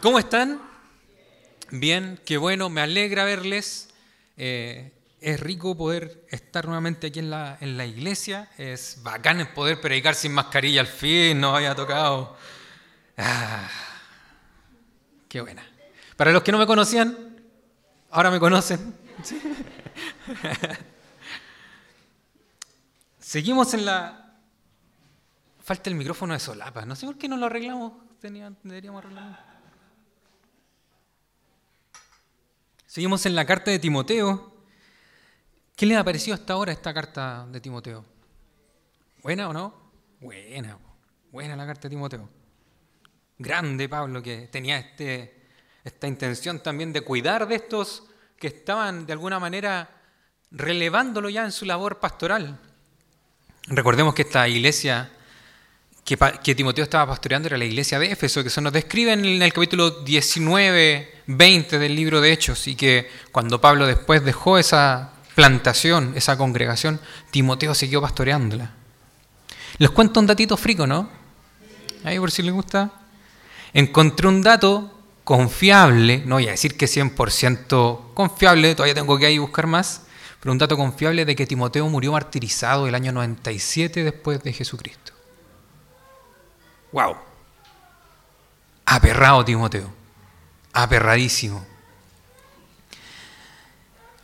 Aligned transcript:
¿Cómo 0.00 0.18
están? 0.18 0.60
Bien, 1.70 2.18
qué 2.24 2.38
bueno, 2.38 2.70
me 2.70 2.80
alegra 2.80 3.24
verles. 3.24 3.90
Eh, 4.36 4.92
es 5.20 5.40
rico 5.40 5.76
poder 5.76 6.24
estar 6.30 6.64
nuevamente 6.64 7.08
aquí 7.08 7.18
en 7.18 7.30
la, 7.30 7.58
en 7.60 7.76
la 7.76 7.84
iglesia. 7.84 8.48
Es 8.56 9.00
bacán 9.02 9.50
poder 9.54 9.80
predicar 9.80 10.14
sin 10.14 10.32
mascarilla 10.32 10.80
al 10.80 10.86
fin, 10.86 11.40
nos 11.40 11.54
haya 11.56 11.74
tocado. 11.74 12.36
Ah, 13.16 13.68
qué 15.28 15.40
buena. 15.40 15.62
Para 16.16 16.32
los 16.32 16.42
que 16.42 16.52
no 16.52 16.58
me 16.58 16.66
conocían, 16.66 17.36
ahora 18.10 18.30
me 18.30 18.40
conocen. 18.40 18.94
Sí. 19.22 19.40
Seguimos 23.18 23.74
en 23.74 23.84
la... 23.84 24.36
Falta 25.62 25.90
el 25.90 25.96
micrófono 25.96 26.32
de 26.32 26.40
solapa. 26.40 26.86
No 26.86 26.96
sé 26.96 27.04
por 27.06 27.18
qué 27.18 27.28
no 27.28 27.36
lo 27.36 27.46
arreglamos. 27.46 27.92
Deberíamos 28.20 29.04
arreglarlo. 29.04 29.36
Seguimos 32.86 33.26
en 33.26 33.34
la 33.34 33.44
carta 33.44 33.70
de 33.70 33.78
Timoteo. 33.78 34.56
¿Qué 35.76 35.84
les 35.86 35.96
ha 35.98 36.04
parecido 36.04 36.34
hasta 36.34 36.54
ahora 36.54 36.72
esta 36.72 36.92
carta 36.94 37.46
de 37.52 37.60
Timoteo? 37.60 38.04
¿Buena 39.22 39.48
o 39.48 39.52
no? 39.52 39.74
Buena, 40.20 40.78
buena 41.30 41.54
la 41.54 41.66
carta 41.66 41.82
de 41.82 41.90
Timoteo. 41.90 42.28
Grande 43.38 43.88
Pablo 43.88 44.22
que 44.22 44.48
tenía 44.48 44.78
este, 44.78 45.46
esta 45.84 46.08
intención 46.08 46.60
también 46.60 46.92
de 46.92 47.02
cuidar 47.02 47.46
de 47.46 47.56
estos 47.56 48.07
que 48.38 48.46
estaban 48.48 49.06
de 49.06 49.12
alguna 49.12 49.38
manera 49.38 49.90
relevándolo 50.50 51.28
ya 51.28 51.44
en 51.44 51.52
su 51.52 51.64
labor 51.64 51.98
pastoral. 51.98 52.58
Recordemos 53.66 54.14
que 54.14 54.22
esta 54.22 54.48
iglesia 54.48 55.10
que, 56.42 56.54
Timoteo 56.54 56.84
estaba 56.84 57.06
pastoreando 57.06 57.48
era 57.48 57.58
la 57.58 57.66
iglesia 57.66 57.98
de 57.98 58.10
Éfeso, 58.10 58.42
que 58.42 58.48
se 58.48 58.62
nos 58.62 58.72
describe 58.72 59.12
en 59.12 59.42
el 59.42 59.52
capítulo 59.52 59.90
19, 59.90 61.22
20 61.26 61.78
del 61.78 61.94
libro 61.94 62.22
de 62.22 62.32
Hechos, 62.32 62.66
y 62.66 62.76
que 62.76 63.10
cuando 63.30 63.60
Pablo 63.60 63.86
después 63.86 64.24
dejó 64.24 64.56
esa 64.56 65.12
plantación, 65.34 66.14
esa 66.16 66.38
congregación, 66.38 66.98
Timoteo 67.30 67.74
siguió 67.74 68.00
pastoreándola. 68.00 68.70
Les 69.76 69.90
cuento 69.90 70.20
un 70.20 70.26
datito 70.26 70.56
frico, 70.56 70.86
¿no? 70.86 71.10
Ahí 72.04 72.18
por 72.18 72.30
si 72.30 72.42
les 72.42 72.54
gusta. 72.54 72.90
Encontré 73.74 74.28
un 74.28 74.42
dato 74.42 74.97
confiable, 75.28 76.22
no 76.24 76.36
voy 76.36 76.48
a 76.48 76.52
decir 76.52 76.74
que 76.78 76.86
100% 76.86 78.14
confiable, 78.14 78.74
todavía 78.74 78.94
tengo 78.94 79.18
que 79.18 79.26
ahí 79.26 79.36
buscar 79.36 79.66
más, 79.66 80.04
pero 80.40 80.52
un 80.52 80.56
dato 80.56 80.74
confiable 80.74 81.26
de 81.26 81.36
que 81.36 81.46
Timoteo 81.46 81.86
murió 81.90 82.12
martirizado 82.12 82.86
el 82.86 82.94
año 82.94 83.12
97 83.12 84.04
después 84.04 84.42
de 84.42 84.54
Jesucristo. 84.54 85.12
¡Wow! 86.92 87.16
Aperrado 88.86 89.44
Timoteo. 89.44 89.92
Aperradísimo. 90.72 91.62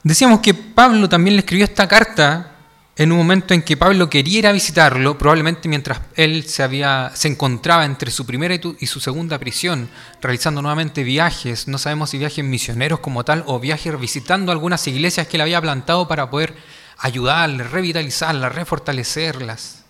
Decíamos 0.03 0.41
que 0.41 0.54
Pablo 0.54 1.06
también 1.06 1.36
le 1.36 1.41
escribió 1.41 1.66
esta 1.66 1.86
carta 1.86 2.53
en 2.97 3.10
un 3.10 3.19
momento 3.19 3.55
en 3.55 3.62
que 3.62 3.77
Pablo 3.77 4.09
quería 4.09 4.53
visitarlo, 4.53 5.19
probablemente 5.19 5.69
mientras 5.69 6.00
él 6.15 6.44
se, 6.44 6.62
había, 6.62 7.10
se 7.15 7.27
encontraba 7.27 7.84
entre 7.84 8.12
su 8.12 8.25
primera 8.25 8.55
y 8.55 8.87
su 8.87 9.00
segunda 9.00 9.37
prisión, 9.38 9.88
realizando 10.22 10.62
nuevamente 10.62 11.03
viajes, 11.03 11.66
no 11.66 11.78
sabemos 11.78 12.10
si 12.10 12.19
viajes 12.19 12.44
misioneros 12.44 13.00
como 13.00 13.25
tal, 13.25 13.43
o 13.47 13.59
viajes 13.59 13.99
visitando 13.99 14.53
algunas 14.53 14.87
iglesias 14.87 15.27
que 15.27 15.37
él 15.37 15.41
había 15.41 15.60
plantado 15.60 16.06
para 16.06 16.31
poder 16.31 16.54
ayudarles, 16.99 17.69
revitalizarlas, 17.72 18.54
refortalecerlas. 18.54 19.84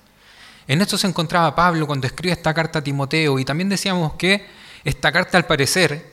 En 0.66 0.81
esto 0.81 0.97
se 0.97 1.06
encontraba 1.06 1.54
Pablo 1.54 1.87
cuando 1.87 2.06
escribe 2.06 2.32
esta 2.32 2.54
carta 2.54 2.78
a 2.78 2.82
Timoteo 2.82 3.38
y 3.38 3.44
también 3.44 3.69
decíamos 3.69 4.14
que 4.14 4.47
esta 4.82 5.12
carta 5.12 5.37
al 5.37 5.44
parecer 5.44 6.10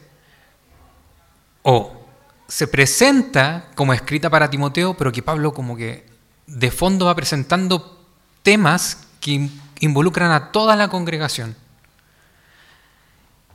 o 1.64 2.06
se 2.50 2.68
presenta 2.68 3.68
como 3.76 3.94
escrita 3.94 4.30
para 4.30 4.50
Timoteo, 4.50 4.94
pero 4.94 5.10
que 5.10 5.24
Pablo 5.24 5.54
como 5.54 5.78
que 5.78 6.11
de 6.58 6.72
fondo 6.72 7.06
va 7.06 7.16
presentando 7.16 8.04
temas 8.44 9.08
que 9.20 9.32
in- 9.32 9.62
involucran 9.80 10.32
a 10.32 10.52
toda 10.52 10.76
la 10.76 10.90
congregación. 10.90 11.56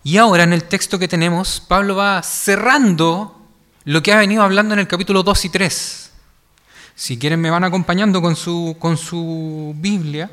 Y 0.03 0.19
ahora 0.19 0.45
en 0.45 0.53
el 0.53 0.65
texto 0.65 0.99
que 0.99 1.09
tenemos, 1.09 1.61
Pablo 1.61 1.97
va 1.97 2.23
cerrando 2.23 3.41
lo 3.85 4.03
que 4.03 4.13
ha 4.13 4.17
venido 4.19 4.43
hablando 4.43 4.75
en 4.75 4.81
el 4.81 4.89
capítulo 4.89 5.23
2 5.23 5.45
y 5.47 5.49
3. 5.51 6.11
Si 6.95 7.19
quieren 7.19 7.41
me 7.41 7.51
van 7.51 7.65
acompañando 7.65 8.23
con 8.23 8.37
su, 8.37 8.77
con 8.79 8.97
su 8.97 9.75
Biblia. 9.77 10.31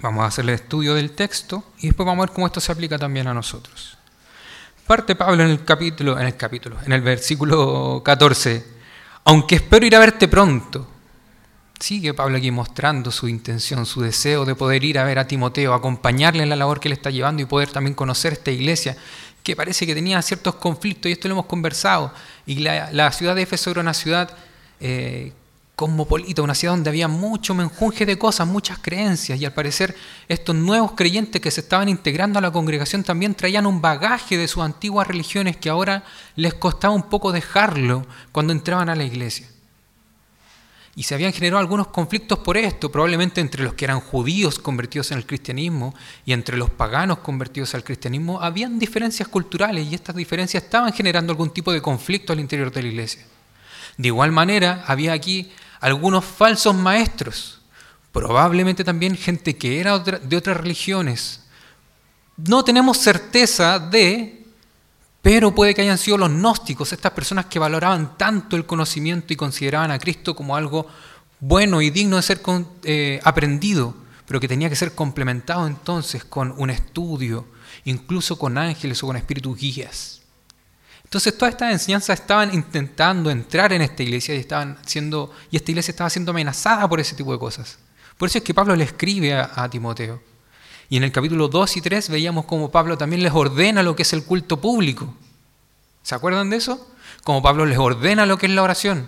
Vamos 0.00 0.24
a 0.24 0.26
hacer 0.26 0.44
el 0.44 0.50
estudio 0.50 0.94
del 0.94 1.12
texto 1.12 1.64
y 1.78 1.86
después 1.88 2.06
vamos 2.06 2.22
a 2.24 2.26
ver 2.26 2.34
cómo 2.34 2.46
esto 2.46 2.60
se 2.60 2.72
aplica 2.72 2.98
también 2.98 3.26
a 3.28 3.34
nosotros. 3.34 3.96
Parte 4.86 5.14
Pablo 5.14 5.42
en 5.44 5.50
el 5.50 5.64
capítulo, 5.64 6.18
en 6.18 6.26
el 6.26 6.36
capítulo, 6.36 6.76
en 6.84 6.92
el 6.92 7.00
versículo 7.02 8.02
14. 8.04 8.71
Aunque 9.24 9.56
espero 9.56 9.86
ir 9.86 9.94
a 9.94 10.00
verte 10.00 10.28
pronto. 10.28 10.88
Sigue 11.78 12.14
Pablo 12.14 12.36
aquí 12.38 12.50
mostrando 12.50 13.10
su 13.10 13.28
intención, 13.28 13.86
su 13.86 14.00
deseo 14.02 14.44
de 14.44 14.54
poder 14.54 14.84
ir 14.84 14.98
a 14.98 15.04
ver 15.04 15.18
a 15.18 15.26
Timoteo, 15.26 15.74
acompañarle 15.74 16.44
en 16.44 16.48
la 16.48 16.56
labor 16.56 16.78
que 16.78 16.88
él 16.88 16.92
está 16.92 17.10
llevando 17.10 17.42
y 17.42 17.46
poder 17.46 17.70
también 17.70 17.94
conocer 17.94 18.34
esta 18.34 18.52
iglesia, 18.52 18.96
que 19.42 19.56
parece 19.56 19.84
que 19.84 19.94
tenía 19.94 20.22
ciertos 20.22 20.54
conflictos, 20.56 21.08
y 21.08 21.12
esto 21.12 21.26
lo 21.26 21.34
hemos 21.34 21.46
conversado. 21.46 22.12
Y 22.46 22.56
la, 22.56 22.92
la 22.92 23.10
ciudad 23.10 23.34
de 23.34 23.42
Éfeso 23.42 23.72
era 23.72 23.80
una 23.80 23.94
ciudad 23.94 24.36
eh, 24.78 25.32
cosmopolita, 25.76 26.42
una 26.42 26.54
ciudad 26.54 26.74
donde 26.74 26.90
había 26.90 27.08
mucho 27.08 27.54
menjunje 27.54 28.04
de 28.06 28.18
cosas, 28.18 28.46
muchas 28.46 28.78
creencias, 28.78 29.40
y 29.40 29.44
al 29.44 29.54
parecer 29.54 29.96
estos 30.28 30.54
nuevos 30.54 30.92
creyentes 30.92 31.40
que 31.40 31.50
se 31.50 31.62
estaban 31.62 31.88
integrando 31.88 32.38
a 32.38 32.42
la 32.42 32.50
congregación 32.50 33.02
también 33.02 33.34
traían 33.34 33.66
un 33.66 33.80
bagaje 33.80 34.36
de 34.36 34.48
sus 34.48 34.62
antiguas 34.62 35.06
religiones 35.06 35.56
que 35.56 35.70
ahora 35.70 36.04
les 36.36 36.54
costaba 36.54 36.94
un 36.94 37.04
poco 37.04 37.32
dejarlo 37.32 38.06
cuando 38.32 38.52
entraban 38.52 38.88
a 38.88 38.94
la 38.94 39.04
iglesia. 39.04 39.48
Y 40.94 41.04
se 41.04 41.14
habían 41.14 41.32
generado 41.32 41.58
algunos 41.58 41.86
conflictos 41.86 42.40
por 42.40 42.58
esto, 42.58 42.92
probablemente 42.92 43.40
entre 43.40 43.64
los 43.64 43.72
que 43.72 43.86
eran 43.86 44.00
judíos 44.00 44.58
convertidos 44.58 45.10
en 45.10 45.18
el 45.18 45.26
cristianismo 45.26 45.94
y 46.26 46.34
entre 46.34 46.58
los 46.58 46.68
paganos 46.68 47.18
convertidos 47.20 47.74
al 47.74 47.82
cristianismo, 47.82 48.42
habían 48.42 48.78
diferencias 48.78 49.26
culturales 49.26 49.90
y 49.90 49.94
estas 49.94 50.14
diferencias 50.14 50.64
estaban 50.64 50.92
generando 50.92 51.32
algún 51.32 51.50
tipo 51.50 51.72
de 51.72 51.80
conflicto 51.80 52.34
al 52.34 52.40
interior 52.40 52.70
de 52.70 52.82
la 52.82 52.88
iglesia. 52.88 53.24
De 53.96 54.08
igual 54.08 54.32
manera, 54.32 54.84
había 54.86 55.12
aquí 55.12 55.50
algunos 55.80 56.24
falsos 56.24 56.74
maestros, 56.74 57.60
probablemente 58.12 58.84
también 58.84 59.16
gente 59.16 59.56
que 59.56 59.80
era 59.80 59.98
de 59.98 60.36
otras 60.36 60.56
religiones. 60.56 61.40
No 62.36 62.64
tenemos 62.64 62.98
certeza 62.98 63.78
de, 63.78 64.44
pero 65.20 65.54
puede 65.54 65.74
que 65.74 65.82
hayan 65.82 65.98
sido 65.98 66.18
los 66.18 66.30
gnósticos, 66.30 66.92
estas 66.92 67.12
personas 67.12 67.46
que 67.46 67.58
valoraban 67.58 68.16
tanto 68.16 68.56
el 68.56 68.64
conocimiento 68.66 69.32
y 69.32 69.36
consideraban 69.36 69.90
a 69.90 69.98
Cristo 69.98 70.34
como 70.34 70.56
algo 70.56 70.86
bueno 71.40 71.82
y 71.82 71.90
digno 71.90 72.16
de 72.16 72.22
ser 72.22 72.40
con- 72.40 72.68
eh, 72.84 73.20
aprendido, 73.24 73.94
pero 74.26 74.40
que 74.40 74.48
tenía 74.48 74.70
que 74.70 74.76
ser 74.76 74.94
complementado 74.94 75.66
entonces 75.66 76.24
con 76.24 76.54
un 76.56 76.70
estudio, 76.70 77.46
incluso 77.84 78.38
con 78.38 78.56
ángeles 78.56 79.02
o 79.02 79.06
con 79.08 79.16
espíritus 79.16 79.58
guías. 79.58 80.21
Entonces 81.12 81.36
todas 81.36 81.52
estas 81.52 81.72
enseñanzas 81.72 82.20
estaban 82.20 82.54
intentando 82.54 83.30
entrar 83.30 83.70
en 83.74 83.82
esta 83.82 84.02
iglesia 84.02 84.34
y, 84.34 84.38
estaban 84.38 84.78
siendo, 84.86 85.30
y 85.50 85.56
esta 85.56 85.70
iglesia 85.70 85.92
estaba 85.92 86.08
siendo 86.08 86.30
amenazada 86.30 86.88
por 86.88 87.00
ese 87.00 87.14
tipo 87.14 87.34
de 87.34 87.38
cosas. 87.38 87.78
Por 88.16 88.30
eso 88.30 88.38
es 88.38 88.44
que 88.44 88.54
Pablo 88.54 88.74
le 88.74 88.84
escribe 88.84 89.34
a, 89.34 89.50
a 89.54 89.68
Timoteo. 89.68 90.22
Y 90.88 90.96
en 90.96 91.04
el 91.04 91.12
capítulo 91.12 91.48
2 91.48 91.76
y 91.76 91.80
3 91.82 92.08
veíamos 92.08 92.46
cómo 92.46 92.70
Pablo 92.70 92.96
también 92.96 93.22
les 93.22 93.34
ordena 93.34 93.82
lo 93.82 93.94
que 93.94 94.04
es 94.04 94.12
el 94.14 94.24
culto 94.24 94.58
público. 94.58 95.14
¿Se 96.02 96.14
acuerdan 96.14 96.48
de 96.48 96.56
eso? 96.56 96.90
Como 97.24 97.42
Pablo 97.42 97.66
les 97.66 97.76
ordena 97.76 98.24
lo 98.24 98.38
que 98.38 98.46
es 98.46 98.52
la 98.52 98.62
oración. 98.62 99.06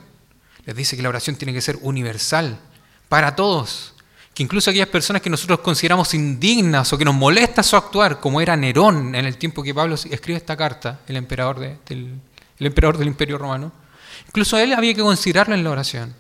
Les 0.67 0.77
dice 0.77 0.97
que 0.97 1.03
la 1.03 1.09
oración 1.09 1.37
tiene 1.37 1.55
que 1.55 1.63
ser 1.63 1.79
universal, 1.81 2.61
para 3.09 3.35
todos. 3.35 3.94
Que 4.35 4.43
incluso 4.43 4.71
aquellas 4.71 4.89
personas 4.89 5.23
que 5.23 5.31
nosotros 5.31 5.61
consideramos 5.61 6.13
indignas 6.13 6.93
o 6.93 6.99
que 6.99 7.05
nos 7.05 7.15
molesta 7.15 7.63
su 7.63 7.77
actuar, 7.77 8.19
como 8.19 8.41
era 8.41 8.57
Nerón 8.57 9.15
en 9.15 9.25
el 9.25 9.37
tiempo 9.37 9.63
que 9.63 9.73
Pablo 9.73 9.95
escribe 9.95 10.37
esta 10.37 10.57
carta, 10.57 11.01
el 11.07 11.17
emperador, 11.17 11.61
del, 11.61 12.21
Imperio 12.59 13.39
Romano, 13.39 13.73
incluso 14.27 14.57
a 14.57 14.63
él 14.63 14.73
había 14.73 14.93
que 14.93 15.03
considerarlo 15.03 15.55
en 15.55 15.63
la 15.63 15.71
oración. 15.71 16.15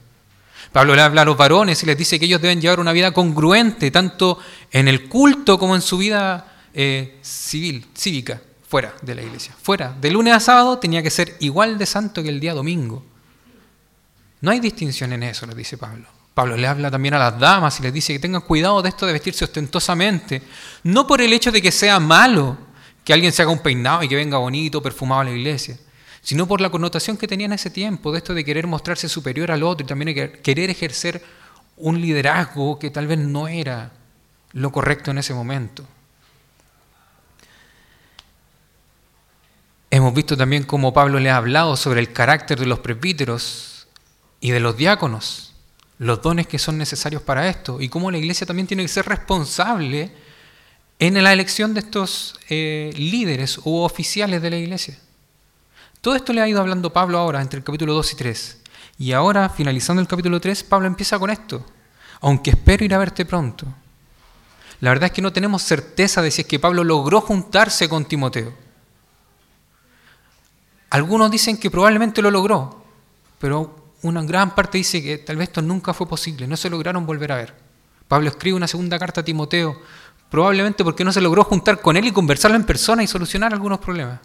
Pablo 0.70 0.94
le 0.94 1.02
habla 1.02 1.22
a 1.22 1.24
los 1.24 1.36
varones 1.36 1.82
y 1.82 1.86
les 1.86 1.98
dice 1.98 2.18
que 2.18 2.26
ellos 2.26 2.40
deben 2.40 2.60
llevar 2.60 2.78
una 2.78 2.92
vida 2.92 3.12
congruente, 3.12 3.90
tanto 3.90 4.38
en 4.70 4.86
el 4.86 5.08
culto 5.08 5.58
como 5.58 5.74
en 5.74 5.82
su 5.82 5.98
vida 5.98 6.52
eh, 6.72 7.18
civil, 7.22 7.86
cívica, 7.96 8.40
fuera 8.66 8.94
de 9.02 9.14
la 9.14 9.22
iglesia. 9.22 9.54
Fuera, 9.60 9.92
de 10.00 10.10
lunes 10.10 10.34
a 10.34 10.40
sábado 10.40 10.78
tenía 10.78 11.02
que 11.02 11.10
ser 11.10 11.36
igual 11.40 11.78
de 11.78 11.86
santo 11.86 12.22
que 12.22 12.28
el 12.28 12.40
día 12.40 12.54
domingo. 12.54 13.04
No 14.40 14.50
hay 14.50 14.60
distinción 14.60 15.12
en 15.12 15.22
eso, 15.22 15.46
les 15.46 15.56
dice 15.56 15.78
Pablo. 15.78 16.13
Pablo 16.34 16.56
le 16.56 16.66
habla 16.66 16.90
también 16.90 17.14
a 17.14 17.18
las 17.18 17.38
damas 17.38 17.78
y 17.78 17.84
les 17.84 17.92
dice 17.92 18.12
que 18.12 18.18
tengan 18.18 18.42
cuidado 18.42 18.82
de 18.82 18.88
esto 18.88 19.06
de 19.06 19.12
vestirse 19.12 19.44
ostentosamente, 19.44 20.42
no 20.82 21.06
por 21.06 21.20
el 21.20 21.32
hecho 21.32 21.52
de 21.52 21.62
que 21.62 21.70
sea 21.70 22.00
malo 22.00 22.58
que 23.04 23.12
alguien 23.12 23.32
se 23.32 23.42
haga 23.42 23.52
un 23.52 23.60
peinado 23.60 24.02
y 24.02 24.08
que 24.08 24.16
venga 24.16 24.38
bonito, 24.38 24.82
perfumado 24.82 25.20
a 25.20 25.24
la 25.24 25.30
iglesia, 25.30 25.78
sino 26.22 26.48
por 26.48 26.60
la 26.60 26.70
connotación 26.70 27.16
que 27.16 27.28
tenía 27.28 27.46
en 27.46 27.52
ese 27.52 27.70
tiempo, 27.70 28.10
de 28.10 28.18
esto 28.18 28.34
de 28.34 28.44
querer 28.44 28.66
mostrarse 28.66 29.08
superior 29.08 29.52
al 29.52 29.62
otro 29.62 29.84
y 29.84 29.88
también 29.88 30.40
querer 30.42 30.70
ejercer 30.70 31.22
un 31.76 32.00
liderazgo 32.00 32.78
que 32.78 32.90
tal 32.90 33.06
vez 33.06 33.18
no 33.18 33.46
era 33.46 33.92
lo 34.52 34.72
correcto 34.72 35.12
en 35.12 35.18
ese 35.18 35.34
momento. 35.34 35.84
Hemos 39.90 40.12
visto 40.12 40.36
también 40.36 40.64
cómo 40.64 40.92
Pablo 40.92 41.20
le 41.20 41.30
ha 41.30 41.36
hablado 41.36 41.76
sobre 41.76 42.00
el 42.00 42.12
carácter 42.12 42.58
de 42.58 42.66
los 42.66 42.80
presbíteros 42.80 43.86
y 44.40 44.50
de 44.50 44.58
los 44.58 44.76
diáconos, 44.76 45.53
los 45.98 46.22
dones 46.22 46.46
que 46.46 46.58
son 46.58 46.78
necesarios 46.78 47.22
para 47.22 47.48
esto, 47.48 47.80
y 47.80 47.88
cómo 47.88 48.10
la 48.10 48.18
iglesia 48.18 48.46
también 48.46 48.66
tiene 48.66 48.82
que 48.82 48.88
ser 48.88 49.06
responsable 49.06 50.12
en 50.98 51.22
la 51.22 51.32
elección 51.32 51.74
de 51.74 51.80
estos 51.80 52.38
eh, 52.48 52.92
líderes 52.96 53.58
u 53.64 53.76
oficiales 53.78 54.40
de 54.42 54.50
la 54.50 54.56
iglesia. 54.56 54.98
Todo 56.00 56.16
esto 56.16 56.32
le 56.32 56.42
ha 56.42 56.48
ido 56.48 56.60
hablando 56.60 56.92
Pablo 56.92 57.18
ahora 57.18 57.40
entre 57.40 57.58
el 57.58 57.64
capítulo 57.64 57.94
2 57.94 58.12
y 58.12 58.16
3. 58.16 58.58
Y 58.98 59.12
ahora, 59.12 59.48
finalizando 59.48 60.02
el 60.02 60.08
capítulo 60.08 60.40
3, 60.40 60.62
Pablo 60.64 60.86
empieza 60.86 61.18
con 61.18 61.30
esto. 61.30 61.64
Aunque 62.20 62.50
espero 62.50 62.84
ir 62.84 62.94
a 62.94 62.98
verte 62.98 63.24
pronto. 63.24 63.66
La 64.80 64.90
verdad 64.90 65.06
es 65.06 65.12
que 65.12 65.22
no 65.22 65.32
tenemos 65.32 65.62
certeza 65.62 66.20
de 66.20 66.30
si 66.30 66.42
es 66.42 66.46
que 66.46 66.58
Pablo 66.58 66.84
logró 66.84 67.20
juntarse 67.20 67.88
con 67.88 68.04
Timoteo. 68.04 68.52
Algunos 70.90 71.30
dicen 71.30 71.56
que 71.56 71.70
probablemente 71.70 72.22
lo 72.22 72.30
logró, 72.30 72.84
pero 73.38 73.83
una 74.04 74.22
gran 74.22 74.54
parte 74.54 74.78
dice 74.78 75.02
que 75.02 75.18
tal 75.18 75.36
vez 75.36 75.48
esto 75.48 75.62
nunca 75.62 75.94
fue 75.94 76.06
posible, 76.06 76.46
no 76.46 76.56
se 76.56 76.68
lograron 76.70 77.06
volver 77.06 77.32
a 77.32 77.36
ver. 77.36 77.54
Pablo 78.06 78.28
escribe 78.28 78.56
una 78.56 78.68
segunda 78.68 78.98
carta 78.98 79.22
a 79.22 79.24
Timoteo, 79.24 79.80
probablemente 80.30 80.84
porque 80.84 81.04
no 81.04 81.12
se 81.12 81.22
logró 81.22 81.42
juntar 81.44 81.80
con 81.80 81.96
él 81.96 82.06
y 82.06 82.12
conversarlo 82.12 82.56
en 82.56 82.64
persona 82.64 83.02
y 83.02 83.06
solucionar 83.06 83.52
algunos 83.52 83.78
problemas. 83.78 84.20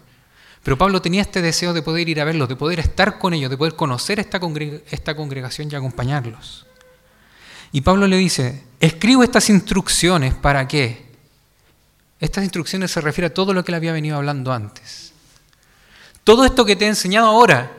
Pero 0.62 0.76
Pablo 0.76 1.00
tenía 1.00 1.22
este 1.22 1.40
deseo 1.40 1.72
de 1.72 1.80
poder 1.80 2.08
ir 2.08 2.20
a 2.20 2.24
verlos, 2.24 2.48
de 2.48 2.56
poder 2.56 2.78
estar 2.80 3.18
con 3.18 3.32
ellos, 3.32 3.50
de 3.50 3.56
poder 3.56 3.74
conocer 3.74 4.20
esta, 4.20 4.38
esta 4.90 5.16
congregación 5.16 5.70
y 5.72 5.74
acompañarlos. 5.74 6.66
Y 7.72 7.80
Pablo 7.80 8.06
le 8.06 8.18
dice, 8.18 8.64
escribo 8.80 9.22
estas 9.22 9.48
instrucciones 9.48 10.34
para 10.34 10.68
qué. 10.68 11.10
Estas 12.18 12.44
instrucciones 12.44 12.90
se 12.90 13.00
refieren 13.00 13.30
a 13.30 13.34
todo 13.34 13.54
lo 13.54 13.64
que 13.64 13.70
él 13.70 13.76
había 13.76 13.92
venido 13.92 14.18
hablando 14.18 14.52
antes. 14.52 15.14
Todo 16.22 16.44
esto 16.44 16.66
que 16.66 16.76
te 16.76 16.84
he 16.84 16.88
enseñado 16.88 17.28
ahora, 17.28 17.72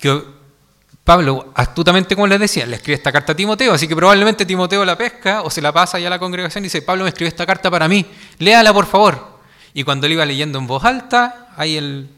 que 0.00 0.24
Pablo, 1.04 1.52
astutamente 1.54 2.14
como 2.14 2.26
les 2.26 2.40
decía, 2.40 2.64
le 2.64 2.76
escribe 2.76 2.96
esta 2.96 3.12
carta 3.12 3.32
a 3.32 3.36
Timoteo, 3.36 3.74
así 3.74 3.86
que 3.86 3.94
probablemente 3.94 4.46
Timoteo 4.46 4.86
la 4.86 4.96
pesca 4.96 5.42
o 5.42 5.50
se 5.50 5.60
la 5.60 5.70
pasa 5.70 5.98
ya 5.98 6.06
a 6.06 6.10
la 6.10 6.18
congregación 6.18 6.64
y 6.64 6.66
dice, 6.66 6.80
Pablo 6.80 7.04
me 7.04 7.10
escribió 7.10 7.28
esta 7.28 7.44
carta 7.44 7.70
para 7.70 7.86
mí, 7.88 8.06
léala 8.38 8.72
por 8.72 8.86
favor. 8.86 9.34
Y 9.74 9.84
cuando 9.84 10.06
él 10.06 10.14
iba 10.14 10.24
leyendo 10.24 10.58
en 10.58 10.66
voz 10.66 10.82
alta, 10.84 11.48
ahí 11.56 11.76
el, 11.76 12.08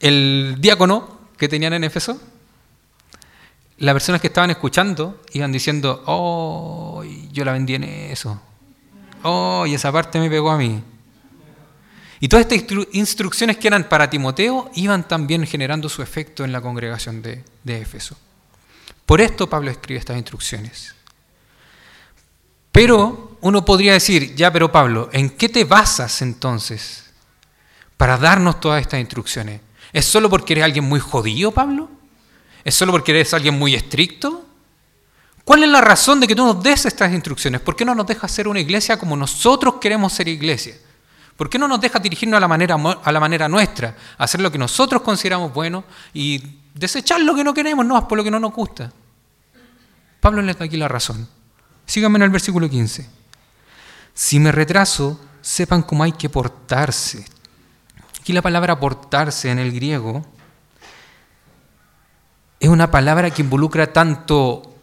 el 0.00 0.56
diácono 0.58 1.20
que 1.38 1.48
tenían 1.48 1.72
en 1.72 1.84
Éfeso, 1.84 2.20
las 3.78 3.94
personas 3.94 4.20
que 4.20 4.26
estaban 4.26 4.50
escuchando 4.50 5.22
iban 5.32 5.50
diciendo, 5.50 6.02
oh, 6.04 7.02
yo 7.32 7.44
la 7.46 7.52
vendí 7.52 7.74
en 7.74 7.84
eso, 7.84 8.38
oh, 9.22 9.64
y 9.66 9.72
esa 9.72 9.90
parte 9.90 10.20
me 10.20 10.28
pegó 10.28 10.50
a 10.50 10.58
mí. 10.58 10.82
Y 12.20 12.28
todas 12.28 12.46
estas 12.46 12.78
instrucciones 12.92 13.56
que 13.56 13.66
eran 13.66 13.88
para 13.88 14.10
Timoteo 14.10 14.70
iban 14.74 15.08
también 15.08 15.46
generando 15.46 15.88
su 15.88 16.02
efecto 16.02 16.44
en 16.44 16.52
la 16.52 16.60
congregación 16.60 17.22
de, 17.22 17.42
de 17.64 17.80
Éfeso. 17.80 18.16
Por 19.06 19.22
esto 19.22 19.48
Pablo 19.48 19.70
escribe 19.70 19.98
estas 19.98 20.18
instrucciones. 20.18 20.94
Pero 22.70 23.38
uno 23.40 23.64
podría 23.64 23.94
decir, 23.94 24.34
ya, 24.36 24.52
pero 24.52 24.70
Pablo, 24.70 25.08
¿en 25.12 25.30
qué 25.30 25.48
te 25.48 25.64
basas 25.64 26.22
entonces 26.22 27.04
para 27.96 28.18
darnos 28.18 28.60
todas 28.60 28.82
estas 28.82 29.00
instrucciones? 29.00 29.60
¿Es 29.92 30.04
solo 30.04 30.30
porque 30.30 30.52
eres 30.52 30.64
alguien 30.64 30.84
muy 30.84 31.00
jodido, 31.00 31.50
Pablo? 31.50 31.88
¿Es 32.62 32.74
solo 32.74 32.92
porque 32.92 33.12
eres 33.12 33.32
alguien 33.34 33.58
muy 33.58 33.74
estricto? 33.74 34.44
¿Cuál 35.44 35.64
es 35.64 35.70
la 35.70 35.80
razón 35.80 36.20
de 36.20 36.28
que 36.28 36.36
tú 36.36 36.44
nos 36.44 36.62
des 36.62 36.84
estas 36.84 37.12
instrucciones? 37.12 37.60
¿Por 37.62 37.74
qué 37.74 37.84
no 37.84 37.94
nos 37.94 38.06
dejas 38.06 38.30
ser 38.30 38.46
una 38.46 38.60
iglesia 38.60 38.98
como 38.98 39.16
nosotros 39.16 39.76
queremos 39.80 40.12
ser 40.12 40.28
iglesia? 40.28 40.76
¿Por 41.40 41.48
qué 41.48 41.58
no 41.58 41.66
nos 41.66 41.80
dejas 41.80 42.02
dirigirnos 42.02 42.36
a 42.36 42.40
la 42.40 42.48
manera, 42.48 42.76
a 43.02 43.12
la 43.12 43.18
manera 43.18 43.48
nuestra, 43.48 43.96
hacer 44.18 44.42
lo 44.42 44.52
que 44.52 44.58
nosotros 44.58 45.00
consideramos 45.00 45.54
bueno 45.54 45.84
y 46.12 46.38
desechar 46.74 47.18
lo 47.22 47.34
que 47.34 47.42
no 47.42 47.54
queremos, 47.54 47.86
no, 47.86 48.06
por 48.06 48.18
lo 48.18 48.22
que 48.22 48.30
no 48.30 48.38
nos 48.38 48.52
gusta? 48.52 48.92
Pablo 50.20 50.42
le 50.42 50.52
da 50.52 50.66
aquí 50.66 50.76
la 50.76 50.86
razón. 50.86 51.26
Síganme 51.86 52.18
en 52.18 52.24
el 52.24 52.28
versículo 52.28 52.68
15. 52.68 53.08
Si 54.12 54.38
me 54.38 54.52
retraso, 54.52 55.18
sepan 55.40 55.82
cómo 55.82 56.04
hay 56.04 56.12
que 56.12 56.28
portarse. 56.28 57.24
Aquí 58.20 58.34
la 58.34 58.42
palabra 58.42 58.78
portarse 58.78 59.50
en 59.50 59.60
el 59.60 59.72
griego 59.72 60.26
es 62.60 62.68
una 62.68 62.90
palabra 62.90 63.30
que 63.30 63.40
involucra 63.40 63.94
tanto 63.94 64.74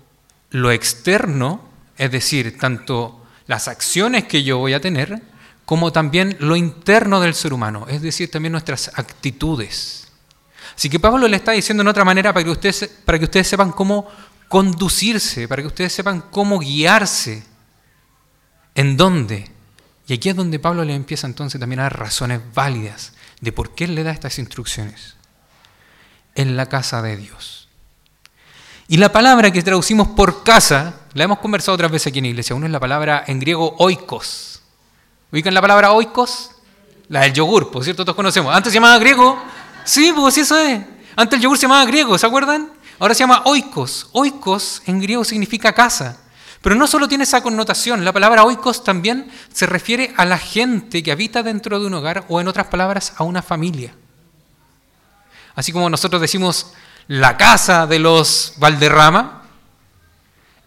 lo 0.49 0.71
externo, 0.71 1.61
es 1.99 2.09
decir, 2.09 2.57
tanto 2.57 3.23
las 3.45 3.67
acciones 3.67 4.23
que 4.23 4.41
yo 4.41 4.57
voy 4.57 4.73
a 4.73 4.81
tener, 4.81 5.21
como 5.67 5.91
también 5.91 6.37
lo 6.39 6.55
interno 6.55 7.19
del 7.19 7.33
ser 7.33 7.51
humano, 7.51 7.87
es 7.89 8.01
decir, 8.01 8.31
también 8.31 8.53
nuestras 8.53 8.89
actitudes. 8.95 10.07
Así 10.73 10.89
que 10.89 10.97
Pablo 10.97 11.27
le 11.27 11.35
está 11.35 11.51
diciendo 11.51 11.81
en 11.81 11.89
otra 11.89 12.05
manera 12.05 12.31
para 12.31 12.45
que 12.45 12.51
ustedes, 12.51 12.89
para 13.03 13.19
que 13.19 13.25
ustedes 13.25 13.49
sepan 13.49 13.73
cómo 13.73 14.07
conducirse, 14.47 15.45
para 15.45 15.61
que 15.61 15.67
ustedes 15.67 15.91
sepan 15.91 16.21
cómo 16.31 16.59
guiarse, 16.59 17.43
en 18.75 18.95
dónde. 18.95 19.51
Y 20.07 20.13
aquí 20.13 20.29
es 20.29 20.37
donde 20.37 20.57
Pablo 20.57 20.85
le 20.85 20.95
empieza 20.95 21.27
entonces 21.27 21.59
también 21.59 21.81
a 21.81 21.83
dar 21.83 21.99
razones 21.99 22.39
válidas 22.53 23.11
de 23.41 23.51
por 23.51 23.75
qué 23.75 23.89
le 23.89 24.03
da 24.03 24.11
estas 24.11 24.39
instrucciones. 24.39 25.17
En 26.35 26.55
la 26.55 26.67
casa 26.67 27.01
de 27.01 27.17
Dios. 27.17 27.67
Y 28.87 28.95
la 28.95 29.11
palabra 29.11 29.51
que 29.51 29.63
traducimos 29.63 30.07
por 30.07 30.45
casa, 30.45 31.01
la 31.13 31.25
hemos 31.25 31.39
conversado 31.39 31.75
otras 31.75 31.91
veces 31.91 32.07
aquí 32.07 32.19
en 32.19 32.23
la 32.23 32.29
iglesia. 32.29 32.55
Uno 32.55 32.67
es 32.67 32.71
la 32.71 32.79
palabra 32.79 33.25
en 33.27 33.41
griego 33.41 33.75
oikos. 33.79 34.56
¿Ubican 35.31 35.53
la 35.53 35.61
palabra 35.61 35.91
oikos? 35.91 36.51
La 37.09 37.21
del 37.21 37.33
yogur, 37.33 37.71
por 37.71 37.83
cierto, 37.83 38.03
todos 38.03 38.15
conocemos. 38.15 38.55
Antes 38.55 38.71
se 38.71 38.77
llamaba 38.79 38.97
griego. 38.97 39.41
Sí, 39.83 40.11
pues 40.15 40.33
sí, 40.33 40.41
eso 40.41 40.57
es. 40.57 40.81
Antes 41.15 41.37
el 41.37 41.43
yogur 41.43 41.57
se 41.57 41.63
llamaba 41.63 41.85
griego, 41.85 42.17
¿se 42.17 42.25
acuerdan? 42.25 42.71
Ahora 42.99 43.13
se 43.13 43.19
llama 43.19 43.43
oikos. 43.45 44.09
Oikos 44.11 44.81
en 44.85 45.01
griego 45.01 45.23
significa 45.23 45.73
casa. 45.73 46.17
Pero 46.61 46.75
no 46.75 46.87
solo 46.87 47.07
tiene 47.07 47.23
esa 47.23 47.41
connotación, 47.41 48.03
la 48.03 48.11
palabra 48.11 48.43
oikos 48.43 48.83
también 48.83 49.31
se 49.53 49.65
refiere 49.67 50.13
a 50.17 50.25
la 50.25 50.37
gente 50.37 51.03
que 51.03 51.11
habita 51.11 51.43
dentro 51.43 51.79
de 51.79 51.85
un 51.85 51.93
hogar 51.93 52.25
o 52.29 52.41
en 52.41 52.47
otras 52.47 52.67
palabras 52.67 53.13
a 53.17 53.23
una 53.23 53.41
familia. 53.41 53.95
Así 55.55 55.71
como 55.71 55.89
nosotros 55.89 56.21
decimos 56.21 56.73
la 57.07 57.37
casa 57.37 57.87
de 57.87 57.99
los 57.99 58.53
Valderrama, 58.57 59.43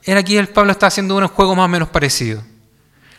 era 0.03 0.21
aquí 0.21 0.37
el 0.37 0.49
Pablo 0.49 0.73
está 0.73 0.87
haciendo 0.87 1.17
un 1.17 1.29
juego 1.29 1.55
más 1.55 1.67
o 1.67 1.69
menos 1.69 1.89
parecido. 1.89 2.43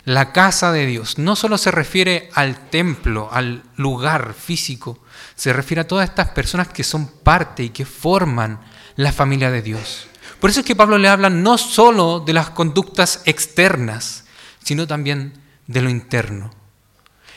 La 0.04 0.34
casa 0.34 0.72
de 0.72 0.86
Dios 0.86 1.18
no 1.18 1.36
solo 1.36 1.58
se 1.58 1.70
refiere 1.70 2.30
al 2.34 2.70
templo, 2.70 3.30
al 3.32 3.64
lugar 3.76 4.34
físico, 4.34 5.00
se 5.36 5.54
refiere 5.54 5.82
a 5.82 5.88
todas 5.88 6.10
estas 6.10 6.30
personas 6.30 6.70
que 6.70 6.84
son 6.84 7.08
parte 7.08 7.64
y 7.64 7.70
que 7.70 7.86
forman 7.86 8.60
la 8.96 9.12
familia 9.12 9.52
de 9.52 9.62
Dios. 9.62 10.08
Por 10.40 10.50
eso 10.50 10.62
es 10.62 10.66
que 10.66 10.76
Pablo 10.76 10.98
le 10.98 11.08
habla 11.08 11.30
no 11.30 11.58
solo 11.58 12.20
de 12.20 12.34
las 12.34 12.50
conductas 12.50 13.22
externas, 13.26 14.26
sino 14.64 14.88
también 14.88 15.34
de 15.68 15.82
lo 15.82 15.90
interno. 15.90 16.52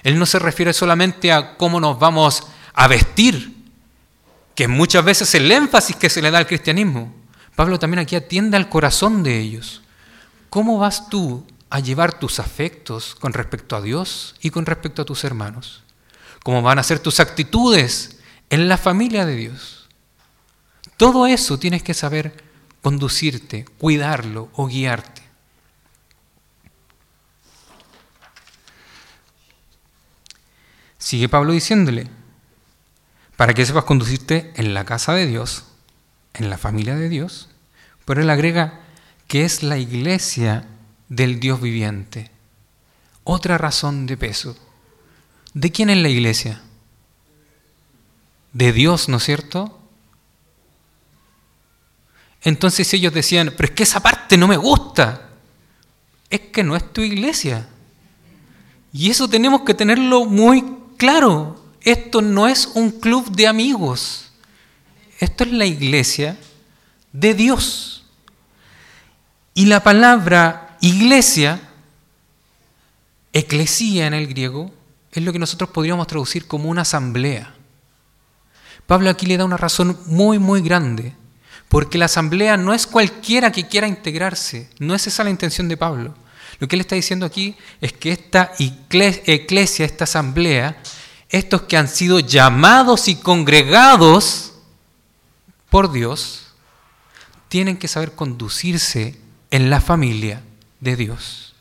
Él 0.02 0.18
no 0.18 0.24
se 0.24 0.38
refiere 0.38 0.72
solamente 0.72 1.32
a 1.32 1.56
cómo 1.56 1.80
nos 1.80 1.98
vamos 1.98 2.46
a 2.72 2.88
vestir, 2.88 3.54
que 4.54 4.68
muchas 4.68 5.04
veces 5.04 5.34
el 5.34 5.50
énfasis 5.52 5.96
que 5.96 6.10
se 6.10 6.22
le 6.22 6.30
da 6.30 6.38
al 6.38 6.46
cristianismo. 6.46 7.14
Pablo 7.54 7.78
también 7.78 8.00
aquí 8.00 8.16
atiende 8.16 8.56
al 8.56 8.68
corazón 8.68 9.22
de 9.22 9.38
ellos. 9.38 9.82
¿Cómo 10.48 10.78
vas 10.78 11.08
tú 11.08 11.46
a 11.74 11.80
llevar 11.80 12.20
tus 12.20 12.38
afectos 12.38 13.16
con 13.16 13.32
respecto 13.32 13.74
a 13.74 13.82
Dios 13.82 14.36
y 14.40 14.50
con 14.50 14.64
respecto 14.64 15.02
a 15.02 15.04
tus 15.04 15.24
hermanos? 15.24 15.82
¿Cómo 16.44 16.62
van 16.62 16.78
a 16.78 16.84
ser 16.84 17.00
tus 17.00 17.18
actitudes 17.18 18.20
en 18.48 18.68
la 18.68 18.78
familia 18.78 19.26
de 19.26 19.34
Dios? 19.34 19.88
Todo 20.96 21.26
eso 21.26 21.58
tienes 21.58 21.82
que 21.82 21.92
saber 21.92 22.44
conducirte, 22.80 23.64
cuidarlo 23.64 24.50
o 24.52 24.68
guiarte. 24.68 25.22
Sigue 30.98 31.28
Pablo 31.28 31.54
diciéndole, 31.54 32.08
para 33.36 33.52
que 33.52 33.66
sepas 33.66 33.82
conducirte 33.82 34.52
en 34.54 34.74
la 34.74 34.84
casa 34.84 35.12
de 35.12 35.26
Dios, 35.26 35.64
en 36.34 36.50
la 36.50 36.56
familia 36.56 36.94
de 36.94 37.08
Dios, 37.08 37.48
pero 38.04 38.22
él 38.22 38.30
agrega 38.30 38.80
que 39.26 39.44
es 39.44 39.64
la 39.64 39.76
iglesia 39.76 40.68
del 41.08 41.40
Dios 41.40 41.60
viviente. 41.60 42.30
Otra 43.24 43.58
razón 43.58 44.06
de 44.06 44.16
peso. 44.16 44.56
¿De 45.52 45.70
quién 45.70 45.90
es 45.90 45.98
la 45.98 46.08
iglesia? 46.08 46.60
De 48.52 48.72
Dios, 48.72 49.08
¿no 49.08 49.16
es 49.16 49.24
cierto? 49.24 49.80
Entonces 52.42 52.92
ellos 52.92 53.14
decían, 53.14 53.54
pero 53.56 53.68
es 53.68 53.74
que 53.74 53.82
esa 53.84 54.00
parte 54.00 54.36
no 54.36 54.46
me 54.46 54.56
gusta. 54.56 55.30
Es 56.28 56.40
que 56.40 56.62
no 56.62 56.76
es 56.76 56.92
tu 56.92 57.00
iglesia. 57.00 57.66
Y 58.92 59.10
eso 59.10 59.28
tenemos 59.28 59.62
que 59.62 59.74
tenerlo 59.74 60.26
muy 60.26 60.64
claro. 60.96 61.64
Esto 61.80 62.20
no 62.20 62.46
es 62.46 62.66
un 62.74 62.90
club 62.90 63.30
de 63.30 63.46
amigos. 63.46 64.30
Esto 65.18 65.44
es 65.44 65.52
la 65.52 65.66
iglesia 65.66 66.36
de 67.12 67.34
Dios. 67.34 68.04
Y 69.54 69.66
la 69.66 69.82
palabra 69.82 70.63
iglesia, 70.84 71.60
eclesía 73.32 74.06
en 74.06 74.12
el 74.12 74.26
griego, 74.26 74.70
es 75.12 75.22
lo 75.22 75.32
que 75.32 75.38
nosotros 75.38 75.70
podríamos 75.70 76.06
traducir 76.06 76.46
como 76.46 76.68
una 76.68 76.82
asamblea. 76.82 77.54
Pablo 78.86 79.08
aquí 79.08 79.24
le 79.24 79.38
da 79.38 79.46
una 79.46 79.56
razón 79.56 79.98
muy, 80.04 80.38
muy 80.38 80.60
grande, 80.60 81.14
porque 81.70 81.96
la 81.96 82.04
asamblea 82.04 82.58
no 82.58 82.74
es 82.74 82.86
cualquiera 82.86 83.50
que 83.50 83.66
quiera 83.66 83.88
integrarse, 83.88 84.68
no 84.78 84.94
es 84.94 85.06
esa 85.06 85.24
la 85.24 85.30
intención 85.30 85.68
de 85.68 85.78
Pablo. 85.78 86.14
Lo 86.58 86.68
que 86.68 86.76
él 86.76 86.80
está 86.80 86.96
diciendo 86.96 87.24
aquí 87.24 87.56
es 87.80 87.94
que 87.94 88.12
esta 88.12 88.52
iglesia, 88.58 89.86
esta 89.86 90.04
asamblea, 90.04 90.76
estos 91.30 91.62
que 91.62 91.78
han 91.78 91.88
sido 91.88 92.20
llamados 92.20 93.08
y 93.08 93.16
congregados 93.16 94.52
por 95.70 95.90
Dios, 95.90 96.48
tienen 97.48 97.78
que 97.78 97.88
saber 97.88 98.12
conducirse 98.12 99.18
en 99.50 99.70
la 99.70 99.80
familia 99.80 100.42
de 100.84 100.96
Dios. 100.96 101.54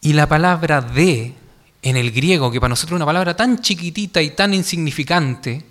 Y 0.00 0.12
la 0.12 0.28
palabra 0.28 0.80
de 0.80 1.34
en 1.82 1.96
el 1.96 2.10
griego, 2.12 2.50
que 2.50 2.60
para 2.60 2.70
nosotros 2.70 2.92
es 2.92 2.96
una 2.96 3.06
palabra 3.06 3.36
tan 3.36 3.60
chiquitita 3.60 4.22
y 4.22 4.30
tan 4.30 4.54
insignificante, 4.54 5.64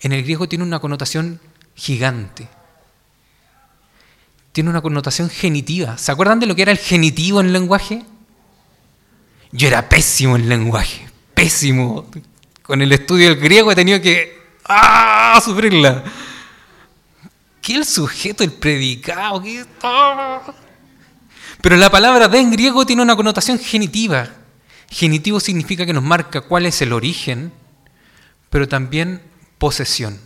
en 0.00 0.12
el 0.12 0.22
griego 0.22 0.48
tiene 0.48 0.64
una 0.64 0.80
connotación 0.80 1.38
gigante. 1.74 2.48
Tiene 4.52 4.70
una 4.70 4.82
connotación 4.82 5.30
genitiva. 5.30 5.96
¿Se 5.96 6.12
acuerdan 6.12 6.40
de 6.40 6.46
lo 6.46 6.54
que 6.54 6.62
era 6.62 6.72
el 6.72 6.78
genitivo 6.78 7.40
en 7.40 7.52
lenguaje? 7.52 8.02
Yo 9.52 9.68
era 9.68 9.88
pésimo 9.88 10.36
en 10.36 10.48
lenguaje, 10.48 11.08
pésimo. 11.34 12.06
Con 12.62 12.80
el 12.80 12.92
estudio 12.92 13.28
del 13.28 13.38
griego 13.38 13.70
he 13.70 13.74
tenido 13.74 14.00
que 14.00 14.38
¡ah! 14.64 15.40
sufrirla. 15.44 16.04
¿Qué 17.60 17.74
el 17.74 17.84
sujeto, 17.84 18.44
el 18.44 18.52
predicado? 18.52 19.42
¿Qué? 19.42 19.64
¡Ah! 19.82 20.40
Pero 21.62 21.76
la 21.76 21.90
palabra 21.90 22.28
de 22.28 22.40
en 22.40 22.50
griego 22.50 22.84
tiene 22.84 23.02
una 23.02 23.16
connotación 23.16 23.58
genitiva. 23.58 24.28
Genitivo 24.90 25.38
significa 25.40 25.86
que 25.86 25.92
nos 25.92 26.02
marca 26.02 26.42
cuál 26.42 26.66
es 26.66 26.82
el 26.82 26.92
origen, 26.92 27.52
pero 28.50 28.68
también 28.68 29.22
posesión. 29.58 30.20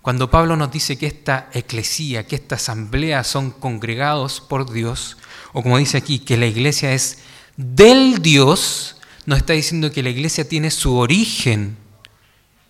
Cuando 0.00 0.30
Pablo 0.30 0.56
nos 0.56 0.72
dice 0.72 0.98
que 0.98 1.06
esta 1.06 1.48
eclesía, 1.52 2.26
que 2.26 2.36
esta 2.36 2.56
asamblea 2.56 3.22
son 3.22 3.50
congregados 3.50 4.40
por 4.40 4.72
Dios, 4.72 5.18
o 5.52 5.62
como 5.62 5.78
dice 5.78 5.98
aquí, 5.98 6.18
que 6.18 6.36
la 6.36 6.46
iglesia 6.46 6.94
es 6.94 7.18
del 7.56 8.20
Dios, 8.22 8.96
nos 9.26 9.38
está 9.38 9.52
diciendo 9.52 9.92
que 9.92 10.02
la 10.02 10.10
iglesia 10.10 10.48
tiene 10.48 10.70
su 10.70 10.96
origen 10.96 11.76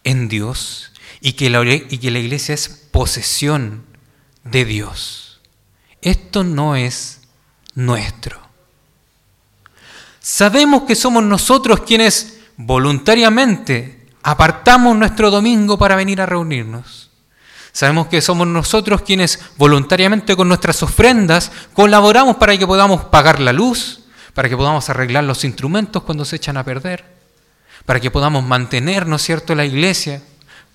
en 0.03 0.29
Dios 0.29 0.93
y 1.21 1.33
que 1.33 1.51
la, 1.51 1.65
y 1.65 1.99
que 1.99 2.11
la 2.11 2.19
iglesia 2.19 2.55
es 2.55 2.69
posesión 2.69 3.85
de 4.45 4.65
Dios. 4.65 5.41
Esto 6.03 6.45
no 6.45 6.77
es 6.77 7.21
nuestro. 7.75 8.39
Sabemos 10.21 10.83
que 10.83 10.95
somos 10.95 11.23
nosotros 11.23 11.81
quienes 11.81 12.39
voluntariamente 12.57 14.07
apartamos 14.23 14.97
nuestro 14.97 15.31
domingo 15.31 15.77
para 15.77 15.97
venir 15.97 16.21
a 16.21 16.27
reunirnos. 16.27 17.11
Sabemos 17.73 18.07
que 18.07 18.23
somos 18.23 18.47
nosotros 18.47 19.03
quienes 19.03 19.41
voluntariamente 19.57 20.37
con 20.37 20.49
nuestras 20.49 20.83
ofrendas 20.83 21.51
colaboramos 21.73 22.37
para 22.37 22.57
que 22.57 22.67
podamos 22.67 23.05
pagar 23.07 23.41
la 23.41 23.53
luz, 23.53 24.05
para 24.33 24.49
que 24.49 24.57
podamos 24.57 24.89
arreglar 24.89 25.25
los 25.25 25.45
instrumentos 25.45 26.05
cuando 26.05 26.25
se 26.25 26.37
echan 26.37 26.57
a 26.57 26.65
perder, 26.65 27.05
para 27.85 28.01
que 28.01 28.11
podamos 28.11 28.45
mantener, 28.45 29.07
¿no 29.07 29.17
es 29.17 29.23
cierto?, 29.23 29.55
la 29.55 29.65
iglesia, 29.65 30.23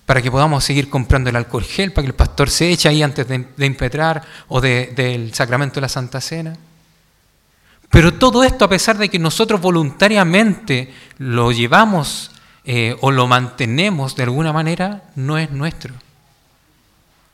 para 0.04 0.20
que 0.20 0.30
podamos 0.30 0.62
seguir 0.62 0.90
comprando 0.90 1.30
el 1.30 1.36
alcohol 1.36 1.64
gel, 1.64 1.92
para 1.92 2.04
que 2.04 2.10
el 2.10 2.14
pastor 2.14 2.50
se 2.50 2.70
eche 2.70 2.88
ahí 2.88 3.02
antes 3.02 3.26
de, 3.26 3.66
impetrar 3.66 4.22
o 4.48 4.60
del 4.60 5.32
sacramento 5.34 5.76
de 5.76 5.80
la 5.80 5.88
Santa 5.88 6.20
Cena. 6.20 6.56
Pero 7.90 8.14
todo 8.14 8.44
esto, 8.44 8.64
a 8.64 8.68
pesar 8.68 8.98
de 8.98 9.08
que 9.08 9.18
nosotros 9.18 9.60
voluntariamente 9.60 10.94
lo 11.18 11.52
llevamos 11.52 12.30
eh, 12.64 12.96
o 13.00 13.10
lo 13.10 13.26
mantenemos 13.26 14.16
de 14.16 14.22
alguna 14.22 14.52
manera, 14.52 15.04
no 15.16 15.38
es 15.38 15.50
nuestro 15.50 15.94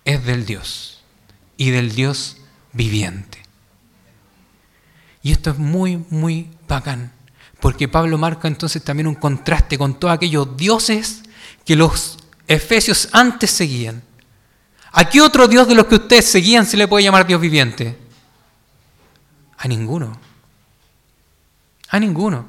es 0.07 0.25
del 0.25 0.47
Dios 0.47 1.03
y 1.59 1.71
del 1.71 1.95
Dios 1.95 2.39
viviente. 2.73 3.43
Y 5.23 5.33
esto 5.33 5.51
es 5.51 5.59
muy, 5.59 6.03
muy 6.09 6.49
bacán, 6.67 7.13
porque 7.61 7.89
Pablo 7.89 8.17
marca 8.17 8.49
entonces 8.49 8.83
también 8.83 9.09
un 9.09 9.17
contraste 9.17 9.77
con 9.77 9.99
todos 9.99 10.15
aquellos 10.15 10.57
dioses 10.57 11.23
que 11.65 11.75
los 11.75 12.19
efesios 12.47 13.09
antes 13.13 13.51
seguían. 13.51 14.03
¿A 14.93 15.09
qué 15.11 15.21
otro 15.21 15.49
Dios 15.49 15.67
de 15.67 15.75
los 15.75 15.87
que 15.87 15.97
ustedes 15.97 16.25
seguían 16.25 16.65
se 16.65 16.77
le 16.77 16.89
puede 16.89 17.05
llamar 17.05 17.27
Dios 17.27 17.41
viviente? 17.41 17.99
A 19.59 19.67
ninguno. 19.67 20.19
A 21.89 21.99
ninguno. 22.01 22.47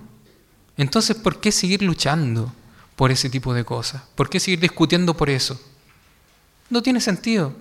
Entonces, 0.78 1.16
¿por 1.16 1.40
qué 1.40 1.52
seguir 1.52 1.82
luchando 1.82 2.54
por 2.96 3.12
ese 3.12 3.30
tipo 3.30 3.54
de 3.54 3.64
cosas? 3.64 4.02
¿Por 4.16 4.30
qué 4.30 4.40
seguir 4.40 4.60
discutiendo 4.60 5.16
por 5.16 5.30
eso? 5.30 5.60
No 6.70 6.82
tiene 6.82 7.02
sentido. 7.02 7.54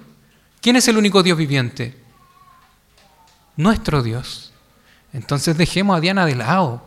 ¿Quién 0.60 0.76
es 0.76 0.88
el 0.88 0.96
único 0.96 1.22
Dios 1.22 1.38
viviente? 1.38 1.96
Nuestro 3.56 4.02
Dios. 4.02 4.52
Entonces 5.12 5.56
dejemos 5.56 5.96
a 5.96 6.00
Diana 6.00 6.26
de 6.26 6.34
lado. 6.34 6.84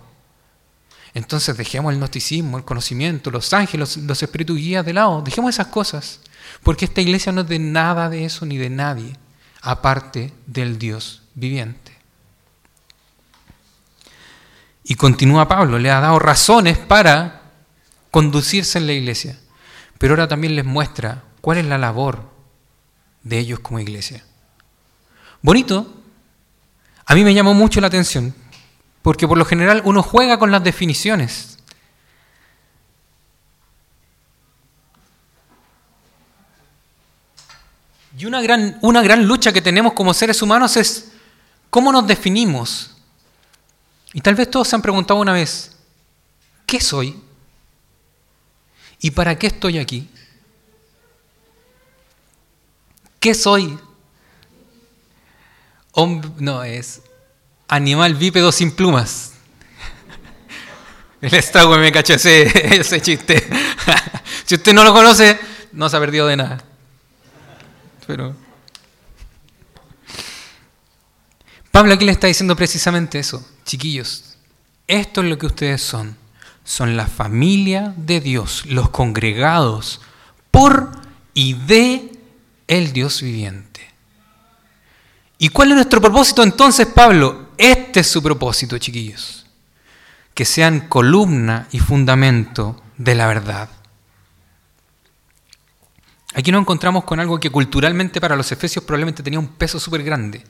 Entonces 1.13 1.57
dejemos 1.57 1.93
el 1.93 1.99
gnosticismo, 1.99 2.57
el 2.57 2.65
conocimiento, 2.65 3.31
los 3.31 3.51
ángeles, 3.53 3.97
los 3.97 4.21
espíritus 4.21 4.57
guías 4.57 4.85
de 4.85 4.93
lado. 4.93 5.21
Dejemos 5.21 5.55
esas 5.55 5.67
cosas. 5.67 6.19
Porque 6.63 6.85
esta 6.85 7.01
iglesia 7.01 7.31
no 7.31 7.41
es 7.41 7.47
de 7.47 7.59
nada 7.59 8.09
de 8.09 8.25
eso 8.25 8.45
ni 8.45 8.57
de 8.57 8.69
nadie, 8.69 9.15
aparte 9.61 10.33
del 10.45 10.77
Dios 10.77 11.23
viviente. 11.35 11.88
Y 14.83 14.95
continúa 14.95 15.47
Pablo, 15.47 15.77
le 15.77 15.91
ha 15.91 15.99
dado 15.99 16.19
razones 16.19 16.77
para 16.77 17.41
conducirse 18.11 18.77
en 18.77 18.87
la 18.87 18.93
iglesia. 18.93 19.37
Pero 19.97 20.13
ahora 20.13 20.27
también 20.27 20.55
les 20.55 20.65
muestra 20.65 21.23
cuál 21.41 21.57
es 21.59 21.65
la 21.65 21.77
labor 21.77 22.29
de 23.23 23.37
ellos 23.37 23.59
como 23.59 23.79
iglesia. 23.79 24.23
Bonito, 25.41 26.01
a 27.05 27.15
mí 27.15 27.23
me 27.23 27.33
llamó 27.33 27.53
mucho 27.53 27.81
la 27.81 27.87
atención, 27.87 28.33
porque 29.01 29.27
por 29.27 29.37
lo 29.37 29.45
general 29.45 29.81
uno 29.85 30.03
juega 30.03 30.37
con 30.37 30.51
las 30.51 30.63
definiciones. 30.63 31.57
Y 38.17 38.25
una 38.25 38.41
gran, 38.41 38.77
una 38.81 39.01
gran 39.01 39.25
lucha 39.25 39.53
que 39.53 39.61
tenemos 39.61 39.93
como 39.93 40.13
seres 40.13 40.41
humanos 40.41 40.75
es 40.75 41.13
cómo 41.69 41.91
nos 41.91 42.05
definimos. 42.05 42.97
Y 44.13 44.21
tal 44.21 44.35
vez 44.35 44.49
todos 44.49 44.67
se 44.67 44.75
han 44.75 44.81
preguntado 44.81 45.19
una 45.19 45.33
vez, 45.33 45.77
¿qué 46.65 46.81
soy? 46.81 47.19
¿Y 48.99 49.11
para 49.11 49.37
qué 49.37 49.47
estoy 49.47 49.77
aquí? 49.77 50.09
¿Qué 53.19 53.33
soy? 53.33 53.77
no, 56.37 56.63
es 56.63 57.01
animal 57.67 58.15
bípedo 58.15 58.51
sin 58.51 58.71
plumas. 58.71 59.33
El 61.21 61.33
estrago 61.33 61.77
me 61.77 61.91
caché 61.91 62.15
ese, 62.15 62.43
ese 62.79 63.01
chiste. 63.01 63.47
si 64.45 64.55
usted 64.55 64.73
no 64.73 64.83
lo 64.83 64.93
conoce, 64.93 65.37
no 65.73 65.89
se 65.89 65.97
ha 65.97 65.99
perdido 65.99 66.27
de 66.27 66.37
nada. 66.37 66.63
Pero. 68.07 68.35
Pablo 71.71 71.93
aquí 71.93 72.05
le 72.05 72.13
está 72.13 72.27
diciendo 72.27 72.55
precisamente 72.55 73.19
eso. 73.19 73.45
Chiquillos, 73.69 74.35
esto 74.87 75.21
es 75.21 75.29
lo 75.29 75.37
que 75.37 75.45
ustedes 75.45 75.79
son. 75.79 76.17
Son 76.63 76.97
la 76.97 77.05
familia 77.05 77.93
de 77.95 78.19
Dios, 78.19 78.65
los 78.65 78.89
congregados 78.89 80.01
por 80.49 80.89
y 81.35 81.53
de 81.53 82.17
el 82.67 82.93
Dios 82.93 83.21
viviente. 83.21 83.81
¿Y 85.37 85.49
cuál 85.49 85.69
es 85.69 85.75
nuestro 85.75 86.01
propósito 86.01 86.41
entonces, 86.41 86.87
Pablo? 86.87 87.49
Este 87.59 87.99
es 87.99 88.07
su 88.07 88.23
propósito, 88.23 88.79
chiquillos. 88.79 89.45
Que 90.33 90.45
sean 90.45 90.87
columna 90.87 91.67
y 91.69 91.77
fundamento 91.77 92.81
de 92.97 93.13
la 93.13 93.27
verdad. 93.27 93.69
Aquí 96.33 96.51
nos 96.51 96.61
encontramos 96.61 97.03
con 97.03 97.19
algo 97.19 97.39
que 97.39 97.51
culturalmente 97.51 98.19
para 98.19 98.35
los 98.35 98.51
efesios 98.51 98.83
probablemente 98.83 99.21
tenía 99.21 99.37
un 99.37 99.49
peso 99.49 99.79
súper 99.79 100.01
grande. 100.01 100.43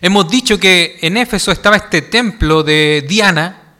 Hemos 0.00 0.28
dicho 0.28 0.58
que 0.58 0.98
en 1.02 1.16
Éfeso 1.16 1.52
estaba 1.52 1.76
este 1.76 2.02
templo 2.02 2.62
de 2.62 3.04
Diana, 3.08 3.76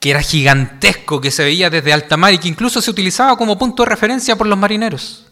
que 0.00 0.10
era 0.10 0.22
gigantesco, 0.22 1.20
que 1.20 1.30
se 1.30 1.44
veía 1.44 1.70
desde 1.70 1.92
alta 1.92 2.16
mar 2.16 2.32
y 2.32 2.38
que 2.38 2.48
incluso 2.48 2.80
se 2.80 2.90
utilizaba 2.90 3.36
como 3.36 3.58
punto 3.58 3.82
de 3.82 3.90
referencia 3.90 4.36
por 4.36 4.46
los 4.46 4.58
marineros. 4.58 5.26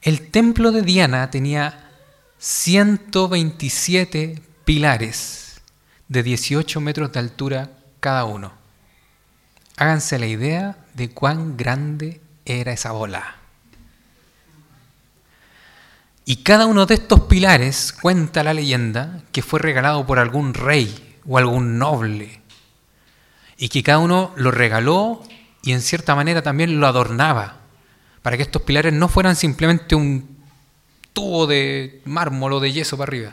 El 0.00 0.30
templo 0.30 0.72
de 0.72 0.82
Diana 0.82 1.30
tenía 1.30 1.90
127 2.38 4.42
pilares 4.64 5.60
de 6.08 6.22
18 6.22 6.80
metros 6.80 7.12
de 7.12 7.20
altura 7.20 7.70
cada 8.00 8.24
uno. 8.24 8.52
Háganse 9.76 10.18
la 10.18 10.26
idea 10.26 10.76
de 10.94 11.10
cuán 11.10 11.56
grande 11.56 12.20
era 12.44 12.72
esa 12.72 12.92
bola. 12.92 13.41
Y 16.24 16.36
cada 16.36 16.66
uno 16.66 16.86
de 16.86 16.94
estos 16.94 17.22
pilares, 17.22 17.92
cuenta 17.92 18.44
la 18.44 18.54
leyenda, 18.54 19.22
que 19.32 19.42
fue 19.42 19.58
regalado 19.58 20.06
por 20.06 20.18
algún 20.18 20.54
rey 20.54 21.18
o 21.26 21.38
algún 21.38 21.78
noble. 21.78 22.40
Y 23.56 23.68
que 23.68 23.82
cada 23.82 23.98
uno 23.98 24.32
lo 24.36 24.50
regaló 24.50 25.22
y 25.62 25.72
en 25.72 25.80
cierta 25.80 26.14
manera 26.14 26.42
también 26.42 26.78
lo 26.80 26.86
adornaba, 26.86 27.58
para 28.22 28.36
que 28.36 28.42
estos 28.44 28.62
pilares 28.62 28.92
no 28.92 29.08
fueran 29.08 29.34
simplemente 29.34 29.94
un 29.94 30.38
tubo 31.12 31.46
de 31.46 32.02
mármol 32.04 32.54
o 32.54 32.60
de 32.60 32.72
yeso 32.72 32.96
para 32.96 33.10
arriba, 33.10 33.32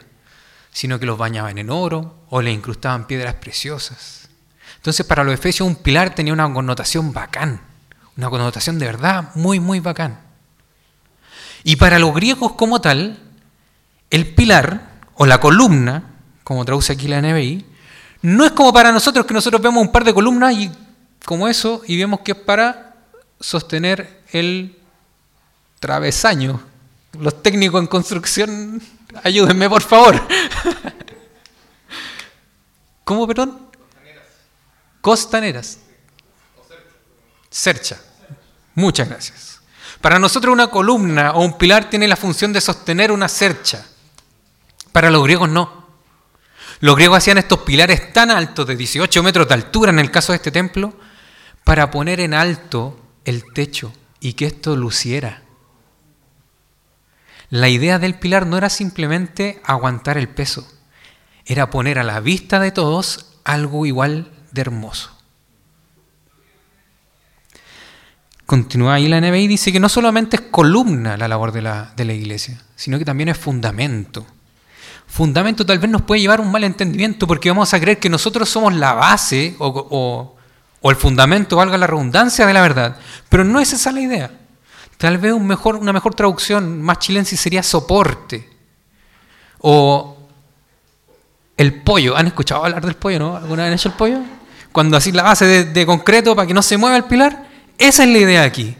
sino 0.71 0.99
que 0.99 1.05
los 1.05 1.17
bañaban 1.17 1.57
en 1.57 1.69
oro 1.69 2.23
o 2.29 2.41
le 2.41 2.51
incrustaban 2.51 3.07
piedras 3.07 3.35
preciosas. 3.35 4.29
Entonces 4.77 5.05
para 5.05 5.23
los 5.23 5.33
efesios 5.33 5.67
un 5.67 5.75
pilar 5.75 6.15
tenía 6.15 6.33
una 6.33 6.51
connotación 6.51 7.13
bacán, 7.13 7.61
una 8.17 8.29
connotación 8.29 8.79
de 8.79 8.85
verdad 8.85 9.29
muy, 9.35 9.59
muy 9.59 9.79
bacán. 9.79 10.28
Y 11.63 11.75
para 11.75 11.99
los 11.99 12.13
griegos 12.13 12.53
como 12.53 12.81
tal, 12.81 13.17
el 14.09 14.33
pilar 14.33 14.99
o 15.15 15.25
la 15.25 15.39
columna, 15.39 16.03
como 16.43 16.65
traduce 16.65 16.93
aquí 16.93 17.07
la 17.07 17.21
NBI, 17.21 17.65
no 18.21 18.45
es 18.45 18.51
como 18.51 18.73
para 18.73 18.91
nosotros 18.91 19.25
que 19.25 19.33
nosotros 19.33 19.61
vemos 19.61 19.81
un 19.81 19.91
par 19.91 20.03
de 20.03 20.13
columnas 20.13 20.53
y 20.53 20.71
como 21.25 21.47
eso 21.47 21.81
y 21.87 21.97
vemos 21.97 22.21
que 22.21 22.33
es 22.33 22.37
para 22.37 22.95
sostener 23.39 24.23
el 24.31 24.77
travesaño. 25.79 26.61
Los 27.19 27.41
técnicos 27.41 27.81
en 27.81 27.87
construcción, 27.87 28.81
ayúdenme 29.23 29.69
por 29.69 29.81
favor. 29.81 30.21
¿Cómo, 33.03 33.25
perdón? 33.25 33.69
Costaneras. 35.01 35.79
Cercha. 37.49 37.99
Muchas 38.75 39.09
gracias. 39.09 39.48
Para 40.01 40.19
nosotros 40.19 40.53
una 40.53 40.67
columna 40.67 41.31
o 41.31 41.43
un 41.43 41.57
pilar 41.57 41.89
tiene 41.89 42.07
la 42.07 42.15
función 42.15 42.53
de 42.53 42.61
sostener 42.61 43.11
una 43.11 43.27
cercha. 43.27 43.85
Para 44.91 45.11
los 45.11 45.23
griegos 45.23 45.49
no. 45.49 45.87
Los 46.79 46.95
griegos 46.95 47.17
hacían 47.17 47.37
estos 47.37 47.59
pilares 47.59 48.13
tan 48.13 48.31
altos, 48.31 48.65
de 48.65 48.77
18 48.77 49.21
metros 49.23 49.47
de 49.47 49.53
altura 49.53 49.91
en 49.91 49.99
el 49.99 50.11
caso 50.11 50.31
de 50.31 50.37
este 50.37 50.51
templo, 50.51 50.93
para 51.65 51.91
poner 51.91 52.21
en 52.21 52.33
alto 52.33 52.99
el 53.25 53.43
techo 53.53 53.91
y 54.21 54.33
que 54.33 54.45
esto 54.45 54.77
luciera. 54.77 55.43
La 57.49 57.67
idea 57.67 57.99
del 57.99 58.15
pilar 58.15 58.47
no 58.47 58.57
era 58.57 58.69
simplemente 58.69 59.61
aguantar 59.65 60.17
el 60.17 60.29
peso, 60.29 60.65
era 61.45 61.69
poner 61.69 61.99
a 61.99 62.03
la 62.03 62.21
vista 62.21 62.59
de 62.59 62.71
todos 62.71 63.39
algo 63.43 63.85
igual 63.85 64.31
de 64.51 64.61
hermoso. 64.61 65.18
Continúa 68.49 68.95
ahí 68.95 69.07
la 69.07 69.21
NBI 69.21 69.45
dice 69.45 69.71
que 69.71 69.79
no 69.79 69.87
solamente 69.87 70.37
es 70.37 70.41
columna 70.49 71.15
la 71.17 71.27
labor 71.27 71.51
de 71.51 71.61
la, 71.61 71.93
de 71.95 72.03
la 72.03 72.13
iglesia, 72.13 72.59
sino 72.75 72.97
que 72.97 73.05
también 73.05 73.29
es 73.29 73.37
fundamento. 73.37 74.25
Fundamento 75.05 75.67
tal 75.67 75.77
vez 75.77 75.87
nos 75.87 76.01
puede 76.01 76.21
llevar 76.21 76.39
a 76.39 76.41
un 76.41 76.51
mal 76.51 76.63
entendimiento 76.63 77.27
porque 77.27 77.51
vamos 77.51 77.71
a 77.75 77.79
creer 77.79 77.99
que 77.99 78.09
nosotros 78.09 78.49
somos 78.49 78.73
la 78.73 78.93
base 78.93 79.55
o, 79.59 80.35
o, 80.81 80.89
el 80.89 80.95
fundamento, 80.95 81.57
valga 81.57 81.77
la 81.77 81.85
redundancia, 81.85 82.47
de 82.47 82.53
la 82.53 82.63
verdad. 82.63 82.97
Pero 83.29 83.43
no 83.43 83.59
es 83.59 83.71
esa 83.71 83.91
la 83.91 84.01
idea. 84.01 84.31
Tal 84.97 85.19
vez 85.19 85.31
un 85.31 85.45
mejor, 85.45 85.75
una 85.75 85.93
mejor 85.93 86.15
traducción 86.15 86.81
más 86.81 86.97
chilense 86.97 87.37
sería 87.37 87.61
soporte. 87.61 88.49
O 89.59 90.17
el 91.55 91.83
pollo. 91.83 92.17
¿Han 92.17 92.25
escuchado 92.25 92.65
hablar 92.65 92.83
del 92.83 92.95
pollo, 92.95 93.19
no? 93.19 93.35
¿Alguna 93.35 93.61
vez 93.61 93.67
han 93.67 93.75
hecho 93.75 93.89
el 93.89 93.95
pollo? 93.95 94.21
Cuando 94.71 94.97
así 94.97 95.11
la 95.11 95.21
base 95.21 95.45
de, 95.45 95.65
de 95.65 95.85
concreto 95.85 96.35
para 96.35 96.47
que 96.47 96.55
no 96.55 96.63
se 96.63 96.77
mueva 96.77 96.97
el 96.97 97.03
pilar. 97.03 97.48
Esa 97.79 98.03
es 98.03 98.09
la 98.09 98.17
idea 98.19 98.43
aquí. 98.43 98.75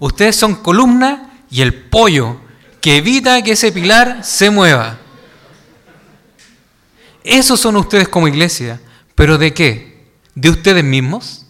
Ustedes 0.00 0.34
son 0.34 0.56
columna 0.56 1.44
y 1.50 1.60
el 1.60 1.74
pollo 1.74 2.40
que 2.80 2.96
evita 2.96 3.42
que 3.42 3.52
ese 3.52 3.70
pilar 3.70 4.24
se 4.24 4.50
mueva. 4.50 4.98
Esos 7.22 7.60
son 7.60 7.76
ustedes 7.76 8.08
como 8.08 8.26
iglesia. 8.26 8.80
¿Pero 9.14 9.38
de 9.38 9.52
qué? 9.52 10.06
¿De 10.34 10.48
ustedes 10.48 10.82
mismos? 10.82 11.46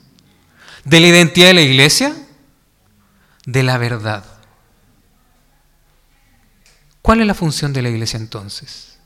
¿De 0.85 1.01
la 1.01 1.07
identidad 1.07 1.49
de 1.49 1.55
la 1.55 1.63
iglesia? 1.63 2.15
De 3.45 3.63
la 3.63 3.79
verdad. 3.79 4.25
¿Cuál 7.01 7.21
es 7.21 7.27
la 7.27 7.35
función 7.35 7.73
de 7.73 7.83
la 7.83 7.91
iglesia 7.91 8.19
entonces? 8.19 8.99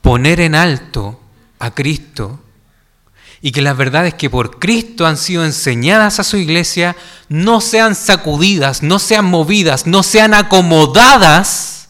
Poner 0.00 0.40
en 0.40 0.54
alto 0.54 1.20
a 1.58 1.74
Cristo 1.74 2.44
y 3.40 3.52
que 3.52 3.62
las 3.62 3.76
verdades 3.76 4.14
que 4.14 4.30
por 4.30 4.58
Cristo 4.58 5.06
han 5.06 5.16
sido 5.16 5.44
enseñadas 5.44 6.18
a 6.18 6.24
su 6.24 6.36
iglesia 6.36 6.96
no 7.28 7.60
sean 7.60 7.94
sacudidas, 7.94 8.82
no 8.82 8.98
sean 8.98 9.26
movidas, 9.26 9.86
no 9.86 10.02
sean 10.02 10.34
acomodadas 10.34 11.88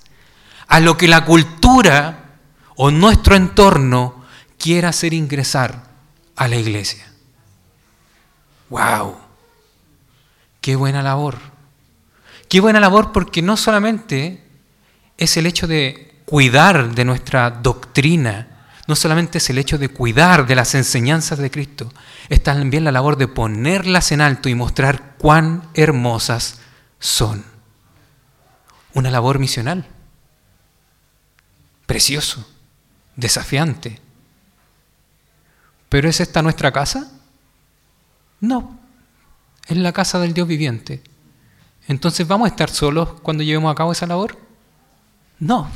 a 0.67 0.81
lo 0.81 0.97
que 0.99 1.09
la 1.09 1.25
cultura 1.25 2.37
o 2.77 2.91
nuestro 2.91 3.35
entorno 3.35 4.25
quiera 4.59 4.91
hacer 4.91 5.15
ingresar 5.15 5.85
a 6.37 6.49
la 6.49 6.57
iglesia. 6.57 7.11
¡Wow! 8.69 9.17
¡Qué 10.61 10.77
buena 10.77 11.03
labor! 11.03 11.39
¡Qué 12.49 12.61
buena 12.61 12.81
labor 12.81 13.13
porque 13.13 13.41
no 13.43 13.57
solamente 13.57 14.45
es 15.17 15.37
el 15.37 15.47
hecho 15.47 15.67
de 15.67 16.23
cuidar 16.25 16.95
de 16.95 17.05
nuestra 17.05 17.51
doctrina, 17.51 18.58
no 18.89 18.97
solamente 18.97 19.37
es 19.37 19.51
el 19.51 19.59
hecho 19.59 19.77
de 19.77 19.91
cuidar 19.91 20.47
de 20.47 20.57
las 20.57 20.75
enseñanzas 20.75 21.39
de 21.39 21.51
Cristo, 21.51 21.93
es 22.31 22.43
también 22.43 22.85
la 22.85 22.91
labor 22.91 23.19
de 23.19 23.29
ponerlas 23.29 24.13
en 24.13 24.23
alto 24.23 24.49
y 24.49 24.55
mostrar 24.55 25.15
cuán 25.19 25.69
hermosas 25.75 26.61
son. 26.99 27.45
Una 28.95 29.11
labor 29.11 29.39
misional. 29.39 29.87
Precioso, 31.85 32.49
desafiante. 33.15 34.01
¿Pero 35.91 36.09
es 36.09 36.21
esta 36.21 36.41
nuestra 36.41 36.73
casa? 36.73 37.13
No, 38.41 38.81
es 39.67 39.77
la 39.77 39.93
casa 39.93 40.19
del 40.19 40.33
Dios 40.33 40.49
viviente. 40.49 41.03
Entonces, 41.89 42.27
¿vamos 42.27 42.47
a 42.47 42.51
estar 42.51 42.71
solos 42.71 43.21
cuando 43.21 43.43
llevemos 43.43 43.71
a 43.71 43.75
cabo 43.75 43.93
esa 43.93 44.07
labor? 44.07 44.39
No, 45.39 45.69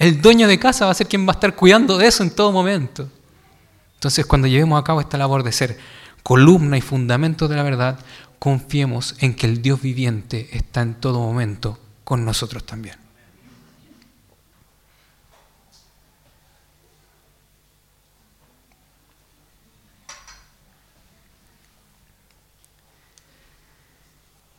el 0.00 0.22
dueño 0.22 0.48
de 0.48 0.58
casa 0.58 0.86
va 0.86 0.92
a 0.92 0.94
ser 0.94 1.06
quien 1.06 1.26
va 1.26 1.32
a 1.32 1.34
estar 1.34 1.54
cuidando 1.54 1.98
de 1.98 2.06
eso 2.06 2.22
en 2.22 2.30
todo 2.30 2.50
momento. 2.52 3.06
Entonces, 3.96 4.24
cuando 4.24 4.48
llevemos 4.48 4.80
a 4.80 4.82
cabo 4.82 5.02
esta 5.02 5.18
labor 5.18 5.42
de 5.42 5.52
ser 5.52 5.78
columna 6.22 6.78
y 6.78 6.80
fundamento 6.80 7.48
de 7.48 7.56
la 7.56 7.62
verdad, 7.62 7.98
confiemos 8.38 9.14
en 9.18 9.34
que 9.34 9.46
el 9.46 9.60
Dios 9.60 9.82
viviente 9.82 10.48
está 10.52 10.80
en 10.80 10.94
todo 10.94 11.20
momento 11.20 11.78
con 12.02 12.24
nosotros 12.24 12.64
también. 12.64 12.96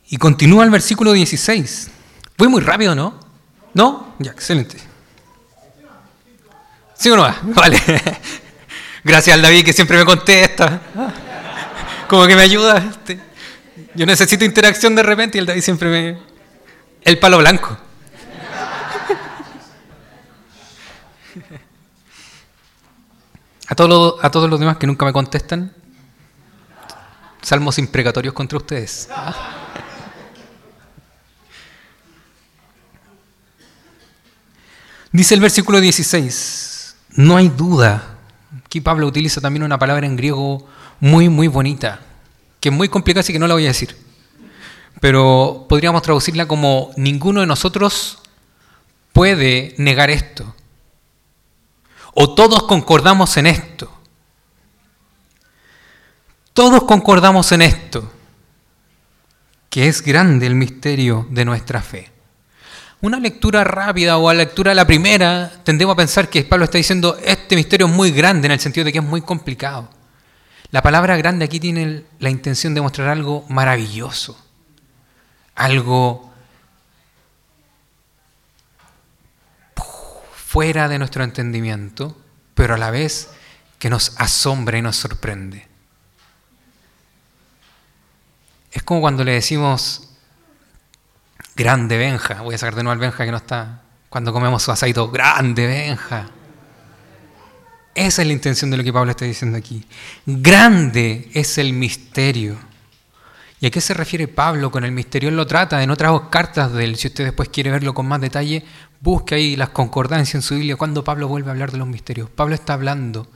Y 0.08 0.18
continúa 0.18 0.62
el 0.62 0.70
versículo 0.70 1.12
16. 1.12 1.90
Voy 2.38 2.46
muy 2.46 2.60
rápido, 2.60 2.94
¿no? 2.94 3.18
¿No? 3.74 4.14
Ya, 4.20 4.30
excelente. 4.30 4.91
¿Sí 7.02 7.10
o 7.10 7.16
no? 7.16 7.34
Vale. 7.42 7.80
Gracias 9.02 9.34
al 9.34 9.42
David 9.42 9.64
que 9.64 9.72
siempre 9.72 9.98
me 9.98 10.04
contesta. 10.04 10.80
Como 12.06 12.28
que 12.28 12.36
me 12.36 12.42
ayuda. 12.42 12.78
Este. 12.78 13.18
Yo 13.96 14.06
necesito 14.06 14.44
interacción 14.44 14.94
de 14.94 15.02
repente 15.02 15.36
y 15.36 15.40
el 15.40 15.46
David 15.46 15.62
siempre 15.62 15.88
me... 15.88 16.18
El 17.02 17.18
palo 17.18 17.38
blanco. 17.38 17.76
A 23.66 23.74
todos, 23.74 23.90
los, 23.90 24.24
a 24.24 24.30
todos 24.30 24.48
los 24.48 24.60
demás 24.60 24.76
que 24.76 24.86
nunca 24.86 25.04
me 25.04 25.12
contestan, 25.12 25.74
salmos 27.40 27.78
imprecatorios 27.78 28.32
contra 28.32 28.58
ustedes. 28.58 29.08
Dice 35.10 35.34
el 35.34 35.40
versículo 35.40 35.80
16, 35.80 36.61
no 37.14 37.36
hay 37.36 37.48
duda. 37.48 38.18
Aquí 38.64 38.80
Pablo 38.80 39.06
utiliza 39.06 39.40
también 39.40 39.62
una 39.62 39.78
palabra 39.78 40.06
en 40.06 40.16
griego 40.16 40.66
muy, 41.00 41.28
muy 41.28 41.48
bonita, 41.48 42.00
que 42.60 42.68
es 42.68 42.74
muy 42.74 42.88
complicada, 42.88 43.20
así 43.20 43.32
que 43.32 43.38
no 43.38 43.46
la 43.46 43.54
voy 43.54 43.64
a 43.64 43.68
decir. 43.68 43.96
Pero 45.00 45.66
podríamos 45.68 46.02
traducirla 46.02 46.46
como 46.46 46.90
ninguno 46.96 47.40
de 47.40 47.46
nosotros 47.46 48.18
puede 49.12 49.74
negar 49.78 50.10
esto. 50.10 50.54
O 52.14 52.34
todos 52.34 52.64
concordamos 52.64 53.36
en 53.36 53.46
esto. 53.46 53.90
Todos 56.52 56.84
concordamos 56.84 57.50
en 57.52 57.62
esto, 57.62 58.12
que 59.70 59.88
es 59.88 60.02
grande 60.02 60.46
el 60.46 60.54
misterio 60.54 61.26
de 61.30 61.46
nuestra 61.46 61.80
fe. 61.80 62.11
Una 63.02 63.18
lectura 63.18 63.64
rápida 63.64 64.16
o 64.16 64.28
a 64.28 64.32
la 64.32 64.44
lectura 64.44 64.70
de 64.70 64.76
la 64.76 64.86
primera, 64.86 65.50
tendemos 65.64 65.94
a 65.94 65.96
pensar 65.96 66.30
que 66.30 66.44
Pablo 66.44 66.66
está 66.66 66.78
diciendo, 66.78 67.18
este 67.24 67.56
misterio 67.56 67.88
es 67.88 67.92
muy 67.92 68.12
grande 68.12 68.46
en 68.46 68.52
el 68.52 68.60
sentido 68.60 68.84
de 68.84 68.92
que 68.92 69.00
es 69.00 69.04
muy 69.04 69.22
complicado. 69.22 69.90
La 70.70 70.82
palabra 70.82 71.16
grande 71.16 71.44
aquí 71.44 71.58
tiene 71.58 72.04
la 72.20 72.30
intención 72.30 72.74
de 72.74 72.80
mostrar 72.80 73.08
algo 73.08 73.44
maravilloso, 73.48 74.40
algo 75.56 76.32
fuera 80.32 80.88
de 80.88 81.00
nuestro 81.00 81.24
entendimiento, 81.24 82.16
pero 82.54 82.74
a 82.74 82.78
la 82.78 82.92
vez 82.92 83.30
que 83.80 83.90
nos 83.90 84.14
asombra 84.16 84.78
y 84.78 84.82
nos 84.82 84.94
sorprende. 84.94 85.66
Es 88.70 88.84
como 88.84 89.00
cuando 89.00 89.24
le 89.24 89.32
decimos, 89.32 90.11
grande 91.62 91.96
Benja, 91.96 92.42
voy 92.42 92.54
a 92.54 92.58
sacar 92.58 92.74
de 92.74 92.82
nuevo 92.82 92.92
al 92.92 92.98
Benja 92.98 93.24
que 93.24 93.30
no 93.30 93.36
está, 93.36 93.82
cuando 94.08 94.32
comemos 94.32 94.62
su 94.62 94.72
asadito, 94.72 95.10
grande 95.10 95.66
Benja. 95.66 96.28
Esa 97.94 98.22
es 98.22 98.26
la 98.26 98.34
intención 98.34 98.70
de 98.70 98.78
lo 98.78 98.84
que 98.84 98.92
Pablo 98.92 99.10
está 99.10 99.26
diciendo 99.26 99.56
aquí. 99.56 99.86
Grande 100.26 101.30
es 101.34 101.58
el 101.58 101.72
misterio. 101.72 102.56
¿Y 103.60 103.66
a 103.66 103.70
qué 103.70 103.80
se 103.80 103.94
refiere 103.94 104.26
Pablo 104.26 104.72
con 104.72 104.84
el 104.84 104.90
misterio? 104.90 105.28
Él 105.28 105.36
lo 105.36 105.46
trata 105.46 105.82
en 105.82 105.90
otras 105.90 106.18
cartas 106.30 106.72
de 106.72 106.84
él. 106.84 106.96
Si 106.96 107.08
usted 107.08 107.24
después 107.24 107.48
quiere 107.50 107.70
verlo 107.70 107.94
con 107.94 108.06
más 108.06 108.20
detalle, 108.20 108.64
Busque 109.02 109.34
ahí 109.34 109.56
las 109.56 109.70
concordancias 109.70 110.36
en 110.36 110.42
su 110.42 110.54
Biblia 110.54 110.76
cuando 110.76 111.02
Pablo 111.02 111.26
vuelve 111.26 111.48
a 111.48 111.52
hablar 111.52 111.72
de 111.72 111.78
los 111.78 111.88
misterios. 111.88 112.30
Pablo 112.30 112.54
está 112.54 112.74
hablando 112.74 113.26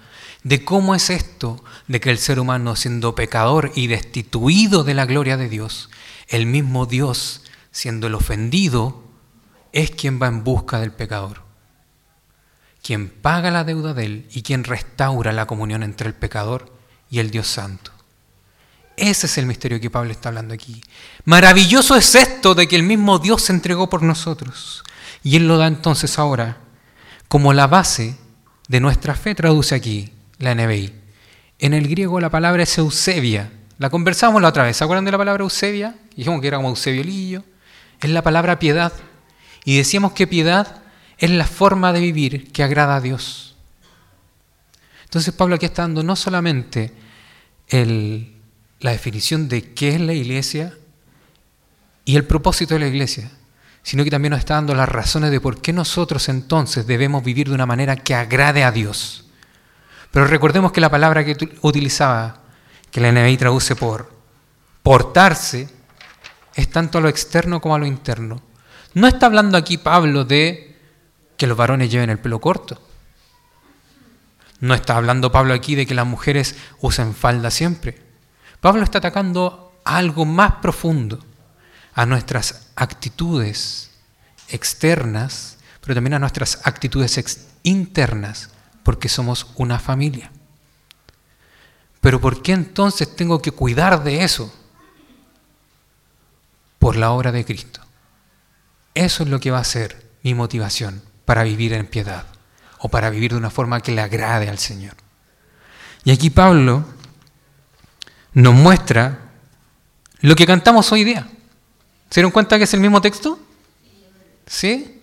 de 0.44 0.64
cómo 0.64 0.94
es 0.94 1.10
esto 1.10 1.64
de 1.88 1.98
que 1.98 2.12
el 2.12 2.18
ser 2.18 2.38
humano 2.38 2.76
siendo 2.76 3.16
pecador 3.16 3.72
y 3.74 3.88
destituido 3.88 4.84
de 4.84 4.94
la 4.94 5.06
gloria 5.06 5.36
de 5.36 5.48
Dios, 5.48 5.90
el 6.28 6.46
mismo 6.46 6.86
Dios 6.86 7.42
siendo 7.76 8.06
el 8.06 8.14
ofendido, 8.14 9.02
es 9.70 9.90
quien 9.90 10.18
va 10.18 10.28
en 10.28 10.44
busca 10.44 10.80
del 10.80 10.92
pecador, 10.92 11.42
quien 12.82 13.10
paga 13.10 13.50
la 13.50 13.64
deuda 13.64 13.92
de 13.92 14.06
él 14.06 14.26
y 14.32 14.40
quien 14.40 14.64
restaura 14.64 15.30
la 15.34 15.46
comunión 15.46 15.82
entre 15.82 16.08
el 16.08 16.14
pecador 16.14 16.72
y 17.10 17.18
el 17.18 17.30
Dios 17.30 17.48
santo. 17.48 17.90
Ese 18.96 19.26
es 19.26 19.36
el 19.36 19.44
misterio 19.44 19.78
que 19.78 19.90
Pablo 19.90 20.10
está 20.10 20.30
hablando 20.30 20.54
aquí. 20.54 20.80
Maravilloso 21.26 21.96
es 21.96 22.14
esto 22.14 22.54
de 22.54 22.66
que 22.66 22.76
el 22.76 22.82
mismo 22.82 23.18
Dios 23.18 23.42
se 23.42 23.52
entregó 23.52 23.90
por 23.90 24.02
nosotros. 24.02 24.82
Y 25.22 25.36
Él 25.36 25.46
lo 25.46 25.58
da 25.58 25.66
entonces 25.66 26.18
ahora 26.18 26.56
como 27.28 27.52
la 27.52 27.66
base 27.66 28.16
de 28.68 28.80
nuestra 28.80 29.14
fe, 29.14 29.34
traduce 29.34 29.74
aquí 29.74 30.14
la 30.38 30.54
NBI. 30.54 30.94
En 31.58 31.74
el 31.74 31.88
griego 31.88 32.20
la 32.20 32.30
palabra 32.30 32.62
es 32.62 32.78
Eusebia. 32.78 33.52
La 33.76 33.90
conversamos 33.90 34.40
la 34.40 34.48
otra 34.48 34.64
vez. 34.64 34.78
¿Se 34.78 34.84
acuerdan 34.84 35.04
de 35.04 35.12
la 35.12 35.18
palabra 35.18 35.42
Eusebia? 35.42 35.94
Dijimos 36.16 36.40
que 36.40 36.48
era 36.48 36.56
como 36.56 36.70
Eusebio 36.70 37.04
Lillo. 37.04 37.44
Es 38.00 38.10
la 38.10 38.22
palabra 38.22 38.58
piedad. 38.58 38.92
Y 39.64 39.76
decíamos 39.76 40.12
que 40.12 40.26
piedad 40.26 40.82
es 41.18 41.30
la 41.30 41.46
forma 41.46 41.92
de 41.92 42.00
vivir 42.00 42.52
que 42.52 42.62
agrada 42.62 42.96
a 42.96 43.00
Dios. 43.00 43.56
Entonces 45.04 45.34
Pablo 45.34 45.54
aquí 45.54 45.66
está 45.66 45.82
dando 45.82 46.02
no 46.02 46.16
solamente 46.16 46.92
la 47.70 48.90
definición 48.90 49.48
de 49.48 49.72
qué 49.72 49.90
es 49.90 50.00
la 50.00 50.12
iglesia 50.12 50.74
y 52.04 52.16
el 52.16 52.24
propósito 52.24 52.74
de 52.74 52.80
la 52.80 52.86
iglesia, 52.86 53.30
sino 53.82 54.04
que 54.04 54.10
también 54.10 54.30
nos 54.30 54.40
está 54.40 54.54
dando 54.54 54.74
las 54.74 54.88
razones 54.88 55.30
de 55.30 55.40
por 55.40 55.60
qué 55.60 55.72
nosotros 55.72 56.28
entonces 56.28 56.86
debemos 56.86 57.24
vivir 57.24 57.48
de 57.48 57.54
una 57.54 57.66
manera 57.66 57.96
que 57.96 58.14
agrade 58.14 58.62
a 58.62 58.72
Dios. 58.72 59.26
Pero 60.10 60.26
recordemos 60.26 60.72
que 60.72 60.80
la 60.80 60.90
palabra 60.90 61.24
que 61.24 61.36
utilizaba, 61.62 62.42
que 62.90 63.00
la 63.00 63.10
NBI 63.10 63.36
traduce 63.36 63.74
por 63.74 64.12
portarse, 64.82 65.68
es 66.56 66.70
tanto 66.70 66.98
a 66.98 67.00
lo 67.00 67.08
externo 67.08 67.60
como 67.60 67.74
a 67.74 67.78
lo 67.78 67.86
interno. 67.86 68.42
No 68.94 69.06
está 69.06 69.26
hablando 69.26 69.58
aquí 69.58 69.76
Pablo 69.76 70.24
de 70.24 70.74
que 71.36 71.46
los 71.46 71.56
varones 71.56 71.90
lleven 71.90 72.10
el 72.10 72.18
pelo 72.18 72.40
corto. 72.40 72.80
No 74.60 74.74
está 74.74 74.96
hablando 74.96 75.30
Pablo 75.30 75.52
aquí 75.52 75.74
de 75.74 75.86
que 75.86 75.94
las 75.94 76.06
mujeres 76.06 76.56
usen 76.80 77.14
falda 77.14 77.50
siempre. 77.50 78.00
Pablo 78.60 78.82
está 78.82 78.98
atacando 78.98 79.78
algo 79.84 80.24
más 80.24 80.54
profundo 80.62 81.22
a 81.94 82.06
nuestras 82.06 82.68
actitudes 82.74 83.90
externas, 84.48 85.58
pero 85.82 85.94
también 85.94 86.14
a 86.14 86.18
nuestras 86.18 86.60
actitudes 86.64 87.46
internas, 87.64 88.50
porque 88.82 89.10
somos 89.10 89.48
una 89.56 89.78
familia. 89.78 90.30
Pero 92.00 92.20
¿por 92.20 92.40
qué 92.40 92.52
entonces 92.52 93.14
tengo 93.14 93.42
que 93.42 93.50
cuidar 93.50 94.02
de 94.04 94.24
eso? 94.24 94.52
Por 96.78 96.96
la 96.96 97.10
obra 97.10 97.32
de 97.32 97.44
Cristo. 97.44 97.80
Eso 98.94 99.22
es 99.22 99.28
lo 99.28 99.40
que 99.40 99.50
va 99.50 99.58
a 99.58 99.64
ser 99.64 100.10
mi 100.22 100.34
motivación 100.34 101.02
para 101.24 101.42
vivir 101.42 101.72
en 101.72 101.86
piedad 101.86 102.24
o 102.78 102.88
para 102.88 103.10
vivir 103.10 103.32
de 103.32 103.38
una 103.38 103.50
forma 103.50 103.80
que 103.80 103.92
le 103.92 104.00
agrade 104.00 104.48
al 104.48 104.58
Señor. 104.58 104.94
Y 106.04 106.12
aquí 106.12 106.30
Pablo 106.30 106.84
nos 108.32 108.54
muestra 108.54 109.18
lo 110.20 110.34
que 110.36 110.46
cantamos 110.46 110.90
hoy 110.92 111.04
día. 111.04 111.26
¿Se 112.10 112.20
dieron 112.20 112.30
cuenta 112.30 112.58
que 112.58 112.64
es 112.64 112.74
el 112.74 112.80
mismo 112.80 113.00
texto? 113.00 113.38
¿Sí? 114.46 115.02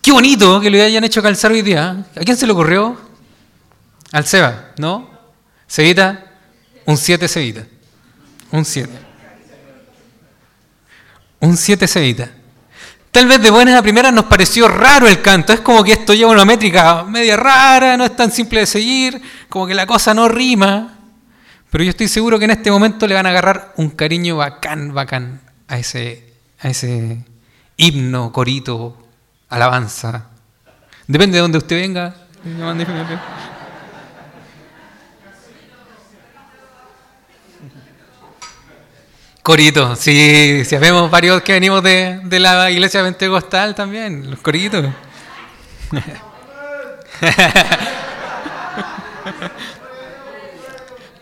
Qué 0.00 0.10
bonito 0.10 0.60
que 0.60 0.68
le 0.68 0.82
hayan 0.82 1.04
hecho 1.04 1.22
calzar 1.22 1.52
hoy 1.52 1.62
día. 1.62 2.04
¿A 2.16 2.20
quién 2.20 2.36
se 2.36 2.46
le 2.46 2.52
ocurrió? 2.52 3.00
Al 4.10 4.26
Seba, 4.26 4.72
¿no? 4.76 5.08
Cevita, 5.68 6.32
un 6.84 6.96
7 6.96 7.28
Cevita. 7.28 7.66
Un 8.52 8.64
7. 8.64 8.90
Un 11.40 11.56
7 11.56 11.88
Cevita. 11.88 12.30
Tal 13.10 13.26
vez 13.26 13.42
de 13.42 13.50
buenas 13.50 13.78
a 13.78 13.82
primeras 13.82 14.12
nos 14.12 14.26
pareció 14.26 14.68
raro 14.68 15.06
el 15.06 15.20
canto. 15.20 15.52
Es 15.52 15.60
como 15.60 15.82
que 15.82 15.92
esto 15.92 16.14
lleva 16.14 16.30
una 16.30 16.44
métrica 16.44 17.04
media 17.04 17.36
rara, 17.36 17.96
no 17.96 18.04
es 18.04 18.14
tan 18.14 18.30
simple 18.30 18.60
de 18.60 18.66
seguir, 18.66 19.20
como 19.48 19.66
que 19.66 19.74
la 19.74 19.86
cosa 19.86 20.14
no 20.14 20.28
rima. 20.28 20.98
Pero 21.70 21.84
yo 21.84 21.90
estoy 21.90 22.08
seguro 22.08 22.38
que 22.38 22.44
en 22.44 22.52
este 22.52 22.70
momento 22.70 23.06
le 23.06 23.14
van 23.14 23.26
a 23.26 23.30
agarrar 23.30 23.72
un 23.76 23.90
cariño 23.90 24.36
bacán, 24.36 24.94
bacán 24.94 25.40
a 25.68 25.78
ese, 25.78 26.32
a 26.60 26.68
ese 26.68 27.24
himno, 27.76 28.32
corito, 28.32 28.96
alabanza. 29.48 30.28
Depende 31.06 31.36
de 31.36 31.42
donde 31.42 31.58
usted 31.58 31.80
venga. 31.80 32.14
Corito, 39.42 39.96
sí, 39.96 40.64
si 40.64 40.76
vemos 40.76 41.10
varios 41.10 41.42
que 41.42 41.54
venimos 41.54 41.82
de, 41.82 42.20
de 42.22 42.38
la 42.38 42.70
iglesia 42.70 43.02
pentecostal 43.02 43.74
también, 43.74 44.30
los 44.30 44.38
coritos. 44.38 44.86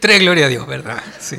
Tres, 0.00 0.20
gloria 0.20 0.44
a 0.46 0.48
Dios, 0.48 0.66
¿verdad? 0.66 1.02
Sí. 1.18 1.36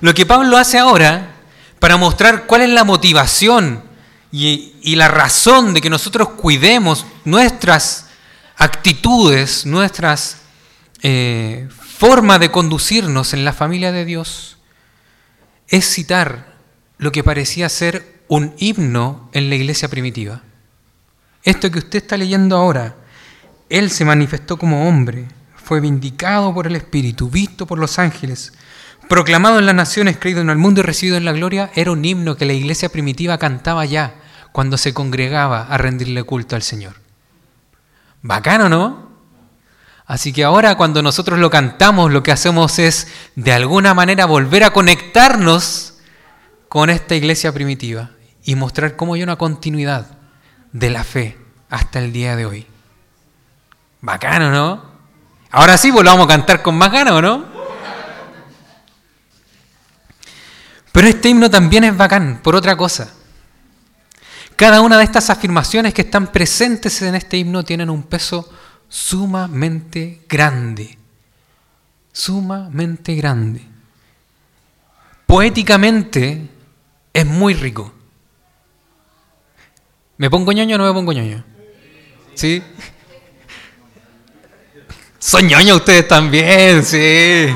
Lo 0.00 0.12
que 0.12 0.26
Pablo 0.26 0.58
hace 0.58 0.78
ahora, 0.78 1.36
para 1.78 1.96
mostrar 1.96 2.44
cuál 2.44 2.60
es 2.62 2.68
la 2.68 2.84
motivación 2.84 3.82
y, 4.30 4.94
la 4.96 5.08
razón 5.08 5.72
de 5.72 5.80
que 5.80 5.88
nosotros 5.88 6.30
cuidemos 6.30 7.06
nuestras 7.24 8.08
actitudes, 8.56 9.64
nuestras 9.64 10.42
eh, 11.02 11.66
formas 11.98 12.40
de 12.40 12.50
conducirnos 12.50 13.32
en 13.32 13.44
la 13.44 13.54
familia 13.54 13.92
de 13.92 14.04
Dios, 14.04 14.55
es 15.68 15.84
citar 15.88 16.54
lo 16.98 17.12
que 17.12 17.24
parecía 17.24 17.68
ser 17.68 18.22
un 18.28 18.54
himno 18.58 19.28
en 19.32 19.48
la 19.48 19.56
iglesia 19.56 19.88
primitiva. 19.88 20.42
Esto 21.42 21.70
que 21.70 21.78
usted 21.78 22.02
está 22.02 22.16
leyendo 22.16 22.56
ahora, 22.56 22.96
Él 23.68 23.90
se 23.90 24.04
manifestó 24.04 24.56
como 24.56 24.88
hombre, 24.88 25.26
fue 25.56 25.80
vindicado 25.80 26.52
por 26.54 26.66
el 26.66 26.76
Espíritu, 26.76 27.28
visto 27.28 27.66
por 27.66 27.78
los 27.78 27.98
ángeles, 27.98 28.52
proclamado 29.08 29.58
en 29.58 29.66
las 29.66 29.74
naciones, 29.74 30.16
creído 30.18 30.40
en 30.40 30.50
el 30.50 30.58
mundo 30.58 30.80
y 30.80 30.84
recibido 30.84 31.16
en 31.16 31.24
la 31.24 31.32
gloria, 31.32 31.70
era 31.74 31.92
un 31.92 32.04
himno 32.04 32.36
que 32.36 32.46
la 32.46 32.52
iglesia 32.52 32.88
primitiva 32.88 33.38
cantaba 33.38 33.84
ya 33.84 34.14
cuando 34.52 34.78
se 34.78 34.94
congregaba 34.94 35.66
a 35.66 35.78
rendirle 35.78 36.24
culto 36.24 36.56
al 36.56 36.62
Señor. 36.62 36.94
Bacano, 38.22 38.68
¿no? 38.68 39.05
Así 40.06 40.32
que 40.32 40.44
ahora 40.44 40.76
cuando 40.76 41.02
nosotros 41.02 41.38
lo 41.38 41.50
cantamos, 41.50 42.12
lo 42.12 42.22
que 42.22 42.30
hacemos 42.30 42.78
es 42.78 43.08
de 43.34 43.52
alguna 43.52 43.92
manera 43.92 44.24
volver 44.24 44.62
a 44.62 44.72
conectarnos 44.72 45.94
con 46.68 46.90
esta 46.90 47.16
iglesia 47.16 47.52
primitiva 47.52 48.10
y 48.44 48.54
mostrar 48.54 48.94
cómo 48.94 49.14
hay 49.14 49.24
una 49.24 49.36
continuidad 49.36 50.06
de 50.72 50.90
la 50.90 51.02
fe 51.02 51.36
hasta 51.68 51.98
el 51.98 52.12
día 52.12 52.36
de 52.36 52.46
hoy. 52.46 52.66
Bacano, 54.00 54.50
¿no? 54.50 54.96
Ahora 55.50 55.76
sí, 55.76 55.90
volvamos 55.90 56.26
pues 56.26 56.34
a 56.34 56.38
cantar 56.38 56.62
con 56.62 56.76
más 56.76 56.92
ganas, 56.92 57.20
¿no? 57.20 57.44
Pero 60.92 61.08
este 61.08 61.28
himno 61.28 61.50
también 61.50 61.84
es 61.84 61.96
bacán 61.96 62.40
por 62.42 62.54
otra 62.54 62.76
cosa. 62.76 63.12
Cada 64.54 64.80
una 64.80 64.96
de 64.96 65.04
estas 65.04 65.28
afirmaciones 65.28 65.92
que 65.92 66.02
están 66.02 66.28
presentes 66.28 67.02
en 67.02 67.14
este 67.14 67.36
himno 67.36 67.64
tienen 67.64 67.90
un 67.90 68.04
peso 68.04 68.48
sumamente 68.88 70.22
grande. 70.28 70.98
Sumamente 72.12 73.14
grande. 73.14 73.62
Poéticamente 75.26 76.48
es 77.12 77.26
muy 77.26 77.54
rico. 77.54 77.92
¿Me 80.18 80.30
pongo 80.30 80.52
ñoño 80.52 80.76
o 80.76 80.78
no 80.78 80.86
me 80.86 80.92
pongo 80.92 81.12
ñoño? 81.12 81.44
¿Sí? 82.34 82.62
Son 85.18 85.46
ñoño 85.46 85.76
ustedes 85.76 86.06
también, 86.06 86.84
sí. 86.84 87.48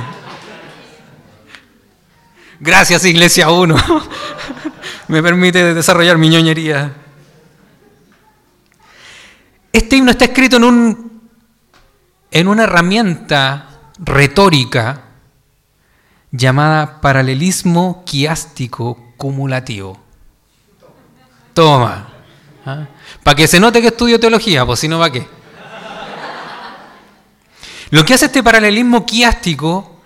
Gracias, 2.58 3.04
Iglesia 3.04 3.50
1. 3.50 3.76
me 5.08 5.22
permite 5.22 5.74
desarrollar 5.74 6.18
mi 6.18 6.28
ñoñería. 6.28 6.92
Este 9.72 9.96
himno 9.96 10.10
está 10.10 10.26
escrito 10.26 10.56
en, 10.56 10.64
un, 10.64 11.09
en 12.30 12.48
una 12.48 12.64
herramienta 12.64 13.66
retórica 13.98 15.02
llamada 16.30 17.00
paralelismo 17.00 18.04
quiástico 18.04 19.12
cumulativo. 19.16 19.98
Toma. 21.52 22.08
¿ah? 22.64 22.86
Para 23.22 23.34
que 23.34 23.48
se 23.48 23.60
note 23.60 23.80
que 23.80 23.88
estudio 23.88 24.20
teología, 24.20 24.64
pues 24.64 24.80
si 24.80 24.88
no, 24.88 24.98
¿para 24.98 25.12
qué? 25.12 25.26
Lo 27.90 28.04
que 28.04 28.14
hace 28.14 28.26
este 28.26 28.42
paralelismo 28.42 29.04
quiástico, 29.04 30.00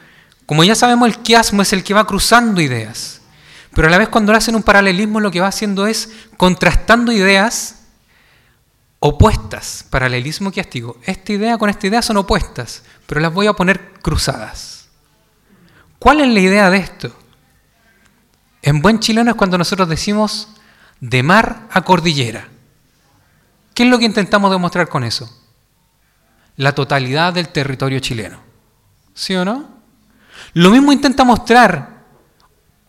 como 0.46 0.64
ya 0.64 0.74
sabemos, 0.74 1.08
el 1.08 1.18
quiasmo 1.18 1.60
es 1.60 1.72
el 1.74 1.84
que 1.84 1.92
va 1.92 2.06
cruzando 2.06 2.62
ideas. 2.62 3.20
Pero 3.74 3.88
a 3.88 3.90
la 3.90 3.98
vez 3.98 4.08
cuando 4.08 4.32
hacen 4.32 4.54
un 4.54 4.62
paralelismo 4.62 5.20
lo 5.20 5.30
que 5.30 5.40
va 5.40 5.48
haciendo 5.48 5.86
es 5.86 6.10
contrastando 6.36 7.12
ideas 7.12 7.83
opuestas, 9.06 9.84
paralelismo 9.90 10.50
quiástico. 10.50 10.96
Esta 11.04 11.34
idea 11.34 11.58
con 11.58 11.68
esta 11.68 11.86
idea 11.86 12.00
son 12.00 12.16
opuestas, 12.16 12.82
pero 13.04 13.20
las 13.20 13.34
voy 13.34 13.46
a 13.46 13.52
poner 13.52 13.92
cruzadas. 14.00 14.88
¿Cuál 15.98 16.22
es 16.22 16.28
la 16.28 16.40
idea 16.40 16.70
de 16.70 16.78
esto? 16.78 17.14
En 18.62 18.80
buen 18.80 19.00
chileno 19.00 19.30
es 19.30 19.36
cuando 19.36 19.58
nosotros 19.58 19.90
decimos 19.90 20.56
de 21.00 21.22
mar 21.22 21.68
a 21.70 21.82
cordillera. 21.82 22.48
¿Qué 23.74 23.82
es 23.82 23.90
lo 23.90 23.98
que 23.98 24.06
intentamos 24.06 24.50
demostrar 24.50 24.88
con 24.88 25.04
eso? 25.04 25.30
La 26.56 26.72
totalidad 26.72 27.34
del 27.34 27.50
territorio 27.50 28.00
chileno. 28.00 28.38
¿Sí 29.12 29.34
o 29.34 29.44
no? 29.44 29.68
Lo 30.54 30.70
mismo 30.70 30.92
intenta 30.94 31.24
mostrar, 31.24 32.04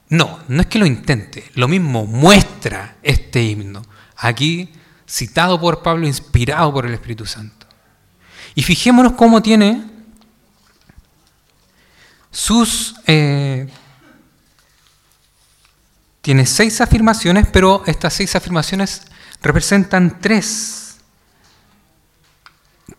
no, 0.07 0.39
no 0.47 0.61
es 0.61 0.67
que 0.67 0.79
lo 0.79 0.85
intente, 0.85 1.51
lo 1.55 1.67
mismo 1.67 2.05
muestra 2.05 2.95
este 3.03 3.43
himno, 3.43 3.81
aquí 4.15 4.71
citado 5.07 5.59
por 5.59 5.81
Pablo, 5.81 6.07
inspirado 6.07 6.73
por 6.73 6.85
el 6.85 6.93
Espíritu 6.93 7.25
Santo. 7.25 7.65
Y 8.55 8.63
fijémonos 8.63 9.13
cómo 9.13 9.41
tiene 9.41 9.83
sus... 12.31 12.95
Eh, 13.07 13.69
tiene 16.21 16.47
seis 16.47 16.81
afirmaciones, 16.81 17.45
pero 17.51 17.83
estas 17.85 18.15
seis 18.15 18.35
afirmaciones 18.35 19.03
representan 19.43 20.19
tres 20.19 20.95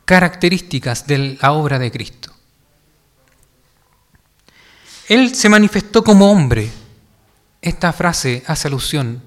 características 0.05 1.09
de 1.09 1.37
la 1.41 1.51
obra 1.51 1.81
de 1.81 1.91
Cristo. 1.91 2.33
Él 5.09 5.35
se 5.35 5.49
manifestó 5.49 6.05
como 6.05 6.31
hombre. 6.31 6.71
Esta 7.61 7.93
frase 7.93 8.45
hace 8.47 8.69
alusión 8.69 9.21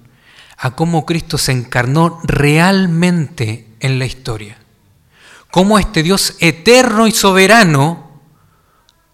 a 0.61 0.71
cómo 0.71 1.05
Cristo 1.05 1.37
se 1.37 1.53
encarnó 1.53 2.19
realmente 2.23 3.67
en 3.79 3.97
la 3.97 4.05
historia. 4.05 4.57
Cómo 5.51 5.79
este 5.79 6.03
Dios 6.03 6.35
eterno 6.39 7.07
y 7.07 7.11
soberano, 7.11 8.21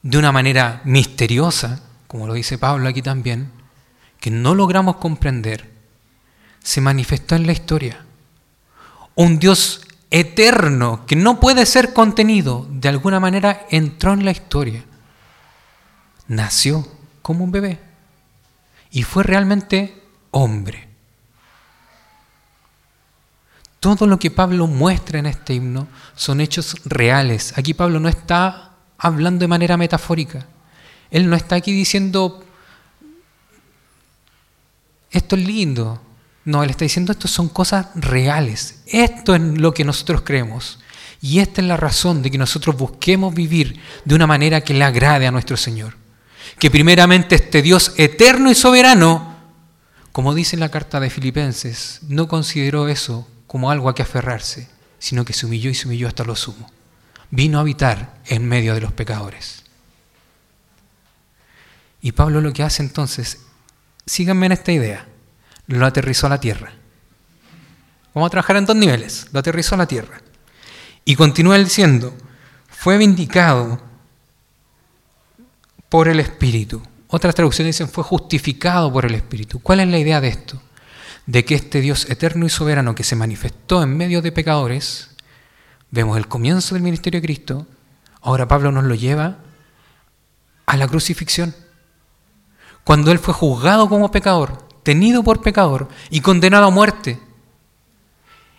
de 0.02 0.18
una 0.18 0.32
manera 0.32 0.82
misteriosa, 0.86 1.84
como 2.08 2.26
lo 2.26 2.34
dice 2.34 2.58
Pablo 2.58 2.90
aquí 2.90 3.04
también, 3.04 3.52
que 4.20 4.32
no 4.32 4.56
logramos 4.56 4.96
comprender, 4.96 5.72
se 6.64 6.82
manifestó 6.82 7.36
en 7.36 7.46
la 7.46 7.54
historia. 7.54 8.04
Un 9.14 9.38
Dios 9.38 9.86
eterno 10.10 11.06
que 11.06 11.16
no 11.16 11.40
puede 11.40 11.68
ser 11.68 11.94
contenido, 11.94 12.68
de 12.72 12.90
alguna 12.90 13.20
manera 13.20 13.68
entró 13.70 14.14
en 14.14 14.26
la 14.26 14.32
historia. 14.32 14.84
Nació 16.28 16.88
como 17.22 17.44
un 17.44 17.52
bebé 17.52 17.80
y 18.90 19.04
fue 19.04 19.24
realmente 19.24 20.02
hombre. 20.32 20.95
Todo 23.86 24.08
lo 24.08 24.18
que 24.18 24.32
Pablo 24.32 24.66
muestra 24.66 25.20
en 25.20 25.28
este 25.28 25.54
himno 25.54 25.88
son 26.16 26.42
hechos 26.42 26.76
reales. 26.86 27.56
Aquí 27.56 27.76
Pablo 27.76 28.00
no 28.00 28.10
está 28.10 28.72
hablando 28.98 29.44
de 29.44 29.48
manera 29.48 29.78
metafórica. 29.78 30.48
Él 31.12 31.30
no 31.30 31.36
está 31.36 31.58
aquí 31.58 31.72
diciendo 31.72 32.44
esto 35.12 35.36
es 35.36 35.46
lindo. 35.46 36.02
No, 36.46 36.64
él 36.64 36.72
está 36.72 36.84
diciendo 36.84 37.12
esto 37.12 37.28
son 37.28 37.48
cosas 37.48 37.90
reales. 37.94 38.82
Esto 38.88 39.36
es 39.36 39.42
lo 39.44 39.72
que 39.72 39.84
nosotros 39.84 40.22
creemos. 40.22 40.80
Y 41.22 41.38
esta 41.38 41.62
es 41.62 41.68
la 41.68 41.78
razón 41.78 42.24
de 42.24 42.32
que 42.32 42.40
nosotros 42.40 42.76
busquemos 42.76 43.36
vivir 43.36 43.80
de 44.04 44.16
una 44.16 44.26
manera 44.26 44.62
que 44.62 44.74
le 44.74 44.84
agrade 44.84 45.28
a 45.28 45.32
nuestro 45.32 45.58
Señor. 45.58 45.96
Que 46.58 46.72
primeramente 46.72 47.36
este 47.36 47.62
Dios 47.62 47.94
eterno 47.98 48.50
y 48.50 48.56
soberano, 48.56 49.36
como 50.12 50.34
dice 50.34 50.56
en 50.56 50.62
la 50.62 50.70
carta 50.70 51.00
de 51.00 51.12
Filipenses, 51.12 52.00
no 52.08 52.28
consideró 52.28 52.88
eso 52.88 53.28
como 53.48 53.72
algo 53.72 53.90
a 53.90 53.96
que 53.96 54.02
aferrarse, 54.02 54.70
sino 55.00 55.26
que 55.26 55.34
se 55.34 55.46
humilló 55.46 55.70
y 55.70 55.76
se 55.76 56.06
hasta 56.06 56.24
lo 56.24 56.36
sumo. 56.36 56.70
Vino 57.32 57.58
a 57.58 57.62
habitar 57.62 58.16
en 58.26 58.48
medio 58.48 58.74
de 58.74 58.82
los 58.82 58.92
pecadores. 58.92 59.64
Y 62.02 62.12
Pablo 62.12 62.42
lo 62.42 62.54
que 62.54 62.64
hace 62.64 62.84
entonces 62.84 63.40
síganme 64.06 64.46
en 64.46 64.52
esta 64.52 64.72
idea, 64.72 65.08
lo 65.68 65.86
aterrizó 65.86 66.28
a 66.28 66.30
la 66.30 66.40
tierra. 66.40 66.74
Vamos 68.14 68.28
a 68.28 68.32
trabajar 68.32 68.58
en 68.58 68.66
dos 68.66 68.76
niveles, 68.76 69.28
lo 69.32 69.40
aterrizó 69.40 69.76
a 69.76 69.80
la 69.80 69.88
tierra. 69.88 70.22
Y 71.04 71.16
continúa 71.16 71.58
diciendo, 71.58 72.16
fue 72.70 72.98
vindicado 72.98 73.82
por 75.90 76.08
el 76.08 76.20
Espíritu. 76.20 76.82
Otras 77.08 77.36
traducciones 77.36 77.76
dicen, 77.76 77.90
fue 77.92 78.04
justificado 78.04 78.92
por 78.92 79.06
el 79.06 79.16
Espíritu. 79.16 79.60
¿Cuál 79.60 79.82
es 79.82 79.88
la 79.88 80.00
idea 80.00 80.22
de 80.22 80.30
esto? 80.30 80.62
De 81.26 81.44
que 81.44 81.56
este 81.56 81.82
Dios 81.82 82.10
eterno 82.10 82.46
y 82.46 82.50
soberano 82.50 82.96
que 82.96 83.04
se 83.04 83.16
manifestó 83.16 83.82
en 83.82 83.98
medio 83.98 84.22
de 84.22 84.32
pecadores, 84.32 85.10
vemos 85.92 86.18
el 86.18 86.28
comienzo 86.28 86.76
del 86.76 86.84
ministerio 86.84 87.20
de 87.20 87.26
Cristo, 87.26 87.68
ahora 88.22 88.48
Pablo 88.48 88.72
nos 88.72 88.84
lo 88.84 88.96
lleva 88.96 89.38
a 90.66 90.78
la 90.78 90.88
crucifixión 90.88 91.56
cuando 92.86 93.12
Él 93.12 93.20
fue 93.20 93.34
juzgado 93.34 93.90
como 93.90 94.12
pecador, 94.12 94.68
tenido 94.84 95.24
por 95.24 95.42
pecador 95.42 95.90
y 96.12 96.22
condenado 96.22 96.68
a 96.68 96.70
muerte. 96.70 97.20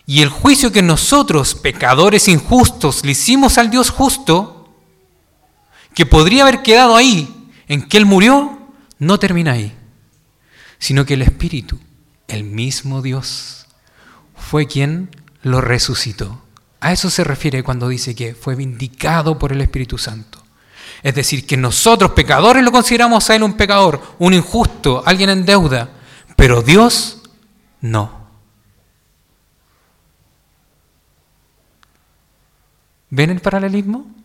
Y 0.04 0.20
el 0.20 0.28
juicio 0.28 0.72
que 0.72 0.82
nosotros, 0.82 1.54
pecadores 1.54 2.26
injustos, 2.28 3.04
le 3.04 3.12
hicimos 3.12 3.56
al 3.56 3.70
Dios 3.70 3.90
justo, 3.90 4.68
que 5.94 6.06
podría 6.06 6.42
haber 6.42 6.62
quedado 6.62 6.96
ahí, 6.96 7.50
en 7.68 7.82
que 7.88 7.96
Él 7.96 8.04
murió, 8.04 8.58
no 8.98 9.18
termina 9.18 9.52
ahí, 9.52 9.76
sino 10.78 11.06
que 11.06 11.14
el 11.14 11.22
Espíritu, 11.22 11.78
el 12.28 12.44
mismo 12.44 13.02
Dios, 13.02 13.66
fue 14.34 14.66
quien 14.66 15.10
lo 15.42 15.60
resucitó. 15.60 16.42
A 16.80 16.92
eso 16.92 17.10
se 17.10 17.24
refiere 17.24 17.62
cuando 17.62 17.88
dice 17.88 18.14
que 18.14 18.34
fue 18.34 18.54
vindicado 18.54 19.38
por 19.38 19.52
el 19.52 19.60
Espíritu 19.60 19.98
Santo. 19.98 20.42
Es 21.02 21.14
decir, 21.14 21.46
que 21.46 21.56
nosotros 21.56 22.12
pecadores 22.12 22.64
lo 22.64 22.72
consideramos 22.72 23.28
a 23.28 23.36
Él 23.36 23.42
un 23.42 23.54
pecador, 23.54 24.02
un 24.18 24.34
injusto, 24.34 25.02
alguien 25.06 25.30
en 25.30 25.44
deuda, 25.44 25.90
pero 26.36 26.62
Dios 26.62 27.22
no. 27.80 28.26
¿Ven 33.10 33.30
el 33.30 33.40
paralelismo? 33.40 34.16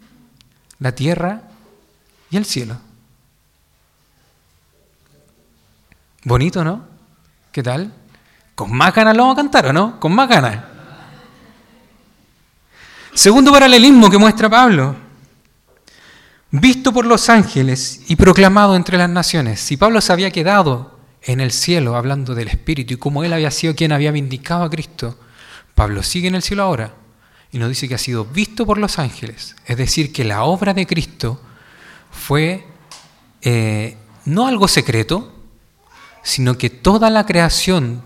la 0.82 0.94
tierra 0.94 1.44
y 2.32 2.38
el 2.38 2.46
cielo. 2.46 2.78
Bonito, 6.24 6.64
¿no? 6.64 6.91
¿Qué 7.52 7.62
tal? 7.62 7.94
Con 8.56 8.72
más 8.72 8.94
ganas 8.94 9.16
lo 9.16 9.24
vamos 9.24 9.38
a 9.38 9.42
cantar, 9.42 9.68
¿o 9.68 9.74
no? 9.74 10.00
Con 10.00 10.14
más 10.14 10.30
ganas. 10.30 10.64
Segundo 13.14 13.52
paralelismo 13.52 14.10
que 14.10 14.18
muestra 14.18 14.50
Pablo. 14.50 14.96
Visto 16.52 16.94
por 16.94 17.06
los 17.06 17.30
ángeles 17.30 18.04
y 18.08 18.16
proclamado 18.16 18.76
entre 18.76 18.98
las 18.98 19.10
naciones. 19.10 19.60
Si 19.60 19.76
Pablo 19.76 20.00
se 20.00 20.14
había 20.14 20.32
quedado 20.32 21.00
en 21.24 21.42
el 21.42 21.52
cielo 21.52 21.96
hablando 21.96 22.36
del 22.36 22.48
Espíritu 22.48 22.94
y 22.94 22.98
como 22.98 23.24
él 23.24 23.34
había 23.34 23.52
sido 23.52 23.76
quien 23.76 23.92
había 23.92 24.12
vindicado 24.12 24.64
a 24.64 24.70
Cristo, 24.70 25.18
Pablo 25.76 26.04
sigue 26.04 26.30
en 26.30 26.36
el 26.36 26.42
cielo 26.42 26.64
ahora 26.64 26.94
y 27.52 27.58
nos 27.58 27.70
dice 27.70 27.88
que 27.88 27.96
ha 27.96 27.98
sido 27.98 28.26
visto 28.26 28.66
por 28.66 28.78
los 28.78 28.98
ángeles. 28.98 29.56
Es 29.66 29.78
decir, 29.78 30.14
que 30.14 30.24
la 30.24 30.44
obra 30.44 30.74
de 30.74 30.88
Cristo 30.88 31.42
fue 32.12 32.66
eh, 33.42 33.98
no 34.26 34.48
algo 34.48 34.68
secreto, 34.68 35.41
sino 36.24 36.58
que 36.58 36.70
toda 36.70 37.10
la 37.10 37.26
creación 37.26 38.04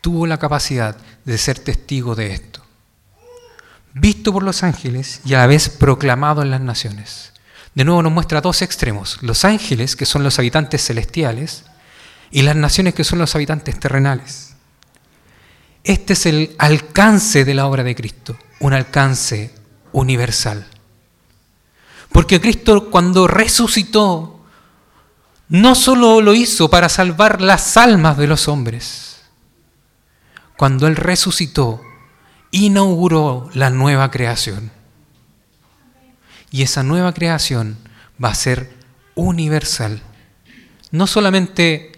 tuvo 0.00 0.26
la 0.26 0.38
capacidad 0.38 0.96
de 1.24 1.38
ser 1.38 1.58
testigo 1.58 2.14
de 2.14 2.32
esto. 2.32 2.62
Visto 3.94 4.32
por 4.32 4.42
los 4.42 4.62
ángeles 4.62 5.20
y 5.24 5.34
a 5.34 5.38
la 5.38 5.46
vez 5.46 5.68
proclamado 5.68 6.42
en 6.42 6.50
las 6.50 6.60
naciones. 6.60 7.32
De 7.74 7.84
nuevo 7.84 8.02
nos 8.02 8.12
muestra 8.12 8.40
dos 8.40 8.62
extremos, 8.62 9.18
los 9.22 9.44
ángeles, 9.44 9.96
que 9.96 10.06
son 10.06 10.22
los 10.22 10.38
habitantes 10.38 10.84
celestiales, 10.84 11.64
y 12.30 12.42
las 12.42 12.56
naciones, 12.56 12.94
que 12.94 13.04
son 13.04 13.18
los 13.18 13.34
habitantes 13.34 13.78
terrenales. 13.78 14.54
Este 15.84 16.12
es 16.12 16.26
el 16.26 16.54
alcance 16.58 17.44
de 17.44 17.54
la 17.54 17.66
obra 17.66 17.82
de 17.82 17.94
Cristo, 17.94 18.36
un 18.60 18.74
alcance 18.74 19.54
universal. 19.92 20.66
Porque 22.12 22.40
Cristo 22.40 22.90
cuando 22.90 23.26
resucitó, 23.26 24.37
no 25.48 25.74
solo 25.74 26.20
lo 26.20 26.34
hizo 26.34 26.68
para 26.68 26.88
salvar 26.88 27.40
las 27.40 27.76
almas 27.76 28.16
de 28.18 28.26
los 28.26 28.48
hombres, 28.48 29.22
cuando 30.56 30.86
Él 30.86 30.96
resucitó, 30.96 31.80
inauguró 32.50 33.48
la 33.54 33.70
nueva 33.70 34.10
creación. 34.10 34.70
Y 36.50 36.62
esa 36.62 36.82
nueva 36.82 37.12
creación 37.12 37.78
va 38.22 38.30
a 38.30 38.34
ser 38.34 38.74
universal. 39.14 40.02
No 40.90 41.06
solamente 41.06 41.92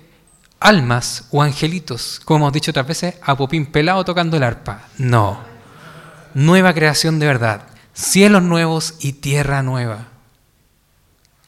almas 0.59 1.27
o 1.31 1.43
angelitos, 1.43 2.21
como 2.25 2.45
hemos 2.45 2.53
dicho 2.53 2.71
otras 2.71 2.87
veces, 2.87 3.15
a 3.23 3.37
Popín 3.37 3.67
pelado 3.67 4.05
tocando 4.05 4.37
el 4.37 4.43
arpa. 4.43 4.89
No. 4.99 5.41
Nueva 6.35 6.75
creación 6.75 7.19
de 7.19 7.27
verdad. 7.27 7.63
Cielos 7.95 8.43
nuevos 8.43 8.95
y 9.01 9.15
tierra 9.15 9.63
nueva. 9.63 10.09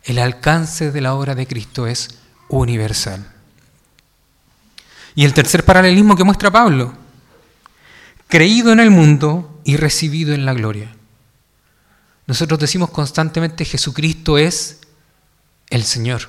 El 0.04 0.18
alcance 0.18 0.90
de 0.90 1.00
la 1.00 1.14
obra 1.14 1.34
de 1.34 1.46
Cristo 1.46 1.86
es 1.86 2.08
universal. 2.48 3.32
Y 5.14 5.24
el 5.24 5.34
tercer 5.34 5.64
paralelismo 5.64 6.16
que 6.16 6.24
muestra 6.24 6.50
Pablo, 6.50 6.94
creído 8.28 8.72
en 8.72 8.80
el 8.80 8.90
mundo 8.90 9.60
y 9.64 9.76
recibido 9.76 10.34
en 10.34 10.44
la 10.44 10.54
gloria. 10.54 10.94
Nosotros 12.26 12.58
decimos 12.58 12.90
constantemente 12.90 13.64
Jesucristo 13.64 14.38
es 14.38 14.80
el 15.70 15.84
Señor. 15.84 16.22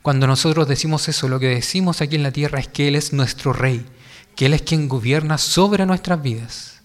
Cuando 0.00 0.26
nosotros 0.26 0.66
decimos 0.68 1.08
eso, 1.08 1.28
lo 1.28 1.38
que 1.38 1.48
decimos 1.48 2.00
aquí 2.00 2.16
en 2.16 2.22
la 2.22 2.32
tierra 2.32 2.58
es 2.58 2.68
que 2.68 2.88
Él 2.88 2.96
es 2.96 3.12
nuestro 3.12 3.52
Rey, 3.52 3.86
que 4.34 4.46
Él 4.46 4.54
es 4.54 4.62
quien 4.62 4.88
gobierna 4.88 5.38
sobre 5.38 5.86
nuestras 5.86 6.22
vidas. 6.22 6.80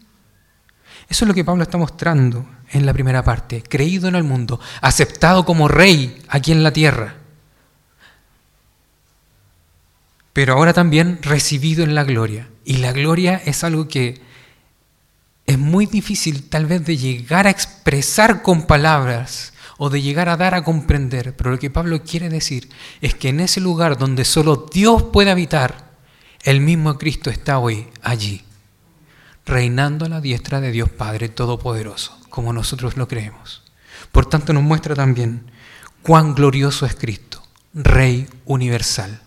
Eso 1.10 1.26
es 1.26 1.28
lo 1.30 1.34
que 1.34 1.46
Pablo 1.46 1.63
está 1.63 1.78
mostrando 1.78 2.46
en 2.71 2.86
la 2.86 2.93
primera 2.93 3.23
parte, 3.23 3.63
creído 3.63 4.08
en 4.08 4.15
el 4.15 4.23
mundo, 4.23 4.60
aceptado 4.82 5.45
como 5.45 5.67
Rey 5.67 6.21
aquí 6.27 6.51
en 6.51 6.63
la 6.63 6.73
tierra, 6.73 7.15
pero 10.34 10.53
ahora 10.53 10.73
también 10.73 11.19
recibido 11.23 11.84
en 11.84 11.95
la 11.95 12.03
gloria. 12.03 12.47
Y 12.63 12.77
la 12.77 12.91
gloria 12.91 13.41
es 13.45 13.63
algo 13.63 13.88
que 13.88 14.21
es 15.47 15.58
muy 15.58 15.88
difícil 15.88 16.47
tal 16.49 16.67
vez 16.67 16.86
de 16.86 16.97
llegar 16.97 17.47
a 17.47 17.49
expresar 17.49 18.43
con 18.43 18.67
palabras, 18.67 19.53
o 19.77 19.89
de 19.89 20.01
llegar 20.01 20.30
a 20.30 20.38
dar 20.38 20.56
a 20.56 20.63
comprender. 20.63 21.36
Pero 21.36 21.51
lo 21.51 21.60
que 21.60 21.69
Pablo 21.69 22.03
quiere 22.03 22.30
decir 22.30 22.69
es 23.01 23.15
que 23.15 23.30
en 23.30 23.39
ese 23.39 23.62
lugar 23.62 23.97
donde 23.97 24.25
solo 24.25 24.67
Dios 24.71 25.03
puede 25.13 25.32
habitar, 25.32 25.91
el 26.43 26.62
mismo 26.62 26.97
Cristo 26.97 27.30
está 27.30 27.60
hoy 27.60 27.88
allí, 28.01 28.43
reinando 29.45 30.06
a 30.06 30.10
la 30.10 30.21
diestra 30.21 30.60
de 30.62 30.71
Dios 30.71 30.89
Padre 30.89 31.30
Todopoderoso, 31.30 32.16
como 32.38 32.54
nosotros 32.54 32.97
lo 32.97 33.08
creemos. 33.08 33.63
Por 34.12 34.28
tanto 34.28 34.54
nos 34.54 34.62
muestra 34.62 34.93
también 34.93 35.50
cuán 36.04 36.36
glorioso 36.36 36.86
es 36.86 36.93
Cristo, 36.93 37.41
Rey 37.73 38.30
universal. 38.45 39.19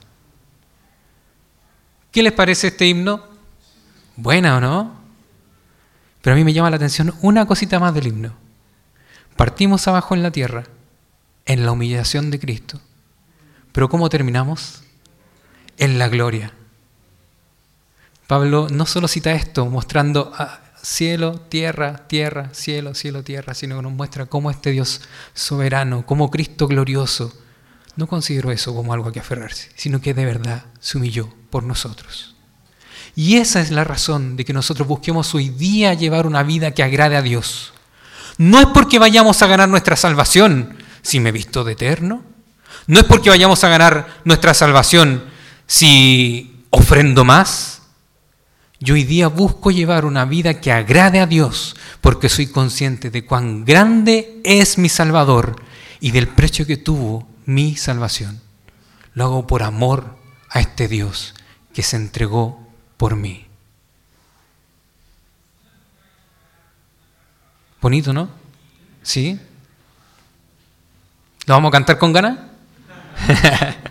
¿Qué 2.12 2.22
les 2.22 2.32
parece 2.32 2.68
este 2.68 2.86
himno? 2.86 3.24
¿Buena 4.14 4.58
o 4.58 4.60
no? 4.60 5.00
Pero 6.22 6.34
a 6.34 6.36
mí 6.36 6.44
me 6.44 6.52
llama 6.52 6.70
la 6.70 6.76
atención 6.76 7.12
una 7.20 7.46
cosita 7.46 7.80
más 7.80 7.92
del 7.94 8.06
himno. 8.06 8.32
Partimos 9.36 9.88
abajo 9.88 10.14
en 10.14 10.22
la 10.22 10.30
tierra, 10.30 10.66
en 11.46 11.66
la 11.66 11.72
humillación 11.72 12.30
de 12.30 12.38
Cristo. 12.38 12.80
Pero 13.72 13.88
¿cómo 13.88 14.08
terminamos? 14.08 14.84
En 15.78 15.98
la 15.98 16.06
gloria. 16.06 16.52
Pablo 18.28 18.68
no 18.70 18.86
solo 18.86 19.08
cita 19.08 19.32
esto 19.32 19.66
mostrando 19.66 20.32
ah, 20.38 20.60
cielo, 20.82 21.40
tierra, 21.48 22.06
tierra, 22.08 22.50
cielo, 22.52 22.94
cielo, 22.94 23.22
tierra, 23.22 23.54
sino 23.54 23.76
que 23.76 23.82
nos 23.82 23.92
muestra 23.92 24.26
cómo 24.26 24.50
este 24.50 24.70
Dios 24.70 25.02
soberano, 25.34 26.06
como 26.06 26.30
Cristo 26.30 26.66
glorioso, 26.66 27.32
no 27.96 28.06
consideró 28.06 28.50
eso 28.50 28.74
como 28.74 28.92
algo 28.92 29.08
a 29.08 29.12
que 29.12 29.20
aferrarse, 29.20 29.70
sino 29.76 30.00
que 30.00 30.14
de 30.14 30.24
verdad 30.24 30.64
se 30.80 30.98
humilló 30.98 31.32
por 31.50 31.64
nosotros. 31.64 32.34
Y 33.16 33.36
esa 33.36 33.60
es 33.60 33.70
la 33.70 33.84
razón 33.84 34.36
de 34.36 34.44
que 34.44 34.52
nosotros 34.52 34.86
busquemos 34.86 35.34
hoy 35.34 35.48
día 35.48 35.94
llevar 35.94 36.26
una 36.26 36.42
vida 36.42 36.70
que 36.70 36.82
agrade 36.82 37.16
a 37.16 37.22
Dios. 37.22 37.72
No 38.38 38.58
es 38.58 38.66
porque 38.66 38.98
vayamos 38.98 39.42
a 39.42 39.46
ganar 39.46 39.68
nuestra 39.68 39.96
salvación 39.96 40.76
si 41.02 41.20
me 41.20 41.32
visto 41.32 41.64
de 41.64 41.72
eterno. 41.72 42.22
No 42.86 43.00
es 43.00 43.04
porque 43.04 43.30
vayamos 43.30 43.62
a 43.64 43.68
ganar 43.68 44.20
nuestra 44.24 44.54
salvación 44.54 45.24
si 45.66 46.64
ofrendo 46.70 47.24
más. 47.24 47.79
Yo 48.82 48.94
hoy 48.94 49.04
día 49.04 49.28
busco 49.28 49.70
llevar 49.70 50.06
una 50.06 50.24
vida 50.24 50.58
que 50.58 50.72
agrade 50.72 51.20
a 51.20 51.26
Dios 51.26 51.76
porque 52.00 52.30
soy 52.30 52.46
consciente 52.46 53.10
de 53.10 53.26
cuán 53.26 53.66
grande 53.66 54.40
es 54.42 54.78
mi 54.78 54.88
Salvador 54.88 55.62
y 56.00 56.12
del 56.12 56.28
precio 56.28 56.66
que 56.66 56.78
tuvo 56.78 57.28
mi 57.44 57.76
salvación. 57.76 58.40
Lo 59.12 59.24
hago 59.24 59.46
por 59.46 59.62
amor 59.62 60.16
a 60.48 60.60
este 60.60 60.88
Dios 60.88 61.34
que 61.74 61.82
se 61.82 61.96
entregó 61.96 62.66
por 62.96 63.16
mí. 63.16 63.44
Bonito, 67.82 68.14
¿no? 68.14 68.30
¿Sí? 69.02 69.38
¿Lo 71.44 71.52
vamos 71.52 71.68
a 71.68 71.72
cantar 71.72 71.98
con 71.98 72.14
ganas? 72.14 72.38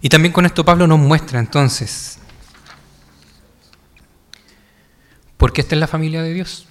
y 0.00 0.08
también 0.08 0.32
con 0.32 0.46
esto 0.46 0.64
Pablo 0.64 0.86
nos 0.86 0.98
muestra 0.98 1.38
entonces 1.38 2.18
por 5.36 5.52
qué 5.52 5.60
esta 5.60 5.74
es 5.74 5.80
la 5.80 5.86
familia 5.86 6.22
de 6.22 6.32
Dios, 6.32 6.66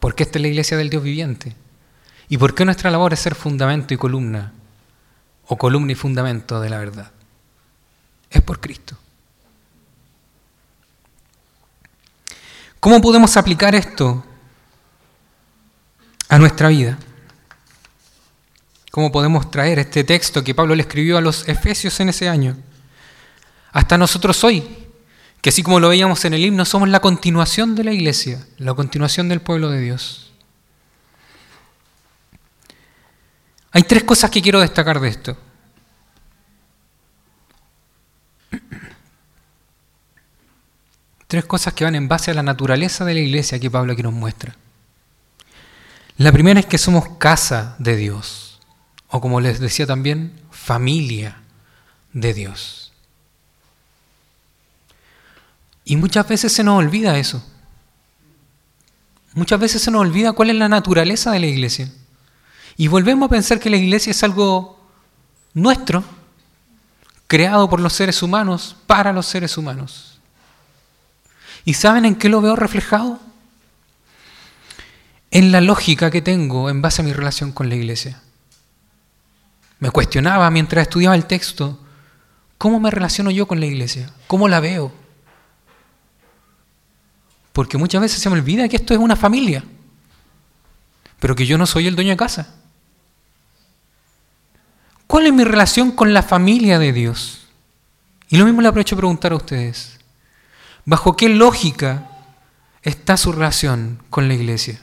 por 0.00 0.14
qué 0.14 0.22
esta 0.22 0.38
es 0.38 0.42
la 0.42 0.48
iglesia 0.48 0.76
del 0.76 0.90
Dios 0.90 1.02
viviente 1.02 1.54
y 2.28 2.38
por 2.38 2.54
qué 2.54 2.64
nuestra 2.64 2.90
labor 2.90 3.12
es 3.12 3.20
ser 3.20 3.34
fundamento 3.34 3.94
y 3.94 3.96
columna 3.96 4.52
o 5.46 5.56
columna 5.56 5.92
y 5.92 5.94
fundamento 5.94 6.60
de 6.60 6.70
la 6.70 6.78
verdad 6.78 7.12
es 8.30 8.42
por 8.42 8.60
Cristo. 8.60 8.96
¿Cómo 12.80 13.00
podemos 13.00 13.36
aplicar 13.36 13.74
esto 13.74 14.24
a 16.28 16.38
nuestra 16.38 16.68
vida? 16.68 16.98
¿Cómo 18.90 19.12
podemos 19.12 19.50
traer 19.50 19.78
este 19.78 20.04
texto 20.04 20.42
que 20.42 20.54
Pablo 20.54 20.74
le 20.74 20.82
escribió 20.82 21.18
a 21.18 21.20
los 21.20 21.46
Efesios 21.48 22.00
en 22.00 22.08
ese 22.08 22.28
año 22.28 22.56
hasta 23.72 23.98
nosotros 23.98 24.42
hoy? 24.44 24.66
Que 25.40 25.50
así 25.50 25.62
como 25.62 25.78
lo 25.78 25.90
veíamos 25.90 26.24
en 26.24 26.34
el 26.34 26.44
himno, 26.44 26.64
somos 26.64 26.88
la 26.88 27.00
continuación 27.00 27.74
de 27.74 27.84
la 27.84 27.92
iglesia, 27.92 28.44
la 28.56 28.74
continuación 28.74 29.28
del 29.28 29.40
pueblo 29.40 29.70
de 29.70 29.80
Dios. 29.80 30.32
Hay 33.70 33.82
tres 33.82 34.04
cosas 34.04 34.30
que 34.30 34.42
quiero 34.42 34.60
destacar 34.60 34.98
de 34.98 35.08
esto. 35.08 35.36
Tres 41.28 41.44
cosas 41.44 41.74
que 41.74 41.84
van 41.84 41.94
en 41.94 42.08
base 42.08 42.30
a 42.30 42.34
la 42.34 42.42
naturaleza 42.42 43.04
de 43.04 43.12
la 43.12 43.20
iglesia 43.20 43.60
que 43.60 43.70
Pablo 43.70 43.92
aquí 43.92 44.02
nos 44.02 44.14
muestra. 44.14 44.56
La 46.16 46.32
primera 46.32 46.58
es 46.58 46.66
que 46.66 46.78
somos 46.78 47.18
casa 47.18 47.76
de 47.78 47.94
Dios, 47.94 48.47
o 49.10 49.20
como 49.20 49.40
les 49.40 49.60
decía 49.60 49.86
también, 49.86 50.38
familia 50.50 51.40
de 52.12 52.34
Dios. 52.34 52.92
Y 55.84 55.96
muchas 55.96 56.28
veces 56.28 56.52
se 56.52 56.62
nos 56.62 56.78
olvida 56.78 57.18
eso. 57.18 57.42
Muchas 59.32 59.58
veces 59.58 59.82
se 59.82 59.90
nos 59.90 60.02
olvida 60.02 60.32
cuál 60.32 60.50
es 60.50 60.56
la 60.56 60.68
naturaleza 60.68 61.30
de 61.30 61.38
la 61.38 61.46
iglesia. 61.46 61.90
Y 62.76 62.88
volvemos 62.88 63.26
a 63.26 63.30
pensar 63.30 63.58
que 63.58 63.70
la 63.70 63.76
iglesia 63.76 64.10
es 64.10 64.22
algo 64.22 64.78
nuestro, 65.54 66.04
creado 67.26 67.70
por 67.70 67.80
los 67.80 67.94
seres 67.94 68.22
humanos, 68.22 68.76
para 68.86 69.12
los 69.12 69.26
seres 69.26 69.56
humanos. 69.56 70.20
¿Y 71.64 71.74
saben 71.74 72.04
en 72.04 72.16
qué 72.16 72.28
lo 72.28 72.40
veo 72.40 72.56
reflejado? 72.56 73.20
En 75.30 75.52
la 75.52 75.60
lógica 75.60 76.10
que 76.10 76.22
tengo 76.22 76.68
en 76.68 76.82
base 76.82 77.02
a 77.02 77.04
mi 77.04 77.12
relación 77.12 77.52
con 77.52 77.68
la 77.68 77.76
iglesia. 77.76 78.22
Me 79.78 79.90
cuestionaba 79.90 80.50
mientras 80.50 80.82
estudiaba 80.82 81.14
el 81.14 81.26
texto, 81.26 81.78
¿cómo 82.56 82.80
me 82.80 82.90
relaciono 82.90 83.30
yo 83.30 83.46
con 83.46 83.60
la 83.60 83.66
iglesia? 83.66 84.10
¿Cómo 84.26 84.48
la 84.48 84.60
veo? 84.60 84.92
Porque 87.52 87.78
muchas 87.78 88.00
veces 88.00 88.20
se 88.20 88.28
me 88.28 88.36
olvida 88.36 88.68
que 88.68 88.76
esto 88.76 88.94
es 88.94 89.00
una 89.00 89.16
familia, 89.16 89.64
pero 91.20 91.34
que 91.34 91.46
yo 91.46 91.58
no 91.58 91.66
soy 91.66 91.86
el 91.86 91.94
dueño 91.94 92.10
de 92.10 92.16
casa. 92.16 92.54
¿Cuál 95.06 95.26
es 95.26 95.32
mi 95.32 95.44
relación 95.44 95.92
con 95.92 96.12
la 96.12 96.22
familia 96.22 96.78
de 96.78 96.92
Dios? 96.92 97.46
Y 98.28 98.36
lo 98.36 98.44
mismo 98.44 98.60
le 98.60 98.68
aprovecho 98.68 98.94
a 98.94 98.98
preguntar 98.98 99.32
a 99.32 99.36
ustedes. 99.36 99.98
¿Bajo 100.84 101.16
qué 101.16 101.28
lógica 101.28 102.10
está 102.82 103.16
su 103.16 103.32
relación 103.32 104.02
con 104.10 104.28
la 104.28 104.34
iglesia? 104.34 104.80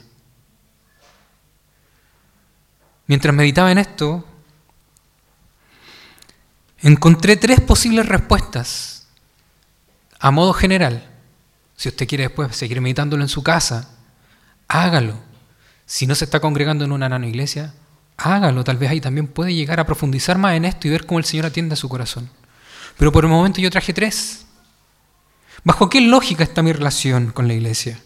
Mientras 3.08 3.36
meditaba 3.36 3.72
en 3.72 3.78
esto, 3.78 4.26
encontré 6.82 7.38
tres 7.38 7.62
posibles 7.62 8.08
respuestas 8.08 9.08
a 10.20 10.32
modo 10.32 10.54
general 10.54 11.16
si 11.76 11.90
usted 11.90 12.08
quiere 12.08 12.24
después 12.26 12.56
seguir 12.56 12.80
meditándolo 12.82 13.24
en 13.24 13.30
su 13.30 13.44
casa, 13.44 13.90
hágalo. 14.68 15.16
Si 15.86 16.08
no 16.08 16.16
se 16.16 16.26
está 16.26 16.40
congregando 16.40 16.86
en 16.86 16.92
una 16.92 17.10
nano 17.10 17.28
iglesia, 17.28 17.74
hágalo. 18.18 18.64
Tal 18.64 18.78
vez 18.78 18.90
ahí 18.90 19.02
también 19.02 19.28
puede 19.28 19.54
llegar 19.54 19.80
a 19.80 19.86
profundizar 19.86 20.38
más 20.38 20.56
en 20.56 20.66
esto 20.66 20.88
y 20.88 20.92
ver 20.92 21.06
cómo 21.06 21.20
el 21.20 21.26
Señor 21.26 21.46
atiende 21.46 21.74
a 21.74 21.78
su 21.78 21.90
corazón. 21.90 22.30
Pero 22.98 23.12
por 23.12 23.26
el 23.26 23.30
momento 23.30 23.60
yo 23.60 23.70
traje 23.70 23.94
tres. 23.94 24.46
¿Bajo 25.64 25.90
qué 25.90 26.00
lógica 26.00 26.44
está 26.44 26.62
mi 26.62 26.72
relación 26.72 27.32
con 27.32 27.48
la 27.48 27.54
iglesia? 27.54 28.00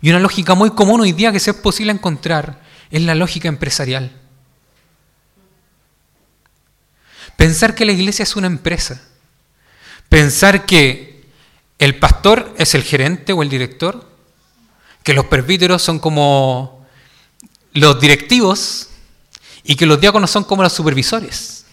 Y 0.00 0.10
una 0.10 0.18
lógica 0.18 0.54
muy 0.54 0.70
común 0.70 1.00
hoy 1.00 1.12
día 1.12 1.30
que 1.30 1.38
sea 1.38 1.62
posible 1.62 1.92
encontrar 1.92 2.62
es 2.90 3.02
la 3.02 3.14
lógica 3.14 3.48
empresarial. 3.48 4.10
Pensar 7.42 7.74
que 7.74 7.84
la 7.84 7.90
iglesia 7.90 8.22
es 8.22 8.36
una 8.36 8.46
empresa. 8.46 9.02
Pensar 10.08 10.64
que 10.64 11.24
el 11.80 11.98
pastor 11.98 12.54
es 12.56 12.76
el 12.76 12.84
gerente 12.84 13.32
o 13.32 13.42
el 13.42 13.48
director, 13.48 14.08
que 15.02 15.12
los 15.12 15.24
presbíteros 15.24 15.82
son 15.82 15.98
como 15.98 16.86
los 17.72 18.00
directivos 18.00 18.90
y 19.64 19.74
que 19.74 19.86
los 19.86 20.00
diáconos 20.00 20.30
son 20.30 20.44
como 20.44 20.62
los 20.62 20.72
supervisores. 20.72 21.64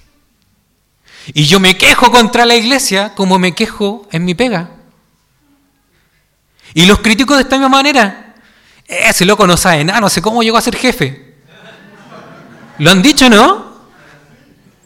Y 1.35 1.45
yo 1.45 1.59
me 1.59 1.77
quejo 1.77 2.09
contra 2.09 2.47
la 2.47 2.55
iglesia 2.55 3.13
como 3.13 3.37
me 3.37 3.53
quejo 3.53 4.07
en 4.11 4.25
mi 4.25 4.33
pega. 4.33 4.71
Y 6.73 6.87
los 6.87 6.97
critico 6.97 7.35
de 7.35 7.43
esta 7.43 7.57
misma 7.57 7.69
manera. 7.69 8.33
Ese 8.87 9.23
loco 9.23 9.45
no 9.45 9.55
sabe 9.55 9.83
nada, 9.83 10.01
no 10.01 10.09
sé 10.09 10.19
cómo 10.19 10.41
llegó 10.41 10.57
a 10.57 10.61
ser 10.61 10.75
jefe. 10.75 11.35
¿Lo 12.79 12.89
han 12.89 13.03
dicho, 13.03 13.29
no? 13.29 13.68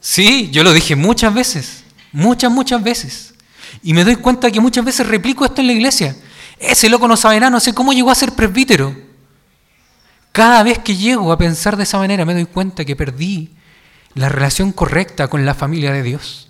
Sí, 0.03 0.49
yo 0.51 0.65
lo 0.65 0.73
dije 0.73 0.97
muchas 0.97 1.33
veces, 1.33 1.85
muchas, 2.11 2.51
muchas 2.51 2.83
veces. 2.83 3.33
Y 3.81 3.93
me 3.93 4.03
doy 4.03 4.17
cuenta 4.17 4.51
que 4.51 4.59
muchas 4.59 4.83
veces 4.83 5.07
replico 5.07 5.45
esto 5.45 5.61
en 5.61 5.67
la 5.67 5.73
iglesia. 5.73 6.13
Ese 6.59 6.89
loco 6.89 7.07
no 7.07 7.15
sabe 7.15 7.39
nada, 7.39 7.49
no 7.49 7.61
sé 7.61 7.73
cómo 7.73 7.93
llegó 7.93 8.11
a 8.11 8.15
ser 8.15 8.33
presbítero. 8.33 8.93
Cada 10.33 10.61
vez 10.61 10.79
que 10.79 10.97
llego 10.97 11.31
a 11.31 11.37
pensar 11.37 11.77
de 11.77 11.83
esa 11.83 11.99
manera 11.99 12.25
me 12.25 12.33
doy 12.33 12.45
cuenta 12.45 12.83
que 12.83 12.97
perdí 12.97 13.51
la 14.13 14.27
relación 14.27 14.73
correcta 14.73 15.29
con 15.29 15.45
la 15.45 15.55
familia 15.55 15.93
de 15.93 16.03
Dios. 16.03 16.49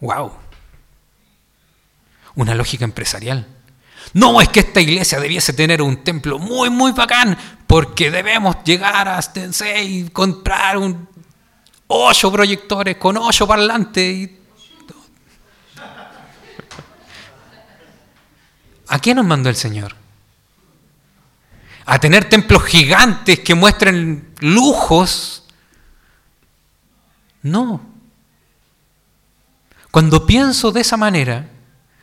¡Wow! 0.00 0.32
Una 2.34 2.54
lógica 2.54 2.86
empresarial. 2.86 3.46
No 4.14 4.40
es 4.40 4.48
que 4.48 4.60
esta 4.60 4.80
iglesia 4.80 5.20
debiese 5.20 5.52
tener 5.52 5.80
un 5.80 6.02
templo 6.04 6.38
muy, 6.38 6.70
muy 6.70 6.92
bacán, 6.92 7.36
porque 7.72 8.10
debemos 8.10 8.56
llegar 8.64 9.08
a 9.08 9.22
Stensei 9.22 10.00
y 10.00 10.08
comprar 10.10 10.76
un 10.76 11.08
ocho 11.86 12.30
proyectores 12.30 12.98
con 12.98 13.16
ocho 13.16 13.46
parlantes. 13.46 14.28
¿A 18.88 18.98
qué 18.98 19.14
nos 19.14 19.24
mandó 19.24 19.48
el 19.48 19.56
Señor? 19.56 19.96
¿A 21.86 21.98
tener 21.98 22.28
templos 22.28 22.62
gigantes 22.64 23.40
que 23.40 23.54
muestren 23.54 24.34
lujos? 24.40 25.44
No. 27.40 27.80
Cuando 29.90 30.26
pienso 30.26 30.72
de 30.72 30.82
esa 30.82 30.98
manera, 30.98 31.48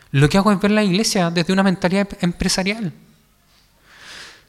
lo 0.10 0.28
que 0.30 0.40
hago 0.40 0.52
es 0.52 0.60
ver 0.60 0.72
la 0.72 0.84
iglesia 0.84 1.30
desde 1.30 1.54
una 1.54 1.62
mentalidad 1.62 2.08
empresarial. 2.22 2.92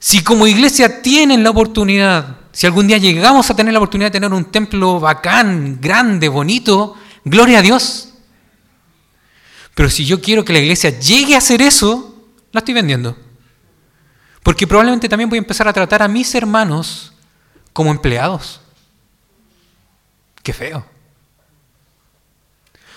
Si 0.00 0.24
como 0.24 0.46
iglesia 0.46 1.02
tienen 1.02 1.44
la 1.44 1.50
oportunidad, 1.50 2.38
si 2.52 2.66
algún 2.66 2.86
día 2.86 2.96
llegamos 2.96 3.50
a 3.50 3.54
tener 3.54 3.74
la 3.74 3.78
oportunidad 3.78 4.08
de 4.08 4.18
tener 4.18 4.32
un 4.32 4.46
templo 4.46 4.98
bacán, 4.98 5.78
grande, 5.78 6.28
bonito, 6.28 6.96
gloria 7.22 7.58
a 7.58 7.62
Dios. 7.62 8.14
Pero 9.74 9.90
si 9.90 10.06
yo 10.06 10.22
quiero 10.22 10.42
que 10.42 10.54
la 10.54 10.58
iglesia 10.58 10.98
llegue 10.98 11.34
a 11.34 11.38
hacer 11.38 11.60
eso, 11.60 12.24
la 12.50 12.60
estoy 12.60 12.72
vendiendo. 12.72 13.14
Porque 14.42 14.66
probablemente 14.66 15.06
también 15.06 15.28
voy 15.28 15.36
a 15.36 15.42
empezar 15.42 15.68
a 15.68 15.72
tratar 15.74 16.02
a 16.02 16.08
mis 16.08 16.34
hermanos 16.34 17.12
como 17.74 17.90
empleados. 17.90 18.62
Qué 20.42 20.54
feo. 20.54 20.86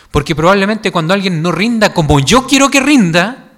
Porque 0.09 0.35
probablemente 0.35 0.89
cuando 0.89 1.13
alguien 1.13 1.41
no 1.41 1.51
rinda 1.51 1.93
como 1.93 2.21
yo 2.21 2.47
quiero 2.47 2.71
que 2.71 2.79
rinda, 2.79 3.51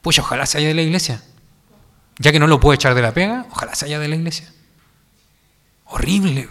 pues 0.00 0.18
ojalá 0.18 0.46
se 0.46 0.56
haya 0.56 0.68
de 0.68 0.74
la 0.74 0.82
iglesia. 0.82 1.22
Ya 2.18 2.32
que 2.32 2.40
no 2.40 2.46
lo 2.46 2.60
puedo 2.60 2.74
echar 2.74 2.94
de 2.94 3.02
la 3.02 3.14
pega, 3.14 3.46
ojalá 3.50 3.74
se 3.74 3.86
haya 3.86 3.98
de 3.98 4.08
la 4.08 4.16
iglesia. 4.16 4.52
Horrible. 5.84 6.48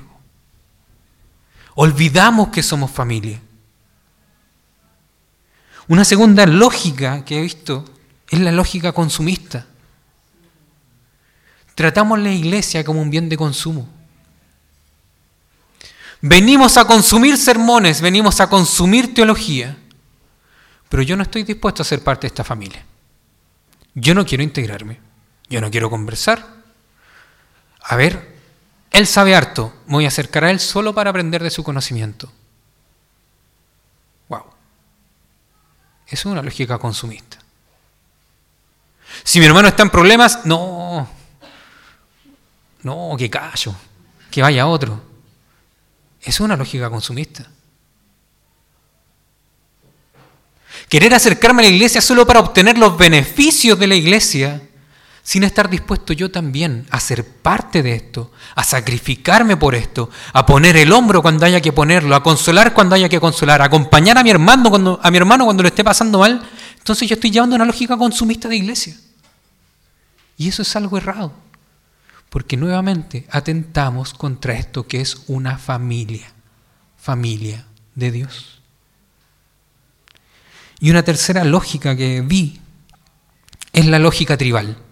Olvidamos 1.75 2.49
que 2.49 2.63
somos 2.63 2.89
familia. 2.89 3.39
Una 5.87 6.03
segunda 6.03 6.45
lógica 6.45 7.23
que 7.23 7.37
he 7.37 7.41
visto 7.41 7.85
es 8.29 8.39
la 8.39 8.51
lógica 8.51 8.91
consumista. 8.91 9.65
Tratamos 11.75 12.19
la 12.19 12.31
iglesia 12.31 12.83
como 12.83 13.01
un 13.01 13.09
bien 13.09 13.29
de 13.29 13.37
consumo. 13.37 13.87
Venimos 16.21 16.77
a 16.77 16.85
consumir 16.85 17.37
sermones, 17.37 18.01
venimos 18.01 18.41
a 18.41 18.49
consumir 18.49 19.13
teología, 19.13 19.77
pero 20.89 21.03
yo 21.03 21.15
no 21.15 21.23
estoy 21.23 21.43
dispuesto 21.43 21.83
a 21.83 21.85
ser 21.85 22.03
parte 22.03 22.21
de 22.21 22.29
esta 22.29 22.43
familia. 22.43 22.83
Yo 23.93 24.15
no 24.15 24.25
quiero 24.25 24.43
integrarme. 24.43 25.06
Yo 25.49 25.61
no 25.61 25.71
quiero 25.71 25.89
conversar. 25.89 26.45
A 27.81 27.95
ver, 27.95 28.35
él 28.91 29.07
sabe 29.07 29.35
harto, 29.35 29.73
me 29.85 29.93
voy 29.93 30.05
a 30.05 30.09
acercar 30.09 30.43
a 30.43 30.51
él 30.51 30.59
solo 30.59 30.93
para 30.93 31.09
aprender 31.09 31.41
de 31.41 31.49
su 31.49 31.63
conocimiento. 31.63 32.31
Wow. 34.27 34.43
Es 36.07 36.25
una 36.25 36.41
lógica 36.41 36.77
consumista. 36.77 37.37
Si 39.23 39.39
mi 39.39 39.45
hermano 39.45 39.67
está 39.67 39.83
en 39.83 39.89
problemas, 39.89 40.45
no. 40.45 41.07
No, 42.83 43.15
que 43.17 43.29
callo, 43.29 43.73
que 44.29 44.41
vaya 44.41 44.67
otro. 44.67 45.01
Es 46.21 46.39
una 46.39 46.57
lógica 46.57 46.89
consumista. 46.89 47.49
Querer 50.89 51.13
acercarme 51.13 51.61
a 51.61 51.69
la 51.69 51.75
iglesia 51.75 52.01
solo 52.01 52.25
para 52.25 52.39
obtener 52.39 52.77
los 52.77 52.97
beneficios 52.97 53.77
de 53.77 53.87
la 53.87 53.95
iglesia 53.95 54.66
sin 55.27 55.43
estar 55.43 55.69
dispuesto 55.69 56.13
yo 56.13 56.31
también 56.31 56.87
a 56.89 57.01
ser 57.01 57.27
parte 57.27 57.83
de 57.83 57.95
esto, 57.95 58.31
a 58.55 58.63
sacrificarme 58.63 59.57
por 59.57 59.75
esto, 59.75 60.09
a 60.31 60.45
poner 60.45 60.77
el 60.77 60.93
hombro 60.93 61.21
cuando 61.21 61.45
haya 61.45 61.59
que 61.59 61.73
ponerlo, 61.73 62.15
a 62.15 62.23
consolar 62.23 62.73
cuando 62.73 62.95
haya 62.95 63.09
que 63.09 63.19
consolar, 63.19 63.61
a 63.61 63.65
acompañar 63.65 64.17
a 64.17 64.23
mi 64.23 64.29
hermano 64.29 64.69
cuando, 64.69 65.01
a 65.03 65.11
mi 65.11 65.17
hermano 65.17 65.43
cuando 65.43 65.63
lo 65.63 65.67
esté 65.67 65.83
pasando 65.83 66.19
mal, 66.19 66.47
entonces 66.77 67.09
yo 67.09 67.15
estoy 67.15 67.29
llevando 67.29 67.57
una 67.57 67.65
lógica 67.65 67.97
consumista 67.97 68.47
de 68.47 68.55
iglesia. 68.55 68.95
Y 70.37 70.47
eso 70.47 70.61
es 70.61 70.73
algo 70.77 70.97
errado, 70.97 71.33
porque 72.29 72.55
nuevamente 72.55 73.27
atentamos 73.29 74.13
contra 74.13 74.53
esto 74.53 74.87
que 74.87 75.01
es 75.01 75.23
una 75.27 75.57
familia, 75.57 76.31
familia 76.95 77.65
de 77.95 78.11
Dios. 78.11 78.61
Y 80.79 80.89
una 80.89 81.03
tercera 81.03 81.43
lógica 81.43 81.97
que 81.97 82.21
vi 82.21 82.61
es 83.73 83.87
la 83.87 83.99
lógica 83.99 84.37
tribal. 84.37 84.86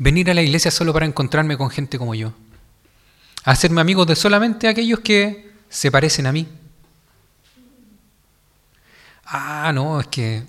Venir 0.00 0.30
a 0.30 0.34
la 0.34 0.40
iglesia 0.40 0.70
solo 0.70 0.94
para 0.94 1.04
encontrarme 1.04 1.58
con 1.58 1.68
gente 1.68 1.98
como 1.98 2.14
yo. 2.14 2.32
Hacerme 3.44 3.82
amigos 3.82 4.06
de 4.06 4.16
solamente 4.16 4.66
aquellos 4.66 5.00
que 5.00 5.52
se 5.68 5.90
parecen 5.90 6.26
a 6.26 6.32
mí. 6.32 6.48
Ah, 9.26 9.70
no, 9.74 10.00
es 10.00 10.06
que 10.06 10.42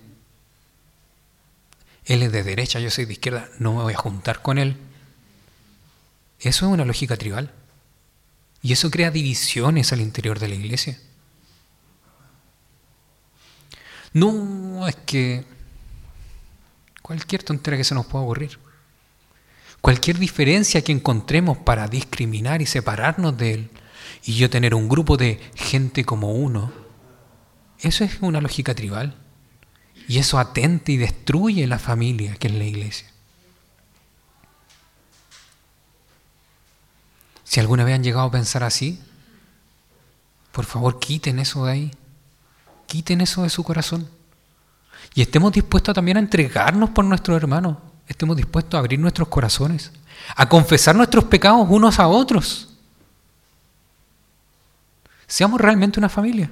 él 2.06 2.24
es 2.24 2.32
de 2.32 2.44
derecha, 2.44 2.80
yo 2.80 2.90
soy 2.90 3.04
de 3.04 3.14
izquierda, 3.14 3.50
no 3.60 3.74
me 3.76 3.84
voy 3.84 3.94
a 3.94 3.98
juntar 3.98 4.42
con 4.42 4.58
él. 4.58 4.78
Eso 6.40 6.66
es 6.66 6.72
una 6.72 6.86
lógica 6.86 7.18
tribal. 7.18 7.52
Y 8.62 8.72
eso 8.72 8.90
crea 8.90 9.12
divisiones 9.12 9.92
al 9.92 10.00
interior 10.00 10.40
de 10.40 10.48
la 10.48 10.56
iglesia. 10.56 10.98
No, 14.14 14.88
es 14.88 14.96
que 14.96 15.44
cualquier 17.02 17.44
tontera 17.44 17.76
que 17.76 17.84
se 17.84 17.96
nos 17.96 18.06
pueda 18.06 18.24
ocurrir, 18.24 18.58
cualquier 19.82 20.18
diferencia 20.18 20.84
que 20.84 20.92
encontremos 20.92 21.58
para 21.58 21.88
discriminar 21.88 22.62
y 22.62 22.66
separarnos 22.66 23.38
de 23.38 23.54
él, 23.54 23.70
y 24.24 24.36
yo 24.36 24.50
tener 24.50 24.76
un 24.76 24.88
grupo 24.88 25.18
de 25.18 25.40
gente 25.56 26.06
como 26.06 26.32
uno, 26.32 26.72
eso 27.80 28.04
es 28.04 28.18
una 28.22 28.42
lógica 28.42 28.76
tribal. 28.76 29.16
Y 30.08 30.18
eso 30.18 30.40
atenta 30.40 30.92
y 30.92 30.98
destruye 30.98 31.66
la 31.68 31.80
familia 31.80 32.36
que 32.36 32.48
es 32.48 32.54
la 32.54 32.66
iglesia. 32.66 33.08
Si 37.44 37.60
alguna 37.60 37.84
vez 37.84 37.96
han 37.96 38.04
llegado 38.04 38.28
a 38.28 38.32
pensar 38.32 38.64
así, 38.64 39.00
por 40.52 40.66
favor 40.66 41.00
quiten 41.00 41.40
eso 41.40 41.66
de 41.66 41.72
ahí. 41.72 41.92
Quiten 42.88 43.22
eso 43.22 43.44
de 43.44 43.50
su 43.50 43.64
corazón. 43.64 44.10
Y 45.14 45.22
estemos 45.22 45.52
dispuestos 45.52 45.96
también 45.96 46.18
a 46.18 46.22
entregarnos 46.22 46.90
por 46.92 47.06
nuestros 47.06 47.38
hermanos. 47.38 47.78
Estemos 48.12 48.36
dispuestos 48.36 48.76
a 48.76 48.80
abrir 48.80 49.00
nuestros 49.00 49.30
corazones. 49.30 49.94
A 50.36 50.50
confesar 50.50 50.94
nuestros 50.98 51.24
pecados 51.24 51.66
unos 51.70 51.98
a 51.98 52.10
otros. 52.10 52.68
Seamos 55.28 55.62
realmente 55.62 55.98
una 55.98 56.10
familia. 56.10 56.50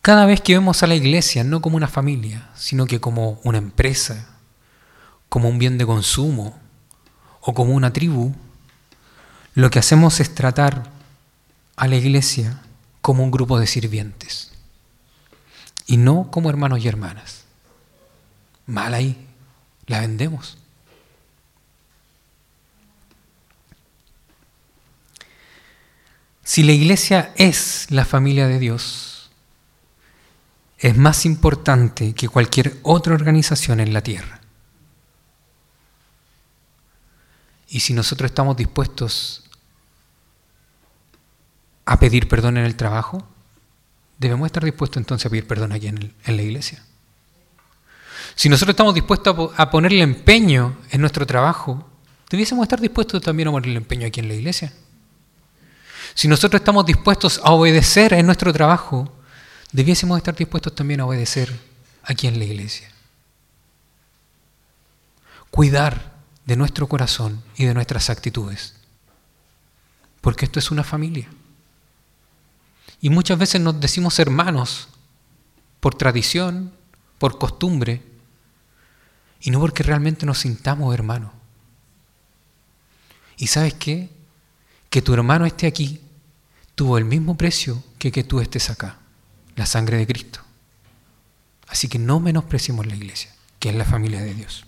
Cada 0.00 0.24
vez 0.24 0.40
que 0.40 0.54
vemos 0.54 0.84
a 0.84 0.86
la 0.86 0.94
iglesia 0.94 1.42
no 1.42 1.60
como 1.60 1.76
una 1.76 1.88
familia, 1.88 2.48
sino 2.54 2.86
que 2.86 3.00
como 3.00 3.40
una 3.42 3.58
empresa, 3.58 4.28
como 5.28 5.48
un 5.48 5.58
bien 5.58 5.76
de 5.76 5.84
consumo 5.84 6.56
o 7.40 7.54
como 7.54 7.74
una 7.74 7.92
tribu, 7.92 8.36
lo 9.54 9.68
que 9.70 9.80
hacemos 9.80 10.20
es 10.20 10.32
tratar 10.32 10.90
a 11.74 11.88
la 11.88 11.96
iglesia 11.96 12.62
como 13.00 13.24
un 13.24 13.32
grupo 13.32 13.58
de 13.58 13.66
sirvientes 13.66 14.52
y 15.86 15.96
no 15.96 16.30
como 16.30 16.50
hermanos 16.50 16.84
y 16.84 16.86
hermanas. 16.86 17.43
Mal 18.66 18.94
ahí, 18.94 19.28
la 19.86 20.00
vendemos. 20.00 20.58
Si 26.42 26.62
la 26.62 26.72
iglesia 26.72 27.32
es 27.36 27.90
la 27.90 28.04
familia 28.04 28.46
de 28.46 28.58
Dios, 28.58 29.30
es 30.78 30.96
más 30.96 31.24
importante 31.24 32.12
que 32.14 32.28
cualquier 32.28 32.76
otra 32.82 33.14
organización 33.14 33.80
en 33.80 33.94
la 33.94 34.02
tierra. 34.02 34.40
Y 37.68 37.80
si 37.80 37.94
nosotros 37.94 38.30
estamos 38.30 38.56
dispuestos 38.56 39.44
a 41.86 41.98
pedir 41.98 42.28
perdón 42.28 42.58
en 42.58 42.66
el 42.66 42.76
trabajo, 42.76 43.26
debemos 44.18 44.46
estar 44.46 44.64
dispuestos 44.64 44.98
entonces 44.98 45.26
a 45.26 45.30
pedir 45.30 45.46
perdón 45.46 45.72
aquí 45.72 45.88
en, 45.88 46.14
la 46.24 46.42
iglesia. 46.42 46.84
Si 48.34 48.48
nosotros 48.48 48.72
estamos 48.72 48.94
dispuestos 48.94 49.52
a, 49.56 49.70
ponerle 49.70 50.02
empeño 50.02 50.76
en 50.90 51.00
nuestro 51.00 51.26
trabajo, 51.26 51.88
debiésemos 52.28 52.64
estar 52.64 52.80
dispuestos 52.80 53.22
también 53.22 53.48
a 53.48 53.52
ponerle 53.52 53.76
empeño 53.76 54.06
aquí 54.06 54.20
en 54.20 54.28
la 54.28 54.34
iglesia. 54.34 54.72
Si 56.14 56.28
nosotros 56.28 56.60
estamos 56.60 56.84
dispuestos 56.84 57.40
a 57.42 57.52
obedecer 57.52 58.12
en 58.12 58.26
nuestro 58.26 58.52
trabajo, 58.52 59.12
debiésemos 59.72 60.18
estar 60.18 60.34
dispuestos 60.34 60.74
también 60.74 61.00
a 61.00 61.06
obedecer 61.06 61.52
aquí 62.02 62.26
en 62.26 62.38
la 62.38 62.44
iglesia. 62.44 62.88
Cuidar 65.50 66.14
de 66.44 66.56
nuestro 66.56 66.88
corazón 66.88 67.42
y 67.56 67.64
de 67.64 67.74
nuestras 67.74 68.10
actitudes, 68.10 68.74
porque 70.20 70.44
esto 70.44 70.58
es 70.58 70.70
una 70.70 70.84
familia. 70.84 71.28
Y 73.00 73.10
muchas 73.10 73.38
veces 73.38 73.60
nos 73.60 73.80
decimos 73.80 74.18
hermanos 74.18 74.88
por 75.80 75.94
tradición, 75.94 76.72
por 77.18 77.38
costumbre, 77.38 78.02
y 79.44 79.50
no 79.50 79.60
porque 79.60 79.82
realmente 79.82 80.24
nos 80.24 80.38
sintamos 80.38 80.92
hermanos. 80.94 81.30
¿Y 83.36 83.46
sabes 83.46 83.74
qué? 83.74 84.08
Que 84.88 85.02
tu 85.02 85.12
hermano 85.12 85.44
esté 85.44 85.66
aquí 85.66 86.00
tuvo 86.74 86.96
el 86.96 87.04
mismo 87.04 87.36
precio 87.36 87.84
que 87.98 88.10
que 88.10 88.24
tú 88.24 88.40
estés 88.40 88.70
acá, 88.70 88.96
la 89.54 89.66
sangre 89.66 89.98
de 89.98 90.06
Cristo. 90.06 90.40
Así 91.68 91.88
que 91.88 91.98
no 91.98 92.20
menospreciemos 92.20 92.86
la 92.86 92.96
iglesia, 92.96 93.34
que 93.58 93.68
es 93.68 93.74
la 93.74 93.84
familia 93.84 94.22
de 94.22 94.32
Dios. 94.32 94.64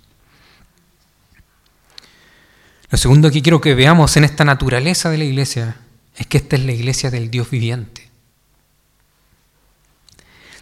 Lo 2.91 2.99
segundo 2.99 3.31
que 3.31 3.43
quiero 3.43 3.63
que 3.63 3.75
veamos 3.75 4.17
en 4.19 4.25
esta 4.25 4.45
naturaleza 4.45 5.09
de 5.09 5.19
la 5.19 5.25
iglesia 5.25 5.81
es 6.17 6.27
que 6.27 6.37
esta 6.37 6.57
es 6.57 6.65
la 6.65 6.73
iglesia 6.73 7.11
del 7.11 7.31
Dios 7.31 7.49
viviente. 7.49 8.11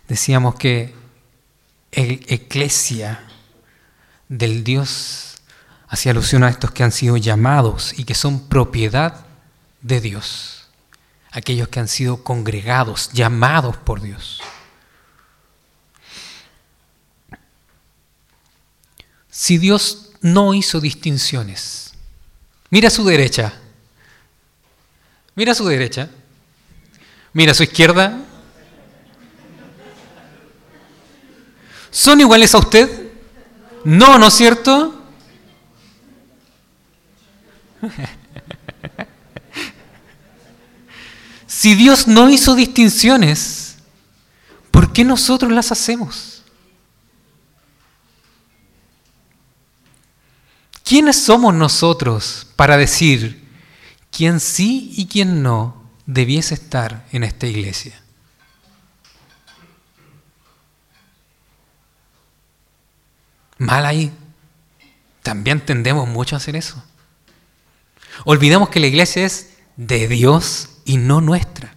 Decíamos 0.07 0.55
que 0.55 0.95
el 1.91 2.25
eclesia 2.29 3.29
del 4.29 4.65
Dios 4.65 5.37
hacía 5.89 6.13
alusión 6.13 6.45
a 6.45 6.49
estos 6.49 6.71
que 6.73 6.83
han 6.83 6.93
sido 6.93 7.17
llamados 7.17 7.93
y 7.97 8.05
que 8.05 8.15
son 8.15 8.49
propiedad 8.49 9.27
de 9.81 10.01
Dios, 10.01 10.65
aquellos 11.31 11.69
que 11.69 11.81
han 11.81 11.89
sido 11.89 12.25
congregados, 12.25 13.11
llamados 13.13 13.77
por 13.77 14.01
Dios. 14.01 14.41
Si 19.31 19.59
Dios 19.59 20.13
no 20.21 20.55
hizo 20.55 20.81
distinciones, 20.81 21.93
mira 22.71 22.89
a 22.89 22.91
su 22.91 23.05
derecha, 23.05 23.53
mira 25.35 25.53
a 25.53 25.55
su 25.55 25.67
derecha, 25.67 26.09
mira 27.33 27.53
a 27.53 27.55
su 27.55 27.63
izquierda, 27.63 28.25
¿Son 31.95 32.21
iguales 32.21 32.53
a 32.57 32.59
usted? 32.59 33.04
No, 33.85 34.19
¿no 34.19 34.29
es 34.29 34.35
cierto? 34.35 35.03
si 41.47 41.75
Dios 41.75 42.07
no 42.09 42.31
hizo 42.31 42.55
distinciones, 42.55 43.77
¿por 44.71 44.93
qué 44.93 45.05
nosotros 45.05 45.53
las 45.53 45.71
hacemos? 45.71 46.43
¿Quiénes 50.83 51.17
somos 51.17 51.55
nosotros 51.55 52.47
para 52.57 52.77
decir 52.77 53.43
quién 54.11 54.39
sí 54.41 54.93
y 54.97 55.07
quién 55.07 55.43
no 55.43 55.91
debiese 56.07 56.55
estar 56.55 57.07
en 57.13 57.25
esta 57.25 57.47
iglesia? 57.47 58.04
Mal 63.59 63.87
ahí. 63.87 64.13
También 65.23 65.65
tendemos 65.65 66.09
mucho 66.09 66.37
a 66.37 66.39
hacer 66.39 66.57
eso. 66.57 66.83
Olvidamos 68.25 68.69
que 68.69 68.81
la 68.81 68.87
iglesia 68.87 69.25
es 69.25 69.51
de 69.77 70.07
Dios 70.09 70.69
y 70.85 70.97
no 70.97 71.21
nuestra. 71.21 71.75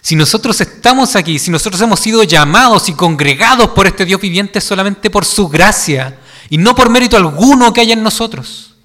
Si 0.00 0.14
nosotros 0.14 0.60
estamos 0.60 1.16
aquí, 1.16 1.38
si 1.38 1.50
nosotros 1.50 1.80
hemos 1.82 2.00
sido 2.00 2.22
llamados 2.22 2.88
y 2.88 2.94
congregados 2.94 3.70
por 3.70 3.86
este 3.86 4.04
Dios 4.04 4.20
viviente 4.20 4.60
solamente 4.60 5.10
por 5.10 5.24
su 5.24 5.48
gracia 5.48 6.18
y 6.48 6.58
no 6.58 6.74
por 6.74 6.90
mérito 6.90 7.16
alguno 7.16 7.72
que 7.72 7.80
haya 7.80 7.94
en 7.94 8.02
nosotros. 8.02 8.76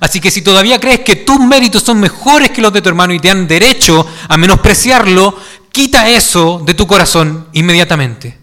Así 0.00 0.20
que 0.20 0.30
si 0.30 0.42
todavía 0.42 0.80
crees 0.80 1.00
que 1.00 1.16
tus 1.16 1.38
méritos 1.38 1.82
son 1.82 2.00
mejores 2.00 2.50
que 2.50 2.62
los 2.62 2.72
de 2.72 2.82
tu 2.82 2.88
hermano 2.88 3.12
y 3.12 3.20
te 3.20 3.28
dan 3.28 3.46
derecho 3.46 4.06
a 4.28 4.36
menospreciarlo, 4.36 5.38
quita 5.70 6.08
eso 6.08 6.62
de 6.64 6.74
tu 6.74 6.86
corazón 6.86 7.48
inmediatamente. 7.52 8.38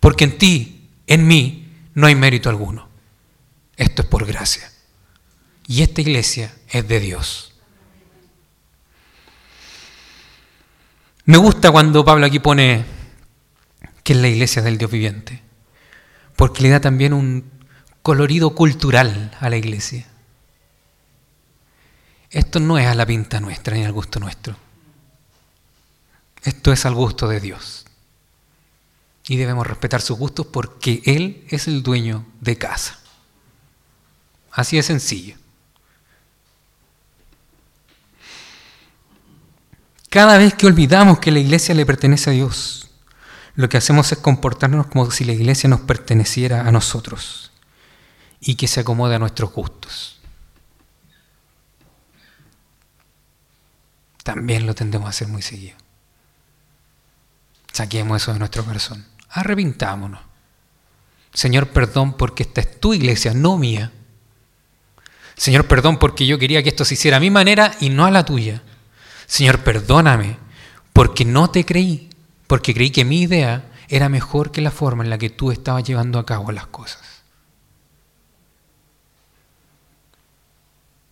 Porque 0.00 0.24
en 0.24 0.38
ti, 0.38 0.88
en 1.06 1.26
mí, 1.26 1.65
no 1.96 2.06
hay 2.06 2.14
mérito 2.14 2.50
alguno. 2.50 2.88
Esto 3.74 4.02
es 4.02 4.08
por 4.08 4.26
gracia. 4.26 4.70
Y 5.66 5.82
esta 5.82 6.02
iglesia 6.02 6.54
es 6.68 6.86
de 6.86 7.00
Dios. 7.00 7.54
Me 11.24 11.38
gusta 11.38 11.70
cuando 11.72 12.04
Pablo 12.04 12.26
aquí 12.26 12.38
pone 12.38 12.84
que 14.04 14.12
es 14.12 14.18
la 14.18 14.28
iglesia 14.28 14.62
del 14.62 14.76
Dios 14.76 14.90
viviente, 14.90 15.42
porque 16.36 16.62
le 16.62 16.68
da 16.68 16.80
también 16.80 17.14
un 17.14 17.50
colorido 18.02 18.54
cultural 18.54 19.34
a 19.40 19.48
la 19.48 19.56
iglesia. 19.56 20.06
Esto 22.30 22.60
no 22.60 22.76
es 22.76 22.86
a 22.86 22.94
la 22.94 23.06
pinta 23.06 23.40
nuestra 23.40 23.74
ni 23.74 23.84
al 23.84 23.92
gusto 23.92 24.20
nuestro. 24.20 24.54
Esto 26.42 26.72
es 26.72 26.84
al 26.84 26.94
gusto 26.94 27.26
de 27.26 27.40
Dios. 27.40 27.85
Y 29.28 29.36
debemos 29.36 29.66
respetar 29.66 30.00
sus 30.00 30.18
gustos 30.18 30.46
porque 30.46 31.02
Él 31.04 31.44
es 31.48 31.66
el 31.66 31.82
dueño 31.82 32.26
de 32.40 32.56
casa. 32.56 33.00
Así 34.52 34.76
de 34.76 34.82
sencillo. 34.82 35.36
Cada 40.08 40.38
vez 40.38 40.54
que 40.54 40.66
olvidamos 40.66 41.18
que 41.18 41.30
la 41.30 41.40
iglesia 41.40 41.74
le 41.74 41.84
pertenece 41.84 42.30
a 42.30 42.32
Dios, 42.32 42.88
lo 43.54 43.68
que 43.68 43.76
hacemos 43.76 44.10
es 44.12 44.18
comportarnos 44.18 44.86
como 44.86 45.10
si 45.10 45.24
la 45.24 45.32
iglesia 45.32 45.68
nos 45.68 45.80
perteneciera 45.80 46.66
a 46.66 46.72
nosotros 46.72 47.52
y 48.40 48.54
que 48.54 48.68
se 48.68 48.80
acomode 48.80 49.16
a 49.16 49.18
nuestros 49.18 49.52
gustos. 49.52 50.20
También 54.22 54.66
lo 54.66 54.74
tendemos 54.74 55.06
a 55.06 55.10
hacer 55.10 55.28
muy 55.28 55.42
seguido. 55.42 55.76
Saquemos 57.72 58.22
eso 58.22 58.32
de 58.32 58.38
nuestro 58.38 58.64
corazón. 58.64 59.15
Arrepintámonos. 59.36 60.20
Señor, 61.34 61.68
perdón 61.68 62.16
porque 62.16 62.42
esta 62.42 62.62
es 62.62 62.80
tu 62.80 62.94
iglesia, 62.94 63.34
no 63.34 63.58
mía. 63.58 63.92
Señor, 65.36 65.68
perdón 65.68 65.98
porque 65.98 66.26
yo 66.26 66.38
quería 66.38 66.62
que 66.62 66.70
esto 66.70 66.86
se 66.86 66.94
hiciera 66.94 67.18
a 67.18 67.20
mi 67.20 67.28
manera 67.30 67.72
y 67.78 67.90
no 67.90 68.06
a 68.06 68.10
la 68.10 68.24
tuya. 68.24 68.62
Señor, 69.26 69.58
perdóname 69.58 70.38
porque 70.94 71.26
no 71.26 71.50
te 71.50 71.66
creí, 71.66 72.08
porque 72.46 72.72
creí 72.72 72.90
que 72.90 73.04
mi 73.04 73.20
idea 73.20 73.70
era 73.88 74.08
mejor 74.08 74.50
que 74.52 74.62
la 74.62 74.70
forma 74.70 75.04
en 75.04 75.10
la 75.10 75.18
que 75.18 75.28
tú 75.28 75.52
estabas 75.52 75.84
llevando 75.84 76.18
a 76.18 76.24
cabo 76.24 76.50
las 76.50 76.68
cosas. 76.68 77.02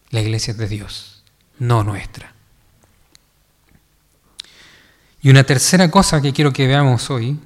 La 0.08 0.22
iglesia 0.22 0.52
es 0.52 0.56
de 0.56 0.68
Dios, 0.68 1.24
no 1.58 1.84
nuestra. 1.84 2.32
Y 5.20 5.28
una 5.28 5.44
tercera 5.44 5.90
cosa 5.90 6.22
que 6.22 6.32
quiero 6.32 6.54
que 6.54 6.66
veamos 6.66 7.10
hoy 7.10 7.38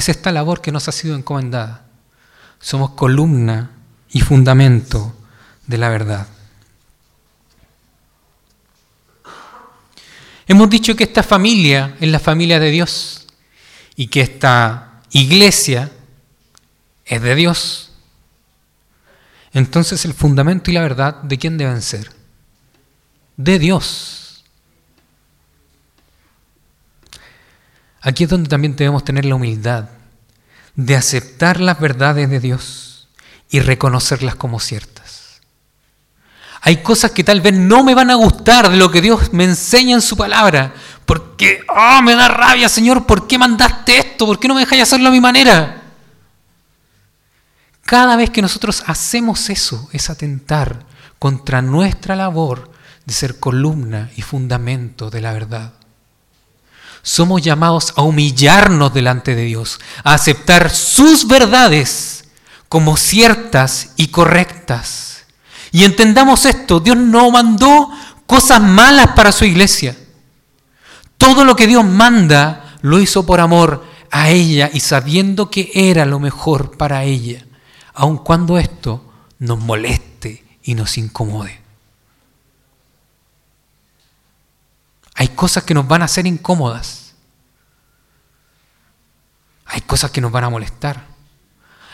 es 0.00 0.08
esta 0.08 0.32
labor 0.32 0.60
que 0.60 0.72
nos 0.72 0.88
ha 0.88 0.92
sido 0.92 1.16
encomendada. 1.16 1.86
Somos 2.60 2.90
columna 2.90 3.70
y 4.10 4.20
fundamento 4.20 5.14
de 5.66 5.78
la 5.78 5.88
verdad. 5.88 6.26
Hemos 10.46 10.70
dicho 10.70 10.94
que 10.94 11.04
esta 11.04 11.22
familia 11.22 11.96
es 12.00 12.08
la 12.08 12.20
familia 12.20 12.60
de 12.60 12.70
Dios 12.70 13.26
y 13.96 14.06
que 14.08 14.20
esta 14.20 15.02
iglesia 15.10 15.90
es 17.04 17.22
de 17.22 17.34
Dios. 17.34 17.92
Entonces 19.52 20.04
el 20.04 20.14
fundamento 20.14 20.70
y 20.70 20.74
la 20.74 20.82
verdad 20.82 21.22
de 21.22 21.38
quién 21.38 21.56
deben 21.56 21.82
ser? 21.82 22.10
De 23.36 23.58
Dios. 23.58 24.25
Aquí 28.00 28.24
es 28.24 28.30
donde 28.30 28.48
también 28.48 28.76
debemos 28.76 29.04
tener 29.04 29.24
la 29.24 29.34
humildad 29.34 29.88
de 30.74 30.96
aceptar 30.96 31.60
las 31.60 31.80
verdades 31.80 32.28
de 32.30 32.40
Dios 32.40 33.08
y 33.50 33.60
reconocerlas 33.60 34.34
como 34.34 34.60
ciertas. 34.60 35.40
Hay 36.60 36.78
cosas 36.78 37.12
que 37.12 37.24
tal 37.24 37.40
vez 37.40 37.54
no 37.54 37.84
me 37.84 37.94
van 37.94 38.10
a 38.10 38.16
gustar 38.16 38.70
de 38.70 38.76
lo 38.76 38.90
que 38.90 39.00
Dios 39.00 39.32
me 39.32 39.44
enseña 39.44 39.94
en 39.94 40.02
su 40.02 40.16
palabra. 40.16 40.74
Porque, 41.04 41.60
oh, 41.68 42.02
me 42.02 42.16
da 42.16 42.26
rabia, 42.26 42.68
Señor, 42.68 43.06
¿por 43.06 43.28
qué 43.28 43.38
mandaste 43.38 43.98
esto? 43.98 44.26
¿Por 44.26 44.40
qué 44.40 44.48
no 44.48 44.54
me 44.54 44.60
dejáis 44.60 44.82
hacerlo 44.82 45.08
a 45.08 45.12
mi 45.12 45.20
manera? 45.20 45.82
Cada 47.82 48.16
vez 48.16 48.30
que 48.30 48.42
nosotros 48.42 48.82
hacemos 48.86 49.48
eso, 49.48 49.88
es 49.92 50.10
atentar 50.10 50.84
contra 51.20 51.62
nuestra 51.62 52.16
labor 52.16 52.72
de 53.04 53.14
ser 53.14 53.38
columna 53.38 54.10
y 54.16 54.22
fundamento 54.22 55.08
de 55.08 55.20
la 55.20 55.32
verdad. 55.32 55.72
Somos 57.06 57.40
llamados 57.40 57.94
a 57.96 58.02
humillarnos 58.02 58.92
delante 58.92 59.36
de 59.36 59.44
Dios, 59.44 59.78
a 60.02 60.14
aceptar 60.14 60.70
sus 60.70 61.28
verdades 61.28 62.24
como 62.68 62.96
ciertas 62.96 63.90
y 63.96 64.08
correctas 64.08 65.06
y 65.76 65.84
entendamos 65.84 66.46
esto, 66.46 66.80
Dios 66.80 66.96
no 66.96 67.30
mandó 67.30 67.90
cosas 68.26 68.62
malas 68.62 69.08
para 69.08 69.30
su 69.30 69.44
iglesia. 69.44 69.94
Todo 71.18 71.44
lo 71.44 71.54
que 71.54 71.66
Dios 71.66 71.84
manda 71.84 72.78
lo 72.80 72.98
hizo 72.98 73.26
por 73.26 73.40
amor 73.40 73.84
a 74.10 74.30
ella 74.30 74.70
y 74.72 74.80
sabiendo 74.80 75.50
que 75.50 75.70
era 75.74 76.06
lo 76.06 76.18
mejor 76.18 76.78
para 76.78 77.04
ella, 77.04 77.44
aun 77.92 78.16
cuando 78.16 78.58
esto 78.58 79.04
nos 79.38 79.58
moleste 79.58 80.44
y 80.62 80.74
nos 80.74 80.96
incomode. 80.96 81.60
Hay 85.16 85.28
cosas 85.28 85.64
que 85.64 85.74
nos 85.74 85.88
van 85.88 86.02
a 86.02 86.04
hacer 86.04 86.26
incómodas. 86.26 87.14
Hay 89.64 89.80
cosas 89.80 90.10
que 90.10 90.20
nos 90.20 90.30
van 90.30 90.44
a 90.44 90.50
molestar. 90.50 91.04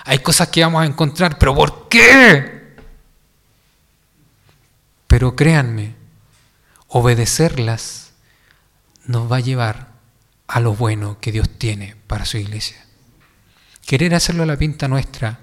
Hay 0.04 0.18
cosas 0.18 0.48
que 0.48 0.62
vamos 0.62 0.82
a 0.82 0.86
encontrar, 0.86 1.38
pero 1.38 1.54
¿por 1.54 1.88
qué? 1.88 2.76
Pero 5.06 5.36
créanme, 5.36 5.94
obedecerlas 6.88 8.12
nos 9.04 9.30
va 9.30 9.36
a 9.36 9.40
llevar 9.40 9.88
a 10.48 10.60
lo 10.60 10.74
bueno 10.74 11.18
que 11.20 11.32
Dios 11.32 11.48
tiene 11.58 11.96
para 12.08 12.24
su 12.24 12.38
iglesia. 12.38 12.84
Querer 13.86 14.14
hacerlo 14.14 14.42
a 14.42 14.46
la 14.46 14.56
pinta 14.56 14.88
nuestra 14.88 15.38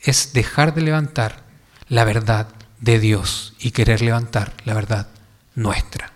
es 0.00 0.32
dejar 0.34 0.74
de 0.74 0.82
levantar 0.82 1.42
la 1.88 2.04
verdad 2.04 2.48
de 2.80 2.98
Dios 2.98 3.54
y 3.58 3.70
querer 3.70 4.02
levantar 4.02 4.52
la 4.64 4.74
verdad 4.74 5.08
nuestra. 5.54 6.13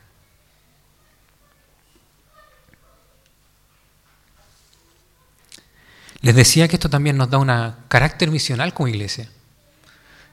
Les 6.20 6.34
decía 6.34 6.68
que 6.68 6.76
esto 6.76 6.90
también 6.90 7.16
nos 7.16 7.30
da 7.30 7.38
un 7.38 7.74
carácter 7.88 8.30
misional 8.30 8.74
como 8.74 8.88
iglesia. 8.88 9.28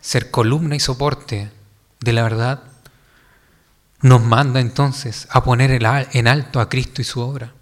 Ser 0.01 0.31
columna 0.31 0.75
y 0.75 0.79
soporte 0.79 1.51
de 1.99 2.13
la 2.13 2.23
verdad, 2.23 2.63
nos 4.01 4.21
manda 4.23 4.59
entonces 4.59 5.27
a 5.31 5.43
poner 5.43 5.71
en 5.71 6.27
alto 6.27 6.59
a 6.59 6.69
Cristo 6.69 7.01
y 7.01 7.05
su 7.05 7.21
obra. 7.21 7.53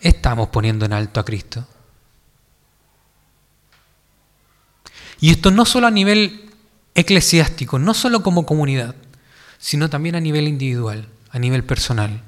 Estamos 0.00 0.48
poniendo 0.48 0.84
en 0.84 0.92
alto 0.92 1.18
a 1.20 1.24
Cristo. 1.24 1.66
Y 5.20 5.30
esto 5.30 5.50
no 5.50 5.64
solo 5.64 5.86
a 5.86 5.90
nivel 5.90 6.50
eclesiástico, 6.94 7.78
no 7.78 7.94
solo 7.94 8.22
como 8.22 8.44
comunidad, 8.44 8.94
sino 9.58 9.88
también 9.88 10.14
a 10.14 10.20
nivel 10.20 10.46
individual, 10.46 11.08
a 11.30 11.38
nivel 11.38 11.64
personal. 11.64 12.22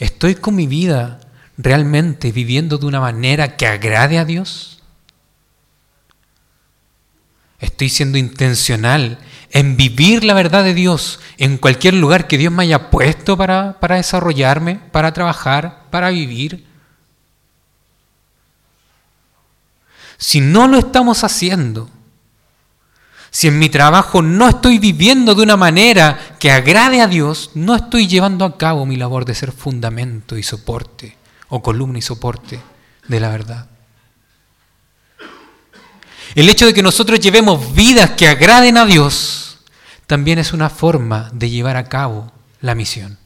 ¿Estoy 0.00 0.34
con 0.34 0.56
mi 0.56 0.66
vida 0.66 1.20
realmente 1.58 2.32
viviendo 2.32 2.78
de 2.78 2.86
una 2.86 3.00
manera 3.00 3.56
que 3.56 3.66
agrade 3.66 4.18
a 4.18 4.24
Dios? 4.24 4.82
Estoy 7.58 7.90
siendo 7.90 8.16
intencional 8.16 9.18
en 9.50 9.76
vivir 9.76 10.24
la 10.24 10.32
verdad 10.32 10.64
de 10.64 10.72
Dios 10.72 11.20
en 11.36 11.58
cualquier 11.58 11.92
lugar 11.92 12.26
que 12.26 12.38
Dios 12.38 12.50
me 12.50 12.62
haya 12.62 12.88
puesto 12.88 13.36
para, 13.36 13.78
para 13.78 13.96
desarrollarme, 13.96 14.76
para 14.90 15.12
trabajar, 15.12 15.84
para 15.90 16.08
vivir. 16.08 16.66
Si 20.16 20.40
no 20.40 20.66
lo 20.66 20.78
estamos 20.78 21.24
haciendo, 21.24 21.90
si 23.30 23.48
en 23.48 23.58
mi 23.58 23.68
trabajo 23.68 24.22
no 24.22 24.48
estoy 24.48 24.78
viviendo 24.78 25.34
de 25.34 25.42
una 25.42 25.56
manera 25.56 26.36
que 26.38 26.50
agrade 26.50 27.00
a 27.00 27.06
Dios, 27.06 27.52
no 27.54 27.76
estoy 27.76 28.08
llevando 28.08 28.44
a 28.44 28.58
cabo 28.58 28.86
mi 28.86 28.96
labor 28.96 29.24
de 29.24 29.34
ser 29.34 29.52
fundamento 29.52 30.36
y 30.36 30.42
soporte, 30.42 31.16
o 31.48 31.62
columna 31.62 31.98
y 31.98 32.02
soporte 32.02 32.60
de 33.06 33.20
la 33.20 33.28
verdad. 33.28 33.68
El 36.34 36.48
hecho 36.48 36.66
de 36.66 36.74
que 36.74 36.82
nosotros 36.82 37.20
llevemos 37.20 37.74
vidas 37.74 38.10
que 38.10 38.28
agraden 38.28 38.76
a 38.76 38.86
Dios 38.86 39.58
también 40.06 40.38
es 40.38 40.52
una 40.52 40.70
forma 40.70 41.30
de 41.32 41.50
llevar 41.50 41.76
a 41.76 41.88
cabo 41.88 42.32
la 42.60 42.74
misión. 42.74 43.18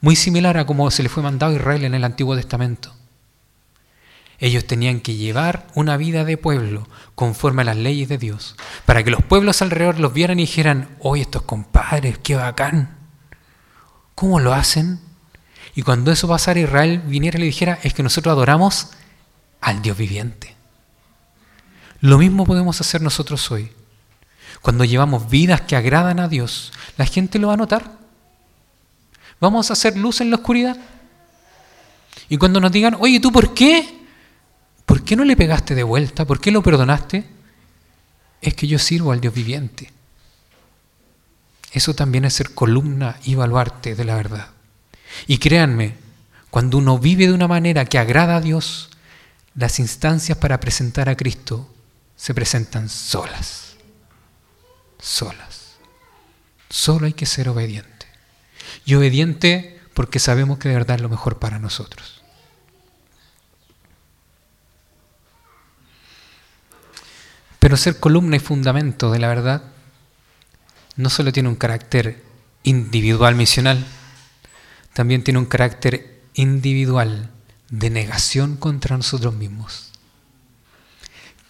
Muy 0.00 0.16
similar 0.16 0.58
a 0.58 0.66
como 0.66 0.90
se 0.90 1.02
le 1.02 1.08
fue 1.08 1.22
mandado 1.22 1.52
a 1.52 1.56
Israel 1.56 1.84
en 1.84 1.94
el 1.94 2.04
Antiguo 2.04 2.36
Testamento. 2.36 2.95
Ellos 4.38 4.66
tenían 4.66 5.00
que 5.00 5.14
llevar 5.14 5.66
una 5.74 5.96
vida 5.96 6.24
de 6.24 6.36
pueblo 6.36 6.86
conforme 7.14 7.62
a 7.62 7.66
las 7.66 7.76
leyes 7.76 8.08
de 8.08 8.18
Dios, 8.18 8.56
para 8.84 9.02
que 9.02 9.10
los 9.10 9.22
pueblos 9.22 9.62
alrededor 9.62 9.98
los 9.98 10.12
vieran 10.12 10.38
y 10.38 10.42
dijeran, 10.42 10.88
oye, 11.00 11.22
estos 11.22 11.42
compadres, 11.42 12.18
qué 12.18 12.36
bacán. 12.36 12.96
¿Cómo 14.14 14.40
lo 14.40 14.52
hacen? 14.52 15.00
Y 15.74 15.82
cuando 15.82 16.12
eso 16.12 16.28
pasara, 16.28 16.60
Israel 16.60 17.02
viniera 17.06 17.38
y 17.38 17.40
le 17.40 17.46
dijera, 17.46 17.78
es 17.82 17.94
que 17.94 18.02
nosotros 18.02 18.32
adoramos 18.32 18.90
al 19.60 19.82
Dios 19.82 19.96
viviente. 19.96 20.54
Lo 22.00 22.18
mismo 22.18 22.44
podemos 22.44 22.80
hacer 22.80 23.00
nosotros 23.00 23.50
hoy. 23.50 23.72
Cuando 24.60 24.84
llevamos 24.84 25.28
vidas 25.30 25.62
que 25.62 25.76
agradan 25.76 26.20
a 26.20 26.28
Dios, 26.28 26.72
la 26.96 27.06
gente 27.06 27.38
lo 27.38 27.48
va 27.48 27.54
a 27.54 27.58
notar. 27.58 27.92
Vamos 29.40 29.70
a 29.70 29.74
hacer 29.74 29.96
luz 29.96 30.20
en 30.20 30.30
la 30.30 30.36
oscuridad. 30.36 30.76
Y 32.28 32.36
cuando 32.36 32.60
nos 32.60 32.72
digan, 32.72 32.96
oye, 32.98 33.20
¿tú 33.20 33.30
por 33.30 33.54
qué? 33.54 34.05
¿Por 34.86 35.02
qué 35.02 35.16
no 35.16 35.24
le 35.24 35.36
pegaste 35.36 35.74
de 35.74 35.82
vuelta? 35.82 36.24
¿Por 36.24 36.40
qué 36.40 36.52
lo 36.52 36.62
perdonaste? 36.62 37.24
Es 38.40 38.54
que 38.54 38.68
yo 38.68 38.78
sirvo 38.78 39.12
al 39.12 39.20
Dios 39.20 39.34
viviente. 39.34 39.92
Eso 41.72 41.94
también 41.94 42.24
es 42.24 42.34
ser 42.34 42.54
columna 42.54 43.18
y 43.24 43.34
baluarte 43.34 43.94
de 43.94 44.04
la 44.04 44.14
verdad. 44.14 44.48
Y 45.26 45.38
créanme, 45.38 46.06
Cuando 46.50 46.78
uno 46.78 46.98
vive 46.98 47.26
de 47.26 47.34
una 47.34 47.48
manera 47.48 47.84
que 47.84 47.98
agrada 47.98 48.36
a 48.36 48.40
Dios, 48.40 48.88
las 49.54 49.78
instancias 49.78 50.38
para 50.38 50.58
presentar 50.58 51.10
a 51.10 51.16
Cristo 51.16 51.68
se 52.16 52.32
presentan 52.32 52.88
solas. 52.88 53.76
Solas. 54.98 55.76
Solo 56.70 57.06
hay 57.06 57.12
que 57.12 57.26
ser 57.26 57.50
obediente. 57.50 58.06
Y 58.86 58.94
obediente 58.94 59.80
porque 59.92 60.18
sabemos 60.18 60.58
que 60.58 60.70
de 60.70 60.76
verdad 60.76 60.96
es 60.96 61.02
lo 61.02 61.10
mejor 61.10 61.38
para 61.38 61.58
nosotros. 61.58 62.22
Pero 67.66 67.76
ser 67.76 67.98
columna 67.98 68.36
y 68.36 68.38
fundamento 68.38 69.10
de 69.10 69.18
la 69.18 69.26
verdad 69.26 69.60
no 70.94 71.10
solo 71.10 71.32
tiene 71.32 71.48
un 71.48 71.56
carácter 71.56 72.22
individual 72.62 73.34
misional, 73.34 73.84
también 74.92 75.24
tiene 75.24 75.40
un 75.40 75.46
carácter 75.46 76.22
individual 76.34 77.28
de 77.68 77.90
negación 77.90 78.56
contra 78.56 78.96
nosotros 78.96 79.34
mismos. 79.34 79.90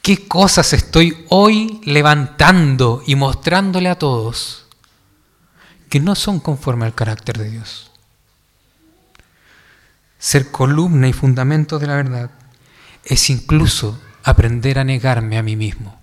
¿Qué 0.00 0.26
cosas 0.26 0.72
estoy 0.72 1.26
hoy 1.28 1.82
levantando 1.84 3.02
y 3.06 3.14
mostrándole 3.14 3.90
a 3.90 3.98
todos 3.98 4.64
que 5.90 6.00
no 6.00 6.14
son 6.14 6.40
conforme 6.40 6.86
al 6.86 6.94
carácter 6.94 7.36
de 7.36 7.50
Dios? 7.50 7.90
Ser 10.18 10.50
columna 10.50 11.08
y 11.08 11.12
fundamento 11.12 11.78
de 11.78 11.86
la 11.86 11.96
verdad 11.96 12.30
es 13.04 13.28
incluso 13.28 14.00
aprender 14.24 14.78
a 14.78 14.84
negarme 14.84 15.36
a 15.36 15.42
mí 15.42 15.56
mismo 15.56 15.95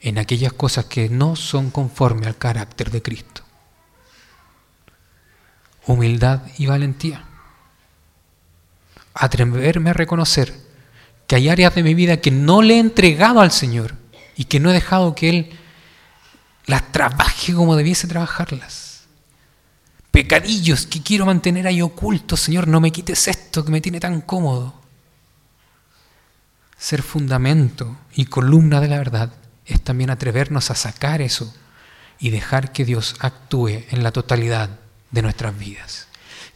en 0.00 0.18
aquellas 0.18 0.52
cosas 0.52 0.86
que 0.86 1.08
no 1.08 1.36
son 1.36 1.70
conforme 1.70 2.26
al 2.26 2.36
carácter 2.36 2.90
de 2.90 3.02
Cristo. 3.02 3.42
Humildad 5.86 6.42
y 6.58 6.66
valentía. 6.66 7.24
Atreverme 9.14 9.90
a 9.90 9.94
reconocer 9.94 10.54
que 11.26 11.36
hay 11.36 11.48
áreas 11.48 11.74
de 11.74 11.82
mi 11.82 11.94
vida 11.94 12.20
que 12.20 12.30
no 12.30 12.62
le 12.62 12.74
he 12.74 12.78
entregado 12.78 13.40
al 13.40 13.50
Señor 13.50 13.94
y 14.36 14.44
que 14.44 14.60
no 14.60 14.70
he 14.70 14.74
dejado 14.74 15.14
que 15.14 15.28
Él 15.28 15.50
las 16.66 16.92
trabaje 16.92 17.52
como 17.52 17.76
debiese 17.76 18.08
trabajarlas. 18.08 19.04
Pecadillos 20.10 20.86
que 20.86 21.02
quiero 21.02 21.26
mantener 21.26 21.66
ahí 21.66 21.82
ocultos, 21.82 22.40
Señor, 22.40 22.66
no 22.66 22.80
me 22.80 22.90
quites 22.90 23.28
esto 23.28 23.64
que 23.64 23.70
me 23.70 23.80
tiene 23.80 24.00
tan 24.00 24.22
cómodo. 24.22 24.74
Ser 26.78 27.02
fundamento 27.02 27.96
y 28.14 28.24
columna 28.24 28.80
de 28.80 28.88
la 28.88 28.98
verdad 28.98 29.32
es 29.70 29.82
también 29.82 30.10
atrevernos 30.10 30.70
a 30.70 30.74
sacar 30.74 31.22
eso 31.22 31.52
y 32.18 32.30
dejar 32.30 32.72
que 32.72 32.84
Dios 32.84 33.16
actúe 33.20 33.84
en 33.90 34.02
la 34.02 34.12
totalidad 34.12 34.70
de 35.10 35.22
nuestras 35.22 35.58
vidas. 35.58 36.08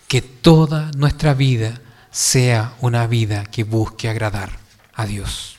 Que 0.09 0.21
toda 0.21 0.91
nuestra 0.97 1.35
vida 1.35 1.81
sea 2.11 2.75
una 2.81 3.07
vida 3.07 3.45
que 3.45 3.65
busque 3.65 4.09
agradar 4.09 4.59
a 4.95 5.07
Dios. 5.07 5.57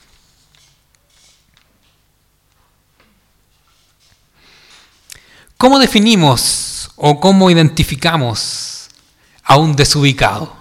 ¿Cómo 5.57 5.79
definimos 5.79 6.91
o 6.95 7.19
cómo 7.19 7.49
identificamos 7.49 8.89
a 9.43 9.57
un 9.57 9.75
desubicado? 9.75 10.55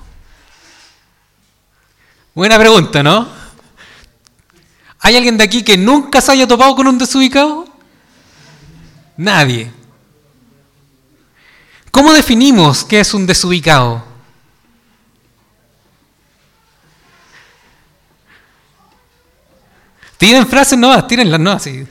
Buena 2.34 2.58
pregunta, 2.58 3.02
¿no? 3.02 3.43
¿Hay 5.04 5.16
alguien 5.16 5.36
de 5.36 5.44
aquí 5.44 5.62
que 5.62 5.76
nunca 5.76 6.22
se 6.22 6.32
haya 6.32 6.48
topado 6.48 6.74
con 6.74 6.86
un 6.86 6.96
desubicado? 6.96 7.66
Nadie. 9.18 9.70
¿Cómo 11.90 12.10
definimos 12.14 12.84
qué 12.84 13.00
es 13.00 13.12
un 13.12 13.26
desubicado? 13.26 14.02
Tienen 20.16 20.46
frases 20.46 20.78
nuevas, 20.78 21.04
las 21.10 21.38
nuevas. 21.38 21.62
Sí. 21.62 21.86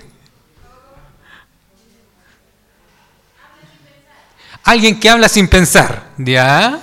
Alguien 4.63 4.99
que 4.99 5.07
habla 5.07 5.29
sin 5.29 5.47
pensar, 5.47 6.09
¿ya? 6.17 6.79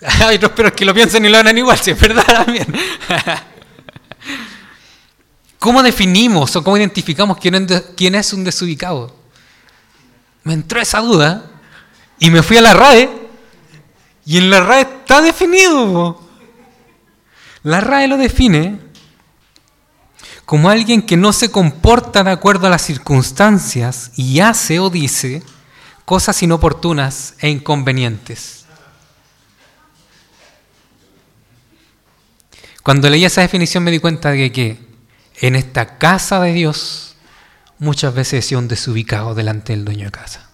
Hay 0.20 0.36
otros 0.36 0.52
peores 0.52 0.72
que 0.72 0.84
lo 0.84 0.94
piensan 0.94 1.24
y 1.24 1.28
lo 1.28 1.38
hagan 1.38 1.56
igual, 1.56 1.78
si 1.78 1.90
es 1.90 2.00
verdad 2.00 2.24
también. 2.24 2.66
¿Cómo 5.58 5.82
definimos 5.82 6.56
o 6.56 6.64
cómo 6.64 6.78
identificamos 6.78 7.36
quién 7.38 8.14
es 8.14 8.32
un 8.32 8.44
desubicado? 8.44 9.14
Me 10.42 10.54
entró 10.54 10.80
esa 10.80 11.00
duda 11.00 11.50
y 12.18 12.30
me 12.30 12.42
fui 12.42 12.56
a 12.56 12.62
la 12.62 12.72
RAE 12.72 13.10
y 14.24 14.38
en 14.38 14.48
la 14.48 14.60
RAE 14.60 14.80
está 14.80 15.20
definido. 15.20 16.18
La 17.62 17.82
RAE 17.82 18.08
lo 18.08 18.16
define 18.16 18.78
como 20.46 20.70
alguien 20.70 21.02
que 21.02 21.18
no 21.18 21.34
se 21.34 21.50
comporta 21.50 22.24
de 22.24 22.30
acuerdo 22.30 22.66
a 22.66 22.70
las 22.70 22.82
circunstancias 22.82 24.12
y 24.16 24.40
hace 24.40 24.80
o 24.80 24.88
dice 24.88 25.42
cosas 26.06 26.42
inoportunas 26.42 27.34
e 27.38 27.50
inconvenientes. 27.50 28.59
Cuando 32.90 33.08
leí 33.08 33.24
esa 33.24 33.42
definición 33.42 33.84
me 33.84 33.92
di 33.92 34.00
cuenta 34.00 34.32
de 34.32 34.50
que 34.50 34.76
en 35.40 35.54
esta 35.54 35.96
casa 35.96 36.40
de 36.40 36.52
Dios 36.52 37.14
muchas 37.78 38.12
veces 38.12 38.44
he 38.44 38.48
sido 38.48 38.58
un 38.58 38.66
desubicado 38.66 39.32
delante 39.36 39.72
del 39.72 39.84
dueño 39.84 40.06
de 40.06 40.10
casa. 40.10 40.50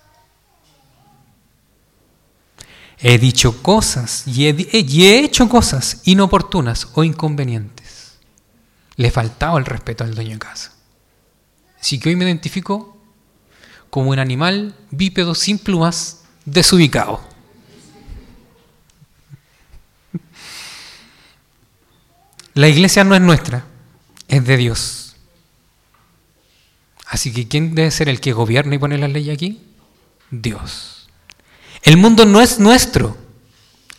He 2.99 3.17
dicho 3.17 3.63
cosas 3.63 4.25
y 4.27 4.49
he, 4.49 5.19
hecho 5.25 5.49
cosas 5.49 6.03
inoportunas 6.05 6.89
o 6.93 7.05
inconvenientes. 7.05 8.19
Le 8.97 9.09
he 9.09 9.11
faltado 9.11 9.57
el 9.57 9.65
respeto 9.65 10.05
al 10.05 10.15
dueño 10.15 10.33
de 10.33 10.41
casa. 10.41 10.75
Así 11.81 11.99
que 11.99 12.11
hoy 12.11 12.17
me 12.17 12.27
identifico 12.27 12.99
como 13.89 14.11
un 14.11 14.19
animal 14.19 14.77
bípedo 14.91 15.35
sin 15.35 15.59
plumas 15.59 16.25
desubicado. 16.45 17.36
La 22.57 22.69
iglesia 22.69 23.05
no 23.05 23.15
es 23.15 23.21
nuestra, 23.21 23.67
es 24.29 24.43
de 24.47 24.57
Dios. 24.57 25.15
Así 27.07 27.31
que 27.31 27.47
¿quién 27.47 27.75
debe 27.75 27.91
ser 27.91 28.09
el 28.09 28.19
que 28.19 28.33
gobierna 28.33 28.75
y 28.75 28.79
pone 28.79 28.97
la 28.97 29.09
ley 29.09 29.29
aquí? 29.31 29.63
Dios. 30.31 31.07
El 31.83 31.99
mundo 31.99 32.25
no 32.25 32.41
es 32.41 32.59
nuestro. 32.59 33.19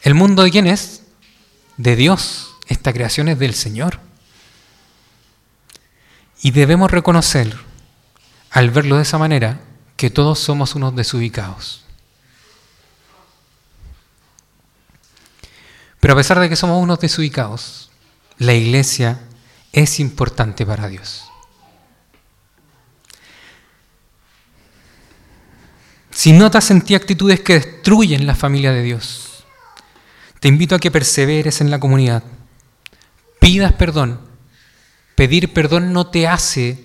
¿El 0.02 0.16
mundo 0.16 0.42
de 0.42 0.50
quién 0.50 0.66
es? 0.66 1.04
De 1.78 1.96
Dios. 1.96 2.56
Esta 2.68 2.92
creación 2.94 3.28
es 3.28 3.38
del 3.38 3.54
Señor. 3.54 4.00
Y 6.42 6.50
debemos 6.50 6.90
reconocer, 6.90 7.56
al 8.50 8.72
verlo 8.72 8.96
de 8.96 9.04
esa 9.04 9.20
manera, 9.20 9.62
que 9.98 10.10
todos 10.10 10.40
somos 10.40 10.74
unos 10.74 10.96
desubicados. 10.96 11.86
Pero 16.00 16.14
a 16.16 16.18
pesar 16.18 16.40
de 16.40 16.50
que 16.50 16.56
somos 16.56 16.82
unos 16.82 17.00
desubicados, 17.00 17.87
la 18.40 18.54
iglesia 18.54 19.20
es 19.72 20.00
importante 20.00 20.66
para 20.66 20.88
Dios. 20.88 21.30
Si 26.12 26.32
notas 26.32 26.72
en 26.72 26.82
ti 26.82 26.96
actitudes 26.96 27.42
que 27.42 27.54
destruyen 27.54 28.26
la 28.26 28.34
familia 28.34 28.72
de 28.72 28.82
Dios, 28.82 29.46
te 30.40 30.48
invito 30.48 30.74
a 30.74 30.80
que 30.80 30.90
perseveres 30.90 31.62
en 31.62 31.70
la 31.70 31.80
comunidad. 31.80 32.24
Pidas 33.40 33.74
perdón. 33.74 34.20
Pedir 35.14 35.54
perdón 35.54 35.94
no 35.94 36.08
te 36.08 36.28
hace 36.28 36.84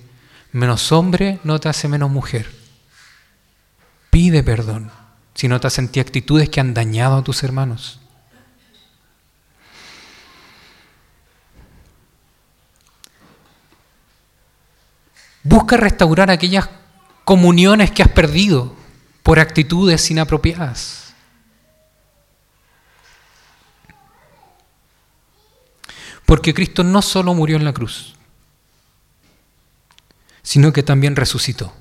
menos 0.52 0.92
hombre, 0.92 1.38
no 1.44 1.60
te 1.60 1.70
hace 1.70 1.88
menos 1.88 2.10
mujer. 2.10 2.50
Pide 4.10 4.42
perdón 4.42 4.90
si 5.34 5.48
notas 5.48 5.78
en 5.78 5.88
ti 5.88 6.00
actitudes 6.00 6.50
que 6.50 6.60
han 6.60 6.74
dañado 6.74 7.16
a 7.16 7.24
tus 7.24 7.42
hermanos. 7.42 8.01
Busca 15.42 15.76
restaurar 15.76 16.30
aquellas 16.30 16.68
comuniones 17.24 17.90
que 17.90 18.02
has 18.02 18.10
perdido 18.10 18.74
por 19.22 19.38
actitudes 19.38 20.10
inapropiadas. 20.10 21.14
Porque 26.26 26.54
Cristo 26.54 26.84
no 26.84 27.02
solo 27.02 27.34
murió 27.34 27.56
en 27.56 27.64
la 27.64 27.72
cruz, 27.72 28.14
sino 30.42 30.72
que 30.72 30.82
también 30.82 31.16
resucitó. 31.16 31.72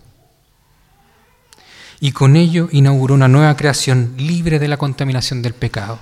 Y 1.99 2.11
con 2.13 2.35
ello 2.35 2.67
inauguró 2.71 3.13
una 3.13 3.27
nueva 3.27 3.55
creación 3.55 4.15
libre 4.17 4.59
de 4.59 4.67
la 4.67 4.77
contaminación 4.77 5.41
del 5.41 5.53
pecado, 5.53 5.99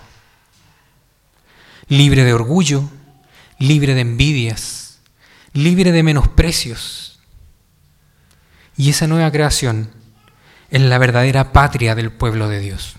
libre 1.90 2.24
de 2.24 2.34
orgullo, 2.34 2.90
libre 3.60 3.94
de 3.94 4.02
envidias, 4.02 5.00
libre 5.54 5.92
de 5.92 6.04
menosprecios, 6.04 7.09
y 8.80 8.92
esa 8.92 9.08
nueva 9.08 9.30
creación 9.30 9.90
es 10.70 10.82
la 10.82 10.98
verdadera 10.98 11.52
patria 11.52 11.96
del 11.96 12.14
pueblo 12.14 12.48
de 12.48 12.62
Dios. 12.62 12.96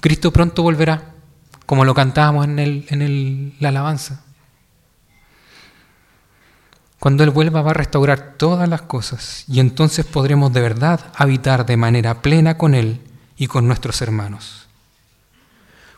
Cristo 0.00 0.32
pronto 0.32 0.64
volverá, 0.64 1.12
como 1.66 1.84
lo 1.84 1.94
cantábamos 1.94 2.46
en, 2.46 2.58
el, 2.58 2.84
en 2.88 3.00
el, 3.00 3.54
la 3.60 3.68
alabanza. 3.68 4.24
Cuando 6.98 7.22
Él 7.22 7.30
vuelva 7.30 7.62
va 7.62 7.70
a 7.70 7.74
restaurar 7.74 8.34
todas 8.36 8.68
las 8.68 8.82
cosas 8.82 9.44
y 9.46 9.60
entonces 9.60 10.04
podremos 10.04 10.52
de 10.52 10.62
verdad 10.62 11.12
habitar 11.14 11.64
de 11.64 11.76
manera 11.76 12.20
plena 12.20 12.58
con 12.58 12.74
Él 12.74 13.02
y 13.36 13.46
con 13.46 13.68
nuestros 13.68 14.02
hermanos. 14.02 14.66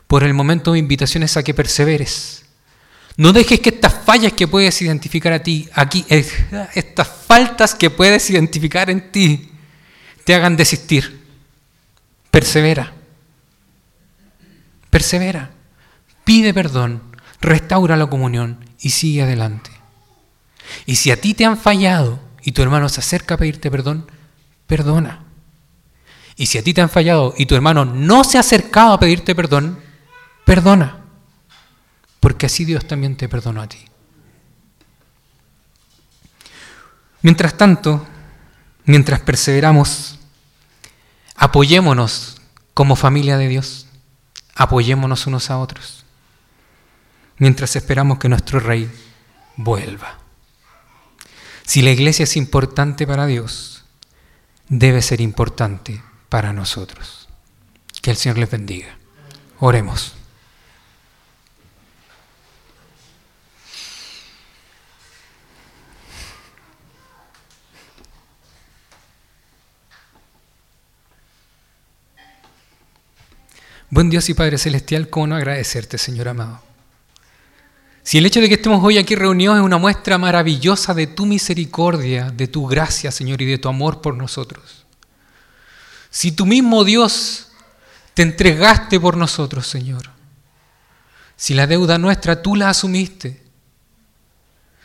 Por 0.05 0.23
el 0.23 0.35
momento 0.35 0.73
mi 0.73 0.79
invitación 0.79 1.23
es 1.23 1.37
a 1.37 1.43
que 1.43 1.55
perseveres. 1.55 2.45
No 3.17 3.33
dejes 3.33 3.59
que 3.59 3.69
estas 3.69 3.95
fallas 4.05 4.33
que 4.33 4.47
puedes 4.47 4.79
identificar 4.81 5.33
a 5.33 5.41
ti, 5.41 5.67
aquí, 5.73 6.05
estas 6.75 7.07
faltas 7.07 7.73
que 7.73 7.89
puedes 7.89 8.29
identificar 8.29 8.91
en 8.91 9.11
ti, 9.11 9.51
te 10.23 10.35
hagan 10.35 10.55
desistir. 10.55 11.25
Persevera. 12.29 12.93
Persevera. 14.91 15.49
Pide 16.23 16.53
perdón, 16.53 17.01
restaura 17.41 17.97
la 17.97 18.05
comunión 18.05 18.63
y 18.79 18.91
sigue 18.91 19.23
adelante. 19.23 19.71
Y 20.85 20.97
si 20.97 21.09
a 21.09 21.19
ti 21.19 21.33
te 21.33 21.45
han 21.45 21.57
fallado 21.57 22.19
y 22.43 22.51
tu 22.51 22.61
hermano 22.61 22.87
se 22.87 22.99
acerca 22.99 23.33
a 23.33 23.37
pedirte 23.37 23.71
perdón, 23.71 24.11
perdona. 24.67 25.23
Y 26.35 26.45
si 26.45 26.59
a 26.59 26.63
ti 26.63 26.73
te 26.73 26.81
han 26.81 26.89
fallado 26.89 27.33
y 27.35 27.47
tu 27.47 27.55
hermano 27.55 27.83
no 27.83 28.23
se 28.23 28.37
ha 28.37 28.41
acercado 28.41 28.93
a 28.93 28.99
pedirte 28.99 29.33
perdón, 29.33 29.79
perdona. 30.45 31.06
Porque 32.27 32.47
así 32.47 32.65
Dios 32.65 32.85
también 32.85 33.15
te 33.15 33.29
perdonó 33.29 33.61
a 33.61 33.69
ti. 33.69 33.85
Mientras 37.21 37.55
tanto, 37.55 38.05
mientras 38.83 39.21
perseveramos, 39.21 40.19
apoyémonos 41.37 42.41
como 42.73 42.97
familia 42.97 43.37
de 43.37 43.47
Dios, 43.47 43.87
apoyémonos 44.55 45.25
unos 45.25 45.49
a 45.49 45.57
otros, 45.57 46.03
mientras 47.37 47.77
esperamos 47.77 48.19
que 48.19 48.27
nuestro 48.27 48.59
Rey 48.59 48.91
vuelva. 49.55 50.19
Si 51.63 51.81
la 51.81 51.91
iglesia 51.91 52.23
es 52.23 52.35
importante 52.35 53.07
para 53.07 53.25
Dios, 53.25 53.85
debe 54.67 55.01
ser 55.01 55.21
importante 55.21 56.03
para 56.27 56.51
nosotros. 56.51 57.29
Que 58.01 58.11
el 58.11 58.17
Señor 58.17 58.37
les 58.37 58.51
bendiga. 58.51 58.97
Oremos. 59.59 60.17
Buen 73.89 74.09
Dios 74.09 74.27
y 74.29 74.33
Padre 74.33 74.57
Celestial, 74.57 75.09
¿cómo 75.09 75.27
no 75.27 75.35
agradecerte, 75.35 75.97
Señor 75.97 76.27
amado? 76.27 76.61
Si 78.03 78.17
el 78.17 78.25
hecho 78.25 78.41
de 78.41 78.49
que 78.49 78.55
estemos 78.55 78.83
hoy 78.83 78.97
aquí 78.97 79.15
reunidos 79.15 79.57
es 79.57 79.63
una 79.63 79.77
muestra 79.77 80.17
maravillosa 80.17 80.93
de 80.93 81.07
tu 81.07 81.25
misericordia, 81.25 82.29
de 82.31 82.47
tu 82.47 82.67
gracia, 82.67 83.11
Señor, 83.11 83.41
y 83.41 83.45
de 83.45 83.57
tu 83.57 83.69
amor 83.69 84.01
por 84.01 84.15
nosotros. 84.15 84.85
Si 86.09 86.33
tú 86.33 86.45
mismo, 86.45 86.83
Dios, 86.83 87.49
te 88.13 88.23
entregaste 88.23 88.99
por 88.99 89.15
nosotros, 89.15 89.67
Señor. 89.67 90.09
Si 91.37 91.53
la 91.53 91.67
deuda 91.67 91.97
nuestra 91.97 92.41
tú 92.41 92.55
la 92.55 92.69
asumiste. 92.69 93.43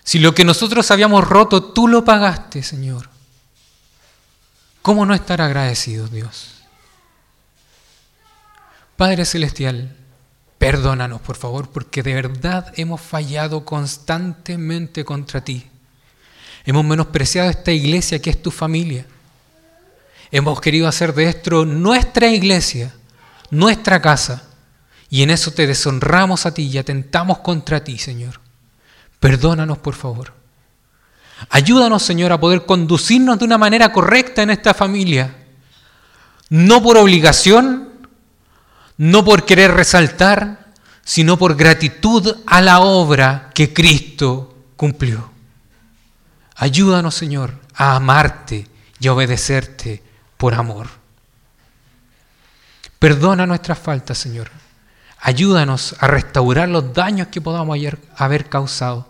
Si 0.04 0.18
lo 0.18 0.34
que 0.34 0.44
nosotros 0.44 0.90
habíamos 0.90 1.26
roto 1.26 1.72
tú 1.72 1.88
lo 1.88 2.04
pagaste, 2.04 2.62
Señor. 2.62 3.08
¿Cómo 4.80 5.06
no 5.06 5.14
estar 5.14 5.40
agradecidos, 5.40 6.10
Dios? 6.10 6.51
Padre 8.96 9.24
Celestial, 9.24 9.96
perdónanos 10.58 11.20
por 11.20 11.36
favor, 11.36 11.70
porque 11.70 12.02
de 12.02 12.14
verdad 12.14 12.72
hemos 12.76 13.00
fallado 13.00 13.64
constantemente 13.64 15.04
contra 15.04 15.42
ti. 15.42 15.66
Hemos 16.64 16.84
menospreciado 16.84 17.50
esta 17.50 17.72
iglesia 17.72 18.20
que 18.20 18.30
es 18.30 18.40
tu 18.40 18.50
familia. 18.50 19.06
Hemos 20.30 20.60
querido 20.60 20.88
hacer 20.88 21.14
de 21.14 21.28
esto 21.28 21.64
nuestra 21.64 22.28
iglesia, 22.28 22.94
nuestra 23.50 24.00
casa. 24.00 24.44
Y 25.10 25.22
en 25.22 25.30
eso 25.30 25.50
te 25.50 25.66
deshonramos 25.66 26.46
a 26.46 26.54
ti 26.54 26.62
y 26.62 26.78
atentamos 26.78 27.38
contra 27.38 27.84
ti, 27.84 27.98
Señor. 27.98 28.40
Perdónanos, 29.20 29.78
por 29.78 29.94
favor. 29.94 30.32
Ayúdanos, 31.50 32.02
Señor, 32.02 32.32
a 32.32 32.40
poder 32.40 32.64
conducirnos 32.64 33.38
de 33.38 33.44
una 33.44 33.58
manera 33.58 33.92
correcta 33.92 34.42
en 34.42 34.50
esta 34.50 34.74
familia. 34.74 35.36
No 36.48 36.82
por 36.82 36.96
obligación, 36.96 37.91
no 39.02 39.24
por 39.24 39.44
querer 39.44 39.72
resaltar, 39.72 40.68
sino 41.02 41.36
por 41.36 41.56
gratitud 41.56 42.36
a 42.46 42.60
la 42.60 42.78
obra 42.78 43.50
que 43.52 43.74
Cristo 43.74 44.54
cumplió. 44.76 45.28
Ayúdanos, 46.54 47.12
Señor, 47.12 47.58
a 47.74 47.96
amarte 47.96 48.68
y 49.00 49.08
a 49.08 49.12
obedecerte 49.12 50.00
por 50.36 50.54
amor. 50.54 50.86
Perdona 53.00 53.44
nuestras 53.44 53.80
faltas, 53.80 54.18
Señor. 54.18 54.52
Ayúdanos 55.18 55.96
a 55.98 56.06
restaurar 56.06 56.68
los 56.68 56.94
daños 56.94 57.26
que 57.26 57.40
podamos 57.40 57.76
haber 58.16 58.48
causado. 58.48 59.08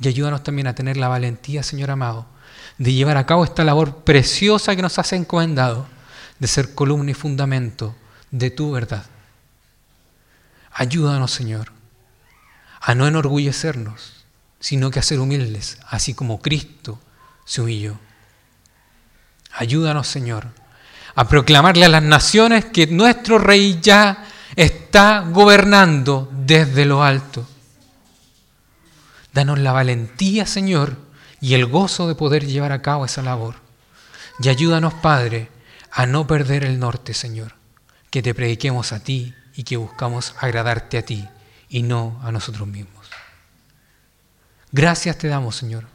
Y 0.00 0.08
ayúdanos 0.08 0.42
también 0.42 0.66
a 0.66 0.74
tener 0.74 0.96
la 0.96 1.06
valentía, 1.06 1.62
Señor 1.62 1.92
amado, 1.92 2.26
de 2.78 2.92
llevar 2.92 3.16
a 3.16 3.26
cabo 3.26 3.44
esta 3.44 3.62
labor 3.62 3.98
preciosa 3.98 4.74
que 4.74 4.82
nos 4.82 4.98
has 4.98 5.12
encomendado, 5.12 5.86
de 6.40 6.48
ser 6.48 6.74
columna 6.74 7.12
y 7.12 7.14
fundamento 7.14 7.94
de 8.38 8.50
tu 8.50 8.72
verdad. 8.72 9.04
Ayúdanos, 10.72 11.30
Señor, 11.30 11.72
a 12.80 12.94
no 12.94 13.06
enorgullecernos, 13.06 14.26
sino 14.60 14.90
que 14.90 14.98
a 14.98 15.02
ser 15.02 15.20
humildes, 15.20 15.78
así 15.88 16.12
como 16.12 16.42
Cristo 16.42 17.00
se 17.46 17.62
humilló. 17.62 17.98
Ayúdanos, 19.52 20.06
Señor, 20.06 20.48
a 21.14 21.26
proclamarle 21.28 21.86
a 21.86 21.88
las 21.88 22.02
naciones 22.02 22.66
que 22.66 22.86
nuestro 22.86 23.38
Rey 23.38 23.78
ya 23.80 24.26
está 24.54 25.20
gobernando 25.20 26.28
desde 26.32 26.84
lo 26.84 27.02
alto. 27.02 27.48
Danos 29.32 29.58
la 29.58 29.72
valentía, 29.72 30.44
Señor, 30.44 30.98
y 31.40 31.54
el 31.54 31.64
gozo 31.64 32.06
de 32.06 32.14
poder 32.14 32.44
llevar 32.46 32.72
a 32.72 32.82
cabo 32.82 33.06
esa 33.06 33.22
labor. 33.22 33.56
Y 34.40 34.50
ayúdanos, 34.50 34.92
Padre, 34.94 35.48
a 35.90 36.04
no 36.04 36.26
perder 36.26 36.64
el 36.64 36.78
norte, 36.78 37.14
Señor 37.14 37.55
que 38.10 38.22
te 38.22 38.34
prediquemos 38.34 38.92
a 38.92 39.00
ti 39.00 39.34
y 39.54 39.64
que 39.64 39.76
buscamos 39.76 40.34
agradarte 40.40 40.98
a 40.98 41.04
ti 41.04 41.28
y 41.68 41.82
no 41.82 42.20
a 42.22 42.32
nosotros 42.32 42.68
mismos. 42.68 43.08
Gracias 44.72 45.18
te 45.18 45.28
damos, 45.28 45.56
Señor, 45.56 45.86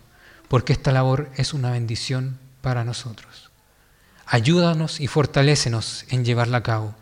porque 0.48 0.74
esta 0.74 0.92
labor 0.92 1.30
es 1.36 1.54
una 1.54 1.72
bendición 1.72 2.40
para 2.62 2.84
nosotros. 2.84 3.52
Ayúdanos 4.26 5.00
y 5.00 5.08
fortalécenos 5.08 6.06
en 6.10 6.24
llevarla 6.24 6.58
a 6.58 6.64
cabo. 6.64 6.96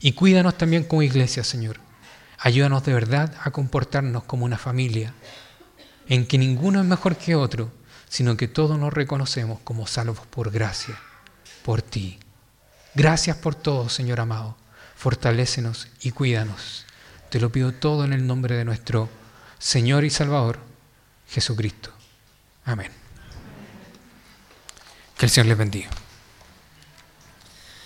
Y 0.00 0.12
cuídanos 0.12 0.58
también 0.58 0.84
como 0.84 1.02
iglesia, 1.02 1.44
Señor. 1.44 1.78
Ayúdanos 2.38 2.84
de 2.84 2.92
verdad 2.92 3.32
a 3.42 3.52
comportarnos 3.52 4.24
como 4.24 4.44
una 4.44 4.58
familia, 4.58 5.14
en 6.08 6.26
que 6.26 6.36
ninguno 6.36 6.80
es 6.80 6.86
mejor 6.86 7.16
que 7.16 7.36
otro, 7.36 7.72
sino 8.08 8.36
que 8.36 8.48
todos 8.48 8.78
nos 8.78 8.92
reconocemos 8.92 9.60
como 9.64 9.86
salvos 9.86 10.26
por 10.26 10.50
gracia, 10.50 10.98
por 11.64 11.80
ti. 11.80 12.18
Gracias 12.94 13.36
por 13.36 13.54
todo, 13.54 13.88
Señor 13.88 14.20
amado. 14.20 14.56
Fortalécenos 14.96 15.88
y 16.00 16.12
cuídanos. 16.12 16.86
Te 17.30 17.40
lo 17.40 17.50
pido 17.50 17.72
todo 17.72 18.04
en 18.04 18.12
el 18.12 18.26
nombre 18.26 18.56
de 18.56 18.64
nuestro 18.64 19.08
Señor 19.58 20.04
y 20.04 20.10
Salvador, 20.10 20.58
Jesucristo. 21.28 21.90
Amén. 22.64 22.92
Que 25.18 25.26
el 25.26 25.30
Señor 25.30 25.48
les 25.48 25.58
bendiga. 25.58 25.90